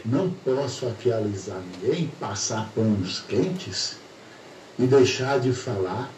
Não 0.05 0.30
posso 0.30 0.86
aqui 0.86 1.12
alisar 1.12 1.61
ninguém, 1.61 2.11
passar 2.20 2.70
panos 2.74 3.22
quentes 3.28 3.97
e 4.78 4.86
deixar 4.86 5.40
de 5.40 5.53
falar 5.53 6.11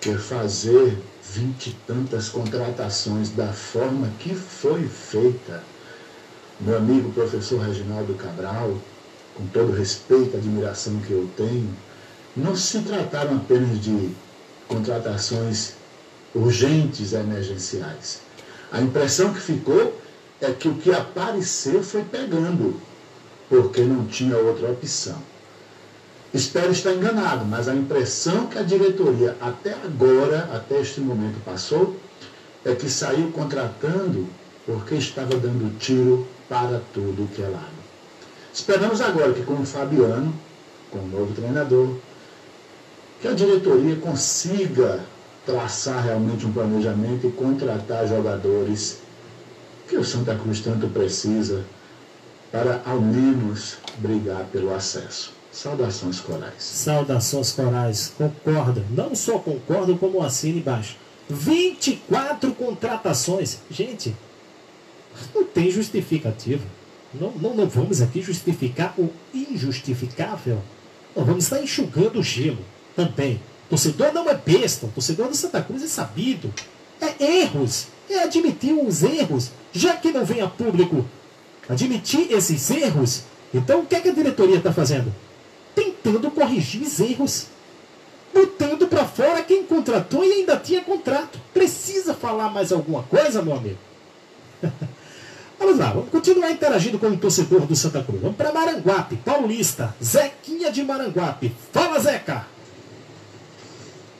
que 0.00 0.14
fazer 0.16 0.98
vinte 1.34 1.68
e 1.68 1.76
tantas 1.86 2.28
contratações 2.28 3.30
da 3.30 3.52
forma 3.52 4.10
que 4.18 4.34
foi 4.34 4.86
feita 4.86 5.62
meu 6.60 6.76
amigo 6.76 7.12
professor 7.12 7.60
Reginaldo 7.60 8.14
Cabral, 8.14 8.76
com 9.36 9.46
todo 9.46 9.70
o 9.70 9.74
respeito 9.74 10.34
e 10.34 10.36
admiração 10.36 10.98
que 11.00 11.12
eu 11.12 11.28
tenho, 11.36 11.72
não 12.36 12.56
se 12.56 12.80
trataram 12.80 13.36
apenas 13.36 13.80
de 13.80 14.10
contratações 14.66 15.74
urgentes 16.34 17.12
emergenciais. 17.12 18.20
A 18.72 18.80
impressão 18.80 19.32
que 19.32 19.40
ficou 19.40 19.98
é 20.40 20.52
que 20.52 20.68
o 20.68 20.74
que 20.74 20.92
apareceu 20.92 21.82
foi 21.82 22.02
pegando, 22.04 22.80
porque 23.48 23.82
não 23.82 24.06
tinha 24.06 24.36
outra 24.36 24.70
opção. 24.70 25.16
Espero 26.32 26.70
estar 26.70 26.92
enganado, 26.92 27.44
mas 27.46 27.68
a 27.68 27.74
impressão 27.74 28.46
que 28.46 28.58
a 28.58 28.62
diretoria 28.62 29.36
até 29.40 29.72
agora, 29.72 30.48
até 30.52 30.80
este 30.80 31.00
momento 31.00 31.42
passou, 31.44 31.96
é 32.64 32.74
que 32.74 32.88
saiu 32.90 33.30
contratando 33.32 34.26
porque 34.66 34.96
estava 34.96 35.34
dando 35.36 35.78
tiro 35.78 36.26
para 36.48 36.82
tudo 36.92 37.28
que 37.34 37.42
é 37.42 37.48
lado. 37.48 37.78
Esperamos 38.52 39.00
agora 39.00 39.32
que 39.32 39.42
com 39.42 39.54
o 39.54 39.64
Fabiano, 39.64 40.34
com 40.90 40.98
o 40.98 41.08
novo 41.08 41.32
treinador, 41.34 41.94
que 43.20 43.28
a 43.28 43.32
diretoria 43.32 43.96
consiga 43.96 45.00
traçar 45.46 46.04
realmente 46.04 46.44
um 46.44 46.52
planejamento 46.52 47.26
e 47.26 47.32
contratar 47.32 48.06
jogadores 48.06 48.98
que 49.88 49.96
o 49.96 50.04
Santa 50.04 50.34
Cruz 50.36 50.60
tanto 50.60 50.86
precisa 50.88 51.64
para 52.52 52.82
ao 52.84 53.00
menos 53.00 53.78
brigar 53.98 54.44
pelo 54.52 54.74
acesso. 54.74 55.32
Saudações 55.50 56.20
corais. 56.20 56.54
Saudações 56.58 57.52
corais. 57.52 58.12
Concordo. 58.16 58.84
Não 58.90 59.14
só 59.14 59.38
concordo, 59.38 59.96
como 59.96 60.22
assino 60.22 60.58
embaixo. 60.58 60.96
24 61.28 62.52
contratações. 62.52 63.58
Gente, 63.70 64.14
não 65.34 65.44
tem 65.44 65.70
justificativa. 65.70 66.64
Não, 67.12 67.32
não, 67.32 67.54
não 67.54 67.66
vamos 67.66 68.02
aqui 68.02 68.22
justificar 68.22 68.94
o 68.98 69.10
injustificável. 69.34 70.60
Não 71.16 71.24
vamos 71.24 71.44
estar 71.44 71.62
enxugando 71.62 72.18
o 72.18 72.22
gelo 72.22 72.64
também. 72.94 73.40
Torcedor 73.68 74.12
não 74.12 74.28
é 74.28 74.34
besta. 74.34 74.88
Torcedor 74.94 75.28
do 75.28 75.34
Santa 75.36 75.62
Cruz 75.62 75.82
é 75.82 75.88
sabido. 75.88 76.52
É 77.00 77.40
erros. 77.40 77.86
É 78.08 78.20
admitir 78.20 78.74
os 78.74 79.02
erros. 79.02 79.50
Já 79.72 79.96
que 79.96 80.12
não 80.12 80.24
vem 80.24 80.40
a 80.40 80.48
público 80.48 81.04
admitir 81.68 82.32
esses 82.32 82.70
erros, 82.70 83.24
então 83.52 83.80
o 83.80 83.86
que, 83.86 83.94
é 83.94 84.00
que 84.00 84.08
a 84.08 84.14
diretoria 84.14 84.56
está 84.56 84.72
fazendo? 84.72 85.14
Tentando 85.74 86.30
corrigir 86.30 86.82
os 86.82 87.00
erros. 87.00 87.46
Botando 88.32 88.86
para 88.86 89.04
fora 89.06 89.42
quem 89.42 89.64
contratou 89.64 90.24
e 90.24 90.32
ainda 90.32 90.56
tinha 90.56 90.82
contrato. 90.82 91.38
Precisa 91.52 92.14
falar 92.14 92.50
mais 92.50 92.72
alguma 92.72 93.02
coisa, 93.02 93.42
meu 93.42 93.54
amigo? 93.54 93.78
Vamos 95.58 95.76
lá, 95.76 95.90
vamos 95.90 96.10
continuar 96.10 96.52
interagindo 96.52 97.00
com 97.00 97.08
o 97.08 97.16
torcedor 97.16 97.62
do 97.62 97.74
Santa 97.74 98.00
Cruz. 98.04 98.22
Vamos 98.22 98.36
para 98.36 98.52
Maranguape, 98.52 99.16
Paulista, 99.16 99.92
Zequinha 100.00 100.70
de 100.70 100.84
Maranguape. 100.84 101.52
Fala, 101.72 101.98
Zeca! 101.98 102.46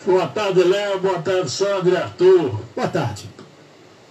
Boa 0.05 0.27
tarde, 0.27 0.65
Léo. 0.65 0.99
Boa 0.99 1.21
tarde, 1.21 1.51
Sandro 1.51 1.93
e 1.93 1.97
Arthur. 1.97 2.61
Boa 2.75 2.89
tarde. 2.89 3.29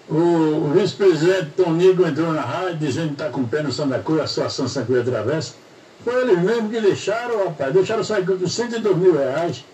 O 0.10 0.72
vice-presidente 0.74 1.52
Tonigo 1.58 2.08
entrou 2.08 2.32
na 2.32 2.42
rádio 2.42 2.78
dizendo 2.78 3.08
que 3.08 3.14
está 3.14 3.30
com 3.30 3.46
pé 3.46 3.62
no 3.62 3.74
Santa 3.74 4.00
Cruz, 4.00 4.22
a 4.22 4.28
situação 4.28 4.68
Santa 4.68 4.86
Cruz 4.86 5.02
atravessa. 5.06 5.54
Foi 6.02 6.22
eles 6.22 6.40
mesmo 6.40 6.70
que 6.70 6.80
deixaram, 6.80 7.44
rapaz, 7.44 7.74
deixaram 7.74 8.04
sair 8.06 8.26
com 8.26 8.48
102 8.48 8.98
mil 8.98 9.18
reais. 9.18 9.66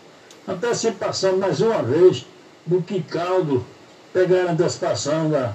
Antecipação 0.48 1.38
mais 1.38 1.62
uma 1.62 1.84
vez 1.84 2.26
do 2.66 2.82
que 2.82 3.02
caldo. 3.04 3.64
Pegaram 4.12 4.50
a 4.50 4.52
antecipação 4.54 5.30
da, 5.30 5.54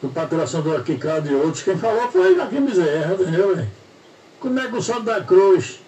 do 0.00 0.08
patrocinador 0.08 0.80
aqui, 0.80 0.96
Claudio 0.96 1.32
e 1.32 1.34
outros, 1.36 1.62
quem 1.62 1.78
falou 1.78 2.10
foi 2.10 2.34
Joaquim 2.34 2.64
Bezerra, 2.66 3.14
entendeu? 3.14 3.54
Véio? 3.54 3.70
Como 4.40 4.58
é 4.58 4.66
que 4.66 4.76
o 4.76 4.82
Santa 4.82 5.22
Cruz, 5.22 5.80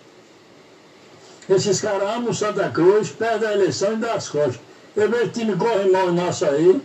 esses 1.51 1.81
caras 1.81 2.09
amam 2.15 2.31
o 2.31 2.35
Santa 2.35 2.71
Cruz, 2.71 3.11
perdem 3.11 3.49
a 3.49 3.55
eleição 3.55 3.95
e 3.95 3.97
dão 3.97 4.15
as 4.15 4.29
costas. 4.29 4.61
Eu 4.95 5.11
vejo 5.11 5.31
time 5.31 5.57
corre 5.57 5.91
mal 5.91 6.13
nosso 6.13 6.45
aí, 6.45 6.81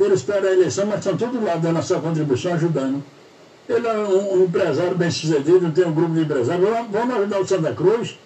eles 0.00 0.22
perdem 0.22 0.50
a 0.50 0.52
eleição, 0.54 0.86
mas 0.86 0.98
estão 0.98 1.16
todos 1.16 1.42
lá 1.42 1.56
dando 1.56 1.78
a 1.78 1.82
sua 1.82 2.00
contribuição, 2.00 2.54
ajudando. 2.54 3.02
Ele 3.68 3.86
é 3.86 3.92
um, 3.92 4.34
um 4.34 4.44
empresário 4.44 4.94
bem 4.94 5.10
sucedido, 5.10 5.70
tem 5.72 5.86
um 5.86 5.92
grupo 5.92 6.12
de 6.12 6.22
empresários, 6.22 6.68
vamos, 6.90 7.16
ajudar 7.16 7.40
o 7.40 7.46
Santa 7.46 7.72
Cruz, 7.72 8.18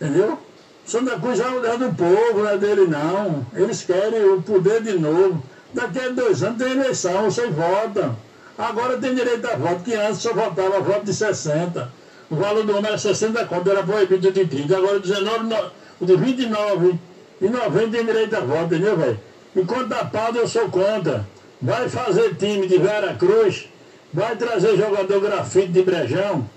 entendeu? 0.00 0.38
Santa 0.84 1.18
Cruz 1.20 1.38
é 1.38 1.76
do 1.76 1.94
povo, 1.94 2.42
não 2.42 2.48
é 2.48 2.58
dele 2.58 2.86
não. 2.86 3.46
Eles 3.54 3.82
querem 3.82 4.24
o 4.24 4.42
poder 4.42 4.82
de 4.82 4.98
novo. 4.98 5.42
Daqui 5.72 6.00
a 6.00 6.08
dois 6.08 6.42
anos 6.42 6.58
tem 6.58 6.72
eleição, 6.72 7.30
vocês 7.30 7.54
votam. 7.54 8.16
Agora 8.58 8.98
tem 8.98 9.14
direito 9.14 9.46
a 9.46 9.56
voto, 9.56 9.82
que 9.84 9.94
antes 9.94 10.20
só 10.20 10.32
votava 10.32 10.80
voto 10.80 11.04
de 11.04 11.14
60. 11.14 11.92
O 12.30 12.36
valor 12.36 12.64
do 12.64 12.72
homem 12.76 12.86
era 12.86 12.98
60 12.98 13.44
conto, 13.46 13.70
era 13.70 13.82
proibido 13.82 14.32
de 14.32 14.46
30. 14.46 14.76
Agora 14.76 14.98
19, 14.98 15.44
no, 15.44 15.56
o 16.00 16.06
de 16.06 16.16
29 16.16 16.98
e 17.40 17.48
90 17.48 17.90
tem 17.90 18.04
direito 18.04 18.36
a 18.36 18.40
voto, 18.40 18.74
entendeu, 18.74 18.96
velho? 18.96 19.20
Enquanto 19.54 19.92
a 19.92 20.04
pauta 20.04 20.38
eu 20.38 20.48
sou 20.48 20.68
contra. 20.70 21.26
Vai 21.60 21.88
fazer 21.88 22.34
time 22.36 22.66
de 22.66 22.78
Vera 22.78 23.14
Cruz 23.14 23.68
vai 24.12 24.36
trazer 24.36 24.76
jogador 24.76 25.20
grafite 25.20 25.68
de 25.68 25.82
brejão, 25.82 26.48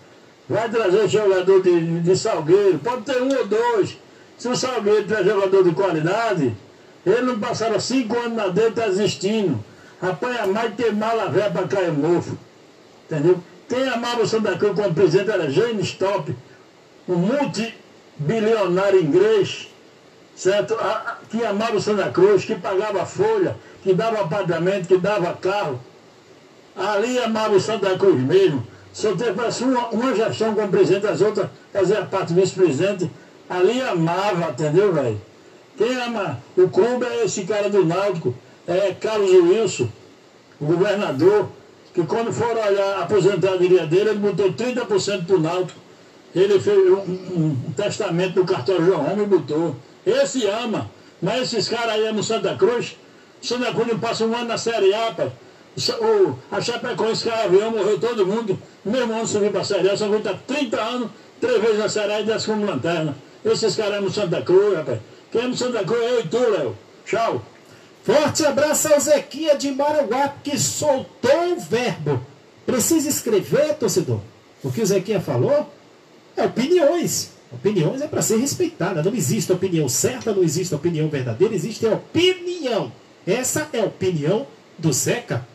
vai 0.50 0.70
trazer 0.70 1.08
jogador 1.08 1.62
de, 1.62 2.02
de 2.02 2.18
salgueiro, 2.18 2.80
pode 2.80 3.04
ter 3.04 3.22
um 3.22 3.34
ou 3.36 3.48
dois. 3.48 3.98
Se 4.38 4.50
o 4.50 4.56
salgueiro 4.56 5.04
tiver 5.04 5.24
jogador 5.24 5.64
de 5.64 5.72
qualidade, 5.72 6.54
ele 7.06 7.22
não 7.22 7.40
passaram 7.40 7.80
cinco 7.80 8.18
anos 8.18 8.34
na 8.34 8.48
dentro 8.48 8.74
tá 8.74 8.88
existindo. 8.88 9.64
Apanha 10.02 10.46
mais 10.48 10.76
ter 10.76 10.92
mala 10.94 11.30
velha 11.30 11.50
para 11.50 11.68
cair 11.68 11.94
mofo. 11.94 12.38
Entendeu? 13.06 13.40
Quem 13.70 13.88
amava 13.88 14.24
o 14.24 14.28
Santa 14.28 14.58
Cruz 14.58 14.76
como 14.76 14.94
presidente 14.94 15.32
era 15.32 15.50
Jane 15.50 15.82
Stop, 15.82 16.36
um 17.08 17.16
multibilionário 17.16 19.02
inglês, 19.02 19.70
certo? 20.36 20.76
que 21.30 21.44
amava 21.44 21.78
o 21.78 21.82
Santa 21.82 22.10
Cruz, 22.10 22.46
que 22.46 22.56
pagava 22.56 23.06
folha, 23.06 23.56
que 23.82 23.94
dava 23.94 24.22
apartamento, 24.22 24.88
que 24.88 24.98
dava 24.98 25.34
carro. 25.34 25.80
Ali 26.76 27.18
amava 27.20 27.56
o 27.56 27.60
Santa 27.60 27.98
Cruz 27.98 28.20
mesmo. 28.20 28.66
Só 28.92 29.16
teve 29.16 29.32
uma, 29.32 29.88
uma 29.90 30.16
gestão 30.16 30.54
como 30.54 30.70
presidente, 30.70 31.08
as 31.08 31.22
outras 31.22 31.50
fazia 31.72 32.04
parte 32.04 32.34
do 32.34 32.40
vice-presidente. 32.40 33.10
Ali 33.50 33.82
amava, 33.82 34.52
entendeu, 34.52 34.94
velho? 34.94 35.22
Quem 35.78 35.96
ama 35.98 36.40
o 36.58 36.70
clube 36.70 37.06
é 37.06 37.26
esse 37.26 37.44
cara 37.44 37.70
do 37.70 37.86
Náutico, 37.86 38.34
é 38.66 38.94
Carlos 38.94 39.30
Wilson, 39.30 39.90
o 40.60 40.66
governador, 40.66 41.50
que 41.94 42.04
quando 42.04 42.32
for 42.32 42.52
olhar 42.52 43.00
a 43.00 43.04
aposentadoria 43.04 43.86
dele, 43.86 44.12
ele 44.12 44.20
botou 44.20 44.54
30% 44.54 45.26
para 45.26 45.36
o 45.36 45.40
Náutico. 45.40 45.80
Ele 46.34 46.60
fez 46.60 46.78
um, 46.78 46.98
um, 46.98 47.58
um 47.68 47.74
testamento 47.76 48.40
no 48.40 48.46
cartório 48.46 48.86
João 48.86 49.04
Roma 49.04 49.24
e 49.24 49.26
botou. 49.26 49.76
Esse 50.06 50.46
ama, 50.48 50.90
mas 51.22 51.54
esses 51.54 51.68
caras 51.68 51.94
aí 51.94 52.08
amam 52.08 52.22
Santa 52.22 52.56
Cruz. 52.56 52.96
Santa 53.42 53.74
Cruz 53.74 53.88
não 53.88 54.00
passa 54.00 54.26
um 54.26 54.36
ano 54.36 54.46
na 54.46 54.58
Série 54.58 54.94
A, 54.94 55.12
pai. 55.12 55.32
O, 56.00 56.36
a 56.52 56.62
Chapecoense 56.62 57.28
caiu 57.28 57.72
morreu 57.72 58.00
todo 58.00 58.26
mundo. 58.26 58.58
Mesmo 58.84 59.14
ano 59.14 59.28
subiu 59.28 59.52
para 59.52 59.62
a 59.62 59.66
Série 59.66 59.90
A, 59.90 59.98
Santa 59.98 60.20
Cruz 60.22 60.26
está 60.26 60.54
30 60.54 60.82
anos, 60.82 61.10
três 61.42 61.62
vezes 61.62 61.80
na 61.80 61.90
Série 61.90 62.14
A 62.14 62.22
e 62.22 62.24
desce 62.24 62.46
como 62.46 62.66
lanterna. 62.66 63.16
Esses 63.44 63.76
caras 63.76 63.98
amam 63.98 64.12
Santa 64.12 64.42
Cruz, 64.42 64.78
rapaz. 64.78 65.00
Quem 65.32 65.42
ama 65.42 65.58
Santa 65.58 65.84
Cruz 65.84 66.02
é 66.02 66.12
eu 66.12 66.20
e 66.22 66.28
tu, 66.28 66.38
Léo. 66.38 66.78
Tchau. 67.06 67.42
Forte 68.04 68.46
abraço 68.46 68.94
ao 68.94 69.00
Zequinha 69.00 69.56
de 69.56 69.72
Maranguá, 69.72 70.34
que 70.44 70.58
soltou 70.60 71.54
o 71.54 71.60
verbo. 71.60 72.26
Precisa 72.66 73.10
escrever, 73.10 73.76
torcedor? 73.76 74.20
O 74.64 74.72
que 74.72 74.82
o 74.82 74.86
Zequinha 74.86 75.20
falou 75.20 75.72
é 76.38 76.46
opiniões. 76.46 77.35
Opiniões 77.56 78.02
é 78.02 78.08
para 78.08 78.22
ser 78.22 78.38
respeitada. 78.38 79.02
Não 79.02 79.14
existe 79.14 79.52
opinião 79.52 79.88
certa, 79.88 80.34
não 80.34 80.44
existe 80.44 80.76
opinião 80.76 81.08
verdadeira, 81.08 81.56
existe 81.56 81.86
opinião. 81.86 82.92
Essa 83.26 83.68
é 83.74 83.80
a 83.80 83.86
opinião 83.86 84.46
do 84.78 84.92
Zeca. 84.92 85.46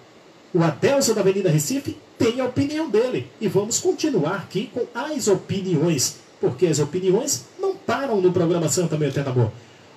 O 0.52 0.62
Adelson 0.62 1.14
da 1.14 1.20
Avenida 1.20 1.50
Recife 1.50 1.96
tem 2.18 2.40
a 2.40 2.46
opinião 2.46 2.88
dele. 2.88 3.28
E 3.40 3.46
vamos 3.46 3.78
continuar 3.78 4.36
aqui 4.36 4.70
com 4.72 4.86
as 4.94 5.28
opiniões. 5.28 6.16
Porque 6.40 6.66
as 6.66 6.78
opiniões 6.78 7.44
não 7.60 7.76
param 7.76 8.20
no 8.20 8.32
programa 8.32 8.68
Santa 8.68 8.96
Meio 8.96 9.12
Boa. 9.34 9.52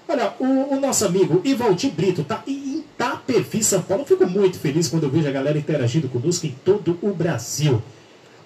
Olha, 0.08 0.34
o, 0.40 0.76
o, 0.76 0.80
nosso 0.80 1.06
amigo 1.06 1.42
Ivaldi 1.46 1.90
Brito 1.90 2.22
está 2.22 2.44
em 2.46 2.80
Itapevi, 2.80 3.64
São 3.64 3.82
Paulo. 3.82 4.04
Eu 4.04 4.08
fico 4.08 4.28
muito 4.28 4.60
feliz 4.60 4.90
quando 4.90 5.04
eu 5.04 5.10
vejo 5.10 5.28
a 5.28 5.32
galera 5.32 5.58
interagindo 5.58 6.10
conosco 6.10 6.46
em 6.46 6.56
todo 6.64 7.00
o 7.02 7.14
Brasil. 7.14 7.82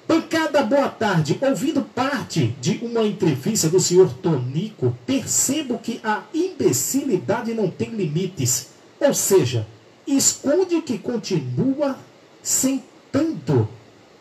Bancada, 0.08 0.64
boa 0.64 0.88
tarde. 0.88 1.38
Ouvindo 1.42 1.82
parte 1.82 2.56
de 2.62 2.80
uma 2.82 3.04
entrevista 3.04 3.68
do 3.68 3.78
senhor 3.78 4.10
Tonico, 4.14 4.98
percebo 5.06 5.78
que 5.78 6.00
a 6.02 6.24
imbecilidade 6.34 7.54
não 7.54 7.70
tem 7.70 7.90
limites. 7.90 8.70
Ou 9.02 9.14
seja, 9.14 9.68
esconde 10.08 10.82
que 10.82 10.98
continua 10.98 11.98
sentando 12.42 13.68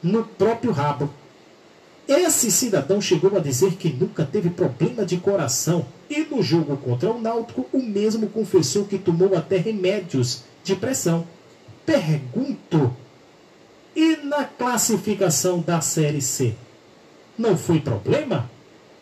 no 0.02 0.24
próprio 0.24 0.72
rabo. 0.72 1.08
Esse 2.08 2.50
cidadão 2.50 3.00
chegou 3.00 3.36
a 3.36 3.40
dizer 3.40 3.76
que 3.76 3.92
nunca 3.92 4.24
teve 4.24 4.50
problema 4.50 5.04
de 5.04 5.18
coração 5.18 5.86
e 6.10 6.24
no 6.24 6.42
jogo 6.42 6.76
contra 6.76 7.10
o 7.10 7.20
Náutico 7.20 7.66
o 7.72 7.80
mesmo 7.80 8.28
confessou 8.28 8.86
que 8.86 8.98
tomou 8.98 9.36
até 9.36 9.56
remédios 9.56 10.42
de 10.64 10.74
pressão. 10.74 11.26
Pergunto 11.84 12.92
e 13.96 14.16
na 14.16 14.44
classificação 14.44 15.60
da 15.60 15.80
Série 15.80 16.20
C? 16.20 16.54
Não 17.36 17.56
foi 17.56 17.80
problema? 17.80 18.48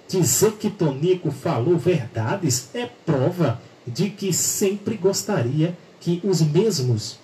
Dizer 0.09 0.53
que 0.53 0.70
Tonico 0.70 1.32
falou 1.32 1.76
verdades 1.76 2.68
é 2.72 2.86
prova 3.05 3.61
de 3.84 4.09
que 4.11 4.32
sempre 4.32 4.97
gostaria 4.97 5.76
que 6.01 6.20
os 6.22 6.40
mesmos 6.40 7.18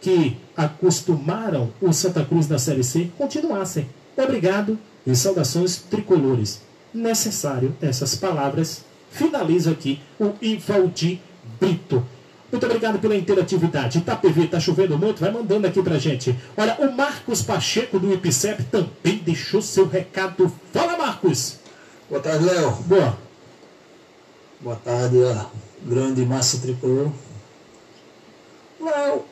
que 0.00 0.36
acostumaram 0.56 1.72
o 1.80 1.92
Santa 1.92 2.24
Cruz 2.24 2.48
na 2.48 2.58
Série 2.58 2.82
C 2.82 3.08
continuassem. 3.16 3.86
Obrigado 4.16 4.76
e 5.06 5.14
saudações 5.14 5.76
tricolores. 5.76 6.60
Necessário 6.92 7.74
essas 7.80 8.16
palavras. 8.16 8.84
Finalizo 9.10 9.70
aqui 9.70 10.00
o 10.18 10.32
Ivaldi 10.40 11.20
Brito. 11.60 12.04
Muito 12.52 12.66
obrigado 12.66 12.98
pela 12.98 13.16
interatividade. 13.16 13.98
Itapevi, 13.98 14.46
tá 14.46 14.60
chovendo 14.60 14.98
muito? 14.98 15.20
Vai 15.20 15.32
mandando 15.32 15.66
aqui 15.66 15.82
pra 15.82 15.98
gente. 15.98 16.38
Olha, 16.54 16.76
o 16.80 16.92
Marcos 16.92 17.40
Pacheco 17.40 17.98
do 17.98 18.12
IPCEP 18.12 18.64
também 18.64 19.16
deixou 19.24 19.62
seu 19.62 19.88
recado. 19.88 20.52
Fala, 20.70 20.98
Marcos! 20.98 21.56
Boa 22.10 22.20
tarde, 22.20 22.44
Léo. 22.44 22.72
Boa. 22.82 23.18
Boa 24.60 24.76
tarde, 24.76 25.16
ó. 25.22 25.46
grande 25.82 26.26
massa 26.26 26.58
tricolor. 26.60 27.10
Léo, 28.78 29.24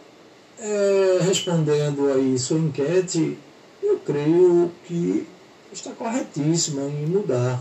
é, 0.59 1.18
respondendo 1.21 2.11
aí 2.11 2.39
sua 2.39 2.59
enquete, 2.59 3.37
eu 3.83 3.99
creio 3.99 4.73
que 4.87 5.27
está 5.71 5.91
corretíssima 5.91 6.85
em 6.85 7.05
mudar. 7.05 7.61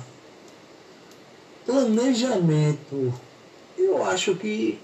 Planejamento. 1.66 3.14
Eu 3.78 4.06
acho 4.06 4.36
que 4.36 4.80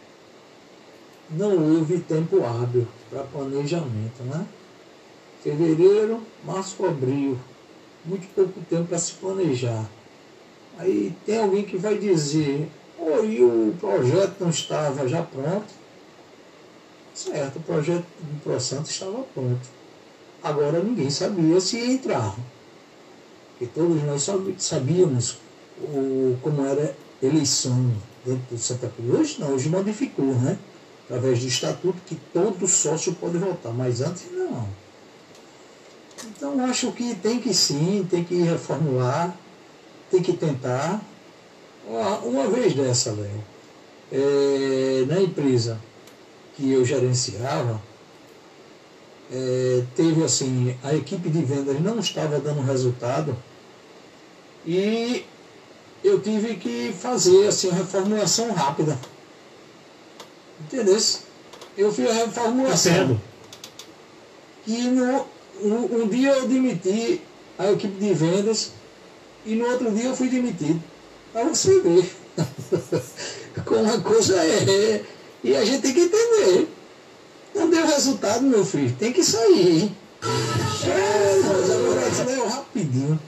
não 1.30 1.78
houve 1.78 1.99
tempo 1.99 2.43
hábil 2.43 2.88
para 3.09 3.23
planejamento, 3.23 4.23
né? 4.23 4.45
Fevereiro, 5.41 6.21
março, 6.43 6.86
abril, 6.86 7.38
muito 8.03 8.28
pouco 8.34 8.59
tempo 8.69 8.86
para 8.86 8.97
se 8.97 9.13
planejar. 9.13 9.86
Aí 10.78 11.15
tem 11.26 11.39
alguém 11.39 11.63
que 11.63 11.78
vai 11.78 11.97
dizer, 11.97 12.69
e 13.23 13.43
o 13.43 13.76
projeto 13.80 14.36
não 14.41 14.49
estava 14.49 15.07
já 15.07 15.23
pronto? 15.23 15.73
Certo, 17.13 17.57
o 17.57 17.61
projeto 17.61 18.05
do 18.19 18.41
Pro 18.41 18.59
Santo 18.59 18.89
estava 18.89 19.23
pronto. 19.34 19.61
Agora 20.43 20.84
ninguém 20.84 21.09
sabia 21.09 21.59
se 21.61 21.78
ia 21.78 21.93
entrar. 21.93 22.36
Porque 23.51 23.73
todos 23.73 24.03
nós 24.03 24.30
sabíamos 24.57 25.38
o, 25.80 26.38
como 26.41 26.65
era 26.65 26.95
eleição 27.23 27.93
dentro 28.26 28.43
do 28.51 28.57
Santa 28.57 28.89
Cruz. 28.89 29.19
Hoje 29.19 29.38
não, 29.39 29.53
hoje 29.53 29.69
modificou, 29.69 30.26
né? 30.26 30.57
Através 31.06 31.39
do 31.39 31.47
estatuto, 31.47 31.97
que 32.06 32.16
todo 32.34 32.68
sócio 32.68 33.14
pode 33.14 33.38
votar, 33.38 33.72
mas 33.74 34.01
antes 34.01 34.26
não. 34.32 34.68
Então 36.26 36.66
acho 36.66 36.91
que 36.91 37.16
tem 37.16 37.39
que 37.39 37.53
sim, 37.53 38.06
tem 38.10 38.24
que 38.24 38.36
reformular, 38.41 39.36
tem 40.10 40.22
que 40.22 40.34
tentar. 40.34 41.01
Uma 42.24 42.47
vez 42.47 42.74
dessa, 42.74 43.12
Léo, 43.12 43.43
é, 44.12 45.06
na 45.08 45.22
empresa 45.22 45.80
que 46.56 46.72
eu 46.72 46.84
gerenciava, 46.84 47.80
é, 49.32 49.84
teve 49.95 50.24
assim, 50.24 50.76
a 50.84 50.93
equipe 50.95 51.30
de 51.30 51.43
vendas 51.43 51.80
não 51.82 51.99
estava 51.99 52.39
dando 52.39 52.62
resultado 52.62 53.36
e 54.66 55.24
eu 56.03 56.20
tive 56.22 56.56
que 56.56 56.93
fazer 56.93 57.47
assim, 57.47 57.70
uma 57.70 57.78
reformulação 57.78 58.51
rápida 58.51 58.97
Entendeu? 60.66 60.99
Eu 61.78 61.91
fiz 61.91 62.09
a 62.09 62.13
reformulação. 62.13 62.93
Entendo. 62.93 63.22
E 64.68 64.82
no, 64.84 65.26
um, 65.61 66.01
um 66.01 66.07
dia 66.07 66.32
eu 66.32 66.47
demiti 66.47 67.22
a 67.57 67.72
equipe 67.72 67.99
de 67.99 68.13
vendas 68.13 68.72
e 69.45 69.55
no 69.55 69.66
outro 69.66 69.91
dia 69.91 70.05
eu 70.05 70.16
fui 70.16 70.28
demitido. 70.28 70.82
Para 71.32 71.43
você 71.45 71.80
ver. 71.82 72.16
Como 73.66 73.93
a 73.93 73.99
coisa 73.99 74.36
é. 74.38 75.03
E 75.43 75.55
a 75.55 75.63
gente 75.63 75.82
tem 75.82 75.93
que 75.93 76.01
entender. 76.01 76.68
Não 77.53 77.70
deu 77.70 77.86
resultado, 77.86 78.41
meu 78.43 78.66
filho. 78.66 78.95
Tem 78.97 79.13
que 79.13 79.24
sair. 79.24 79.91
É, 80.24 81.39
mas 81.45 81.72
agora 81.72 82.07
isso 82.07 82.22
é 82.22 82.47
rapidinho. 82.47 83.20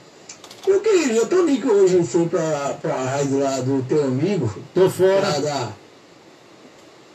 Eu 0.66 0.82
queria, 0.82 1.14
eu 1.14 1.28
tô 1.28 1.46
que 1.46 1.66
hoje 1.66 2.04
fui 2.04 2.28
para 2.28 2.78
a 2.84 3.04
rádio 3.04 3.40
lá 3.40 3.62
do 3.62 3.86
teu 3.88 4.04
amigo. 4.04 4.54
Tô 4.74 4.90
fora. 4.90 5.40
Da, 5.40 5.72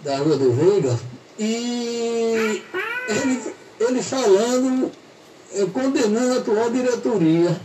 da 0.03 0.19
Rua 0.19 0.37
do 0.37 0.53
Veiga, 0.53 0.99
e 1.39 2.63
ele, 3.09 3.43
ele 3.81 4.03
falando, 4.03 4.91
condenando 5.73 6.35
a 6.35 6.37
atual 6.39 6.71
diretoria. 6.71 7.61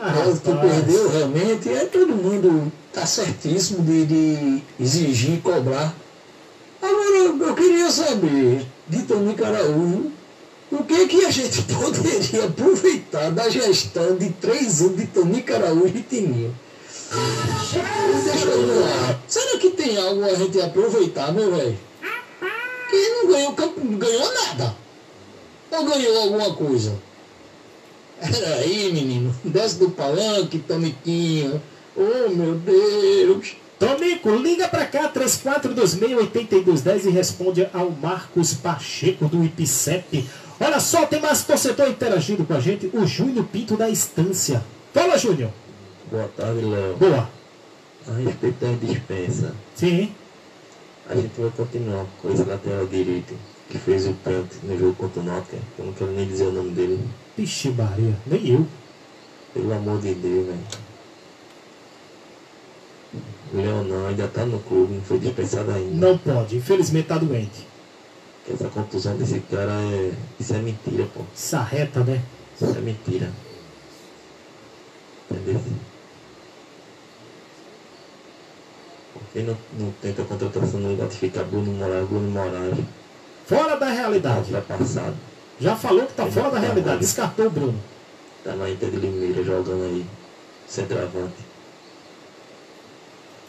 Ah, 0.00 0.14
que 0.42 0.50
perdeu 0.50 1.10
realmente, 1.10 1.68
é 1.68 1.84
todo 1.84 2.08
mundo 2.08 2.72
está 2.88 3.06
certíssimo 3.06 3.82
de, 3.84 4.04
de 4.04 4.62
exigir, 4.80 5.40
cobrar. 5.40 5.94
Agora, 6.80 7.48
eu 7.48 7.54
queria 7.54 7.90
saber 7.90 8.66
de 8.88 9.02
Tonico 9.02 9.44
Araújo 9.44 10.10
O 10.70 10.84
que, 10.84 11.06
que 11.06 11.24
a 11.24 11.30
gente 11.30 11.62
poderia 11.72 12.44
aproveitar 12.46 13.30
da 13.30 13.48
gestão 13.48 14.16
de 14.16 14.30
três 14.30 14.80
anos 14.80 14.96
de 14.96 15.06
Tonico 15.06 15.52
Araújo 15.52 15.96
e 15.96 16.02
Tininho? 16.02 16.54
Será 19.28 19.58
que 19.58 19.70
tem 19.70 19.96
algo 19.96 20.24
a 20.24 20.34
gente 20.34 20.60
aproveitar, 20.60 21.32
meu 21.32 21.54
velho? 21.54 21.76
Que 22.90 23.08
não 23.08 23.26
ganhou, 23.28 23.52
campo- 23.52 23.80
não 23.84 23.98
ganhou 23.98 24.32
nada. 24.34 24.74
Ou 25.70 25.84
ganhou 25.84 26.22
alguma 26.22 26.52
coisa? 26.54 26.92
Peraí, 28.20 28.92
menino. 28.92 29.34
Desce 29.44 29.78
do 29.78 29.90
palanque, 29.90 30.58
Toniquinho. 30.58 31.60
Oh, 31.96 32.28
meu 32.30 32.54
Deus. 32.56 33.56
Tonico, 33.78 34.30
liga 34.36 34.68
pra 34.68 34.84
cá, 34.86 35.08
3426-8210 35.12 37.06
e 37.06 37.10
responde 37.10 37.68
ao 37.74 37.90
Marcos 37.90 38.54
Pacheco 38.54 39.26
do 39.26 39.42
IPCEP. 39.44 40.28
Olha 40.60 40.78
só, 40.78 41.04
tem 41.06 41.20
mais 41.20 41.42
torcedor 41.42 41.88
interagindo 41.88 42.44
com 42.44 42.54
a 42.54 42.60
gente, 42.60 42.88
o 42.94 43.04
Júnior 43.04 43.44
Pinto 43.46 43.76
da 43.76 43.90
Estância. 43.90 44.62
Fala, 44.94 45.18
Júnior. 45.18 45.50
Boa 46.12 46.28
tarde, 46.36 46.60
Léo. 46.60 46.94
Boa. 46.98 47.26
A 48.06 48.12
respeito 48.12 48.60
da 48.60 48.72
dispensa, 48.86 49.54
Sim. 49.74 50.12
a 51.08 51.14
gente 51.14 51.40
vai 51.40 51.50
continuar 51.52 52.04
com 52.20 52.30
esse 52.30 52.44
lateral 52.44 52.86
direito 52.86 53.34
que 53.70 53.78
fez 53.78 54.06
o 54.06 54.12
pênalti 54.12 54.56
no 54.62 54.78
jogo 54.78 54.94
contra 54.94 55.22
o 55.22 55.24
Náutico. 55.24 55.56
Eu 55.78 55.86
não 55.86 55.92
quero 55.94 56.10
nem 56.10 56.28
dizer 56.28 56.48
o 56.48 56.52
nome 56.52 56.72
dele. 56.72 57.00
Vixe, 57.34 57.70
Maria, 57.70 58.14
nem 58.26 58.46
eu. 58.46 58.66
Pelo 59.54 59.72
amor 59.72 60.02
de 60.02 60.12
Deus, 60.12 60.48
velho. 60.48 60.58
O 63.54 63.56
Leonão 63.56 64.06
ainda 64.08 64.28
tá 64.28 64.44
no 64.44 64.58
clube, 64.58 64.92
não 64.96 65.02
foi 65.02 65.18
dispensado 65.18 65.70
ainda. 65.70 65.94
Não 65.94 66.18
pode, 66.18 66.56
infelizmente 66.56 67.08
tá 67.08 67.16
doente. 67.16 67.66
Essa 68.52 68.68
contusão 68.68 69.16
desse 69.16 69.40
cara 69.50 69.72
é. 69.72 70.12
Isso 70.38 70.52
é 70.54 70.58
mentira, 70.58 71.08
pô. 71.14 71.22
Sarreta, 71.34 72.00
né? 72.04 72.20
Isso 72.54 72.76
é 72.76 72.80
mentira. 72.82 73.32
Entendeu? 75.30 75.58
Que 79.32 79.42
não, 79.42 79.56
não 79.78 79.92
tenta 80.02 80.22
contratação 80.24 80.80
de 80.80 81.16
ficar 81.16 81.44
Bruno 81.44 81.72
Moraes, 81.72 82.08
Bruno 82.08 82.30
Moraes? 82.30 82.78
Fora 83.46 83.76
da 83.76 83.88
realidade. 83.88 84.52
Ultrapassado. 84.52 85.14
Já 85.58 85.76
falou 85.76 86.06
que 86.06 86.12
tá 86.14 86.26
fora 86.26 86.50
da 86.50 86.58
realidade, 86.58 87.00
descartou 87.00 87.46
o 87.46 87.50
Bruno. 87.50 87.78
Tá 88.44 88.54
na 88.54 88.68
Inter 88.68 88.90
de 88.90 88.96
Limeira 88.96 89.42
jogando 89.42 89.84
aí. 89.84 90.04
Centroavante. 90.66 91.52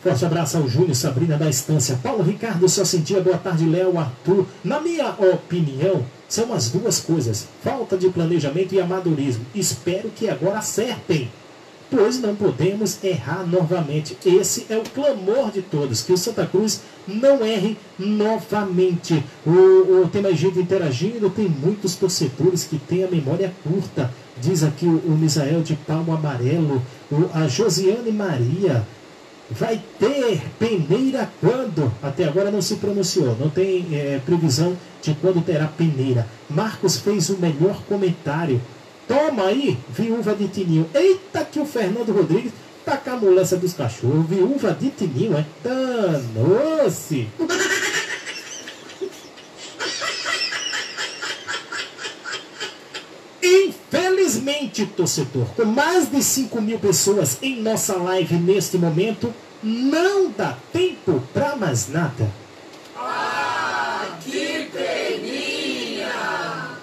Forte 0.04 0.26
abraço 0.26 0.58
ao 0.58 0.68
Júnior, 0.68 0.96
Sabrina 0.96 1.38
da 1.38 1.50
Estância. 1.50 1.98
Paulo 2.04 2.24
Ricardo, 2.24 2.68
só 2.68 2.84
sentia 2.84 3.22
boa 3.22 3.38
tarde, 3.38 3.66
Léo, 3.66 3.98
Arthur. 3.98 4.46
Na 4.62 4.82
minha 4.82 5.10
opinião, 5.12 6.06
são 6.28 6.54
as 6.54 6.70
duas 6.70 7.00
coisas: 7.00 7.48
falta 7.64 7.98
de 7.98 8.10
planejamento 8.10 8.76
e 8.76 8.82
amadorismo. 8.82 9.46
Espero 9.56 10.10
que 10.10 10.30
agora 10.30 10.60
acertem, 10.60 11.32
pois 11.96 12.20
não 12.20 12.36
podemos 12.36 12.98
errar 13.04 13.46
novamente. 13.48 14.18
Esse 14.26 14.66
é 14.70 14.78
o 14.78 14.82
clamor 14.84 15.52
de 15.52 15.62
todos: 15.62 16.02
que 16.02 16.12
o 16.12 16.18
Santa 16.18 16.46
Cruz 16.46 16.82
não 17.08 17.44
erre 17.46 17.78
novamente. 18.00 19.24
O, 19.46 19.52
o- 19.52 20.10
tem 20.12 20.24
gente 20.36 20.60
interagindo, 20.60 21.30
tem 21.30 21.48
muitos 21.48 21.96
torcedores 21.96 22.64
que 22.64 22.78
têm 22.78 23.04
a 23.04 23.08
memória 23.08 23.54
curta. 23.64 24.12
Diz 24.41 24.64
aqui 24.64 24.86
o, 24.86 24.98
o 25.06 25.18
Misael 25.18 25.62
de 25.62 25.76
Palmo 25.76 26.14
Amarelo, 26.14 26.82
o- 27.12 27.30
a 27.34 27.48
Josiane 27.48 28.12
Maria. 28.12 28.86
Vai 29.52 29.80
ter 30.00 30.41
peneira 30.58 31.30
quando? 31.39 31.91
Até 32.02 32.24
agora 32.24 32.50
não 32.50 32.62
se 32.62 32.76
pronunciou, 32.78 33.36
não 33.39 33.50
tem 33.50 33.86
eh, 33.91 34.20
previsão 34.26 34.76
de 35.02 35.14
quando 35.16 35.44
terá 35.46 35.68
peneira. 35.68 36.26
Marcos 36.50 36.98
fez 36.98 37.30
o 37.30 37.38
melhor 37.38 37.84
comentário. 37.88 38.60
Toma 39.08 39.47
aí, 39.47 39.78
viúva 39.89 40.34
de 40.34 40.47
Tininho. 40.47 40.89
Eita 40.93 41.43
que 41.45 41.60
o 41.60 41.66
Fernando 41.66 42.12
Rodrigues 42.12 42.51
tá 42.86 42.97
com 42.97 43.10
a 43.12 43.16
mulança 43.18 43.58
dos 43.58 43.74
cachorros. 43.74 44.26
Viúva 44.28 44.72
de 44.72 44.89
Tininho, 44.89 45.38
é? 45.38 45.45
Danou-se. 45.64 47.28
Infelizmente, 53.41 54.86
torcedor, 54.86 55.47
com 55.56 55.66
mais 55.66 56.10
de 56.10 56.24
5 56.24 56.62
mil 56.62 56.80
pessoas 56.80 57.38
em 57.41 57.62
nossa 57.62 57.95
live 57.97 58.36
neste 58.36 58.78
momento, 58.78 59.34
não 59.62 60.32
dá 60.32 60.58
tempo 60.72 61.22
para 61.34 61.56
mais 61.56 61.89
nada. 61.89 62.43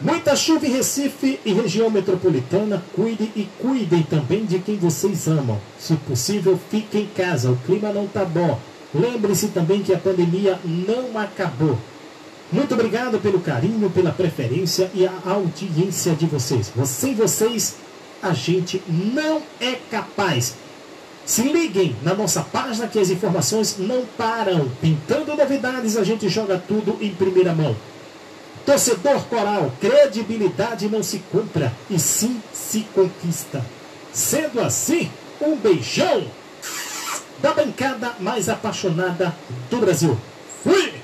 Muita 0.03 0.35
chuva 0.35 0.67
em 0.67 0.71
Recife 0.71 1.39
e 1.45 1.53
região 1.53 1.91
metropolitana. 1.91 2.83
Cuide 2.95 3.31
e 3.37 3.47
cuidem 3.59 4.03
também 4.03 4.47
de 4.47 4.59
quem 4.59 4.77
vocês 4.77 5.29
amam. 5.29 5.61
Se 5.79 5.95
possível, 5.95 6.59
fique 6.71 6.97
em 6.97 7.07
casa. 7.07 7.51
O 7.51 7.57
clima 7.67 7.93
não 7.93 8.07
tá 8.07 8.25
bom. 8.25 8.59
Lembre-se 8.95 9.49
também 9.49 9.83
que 9.83 9.93
a 9.93 9.99
pandemia 9.99 10.59
não 10.65 11.21
acabou. 11.21 11.77
Muito 12.51 12.73
obrigado 12.73 13.19
pelo 13.21 13.41
carinho, 13.41 13.91
pela 13.91 14.11
preferência 14.11 14.91
e 14.95 15.07
a 15.07 15.13
audiência 15.27 16.15
de 16.15 16.25
vocês. 16.25 16.73
Sem 16.87 17.15
vocês, 17.15 17.77
a 18.23 18.33
gente 18.33 18.83
não 18.89 19.43
é 19.61 19.77
capaz. 19.91 20.55
Se 21.27 21.43
liguem 21.43 21.95
na 22.03 22.15
nossa 22.15 22.41
página 22.41 22.89
que 22.89 22.99
as 22.99 23.11
informações 23.11 23.77
não 23.79 24.05
param. 24.17 24.67
Pintando 24.81 25.37
novidades, 25.37 25.99
a 25.99 26.03
gente 26.03 26.27
joga 26.29 26.57
tudo 26.57 26.97
em 27.03 27.11
primeira 27.11 27.53
mão. 27.55 27.77
Torcedor 28.71 29.25
coral, 29.25 29.73
credibilidade 29.81 30.89
não 30.89 31.03
se 31.03 31.19
compra, 31.33 31.73
e 31.91 31.99
sim 31.99 32.41
se 32.53 32.87
conquista. 32.95 33.67
Sendo 34.13 34.61
assim, 34.61 35.11
um 35.41 35.57
beijão 35.57 36.31
da 37.43 37.53
bancada 37.53 38.15
mais 38.21 38.49
apaixonada 38.49 39.35
do 39.69 39.79
Brasil. 39.79 40.17
Fui! 40.63 40.95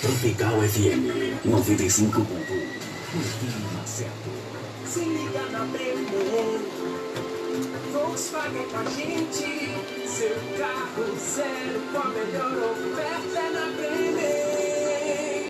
Tropical 0.00 0.62
FM 0.62 1.46
95.1 1.46 2.10
Clima 2.10 3.86
certo. 3.86 4.10
Se 4.84 4.98
liga 5.04 5.42
na 5.52 5.64
Premier. 5.66 6.60
Volkswagen 7.92 8.64
com 8.64 8.78
a 8.78 8.84
gente. 8.90 9.76
Seu 10.08 10.36
carro 10.58 11.04
zero 11.20 11.82
com 11.92 11.98
a 11.98 12.08
melhor 12.08 12.72
oferta 12.72 13.38
é 13.38 13.50
na 13.52 13.66
Premier. 13.76 14.11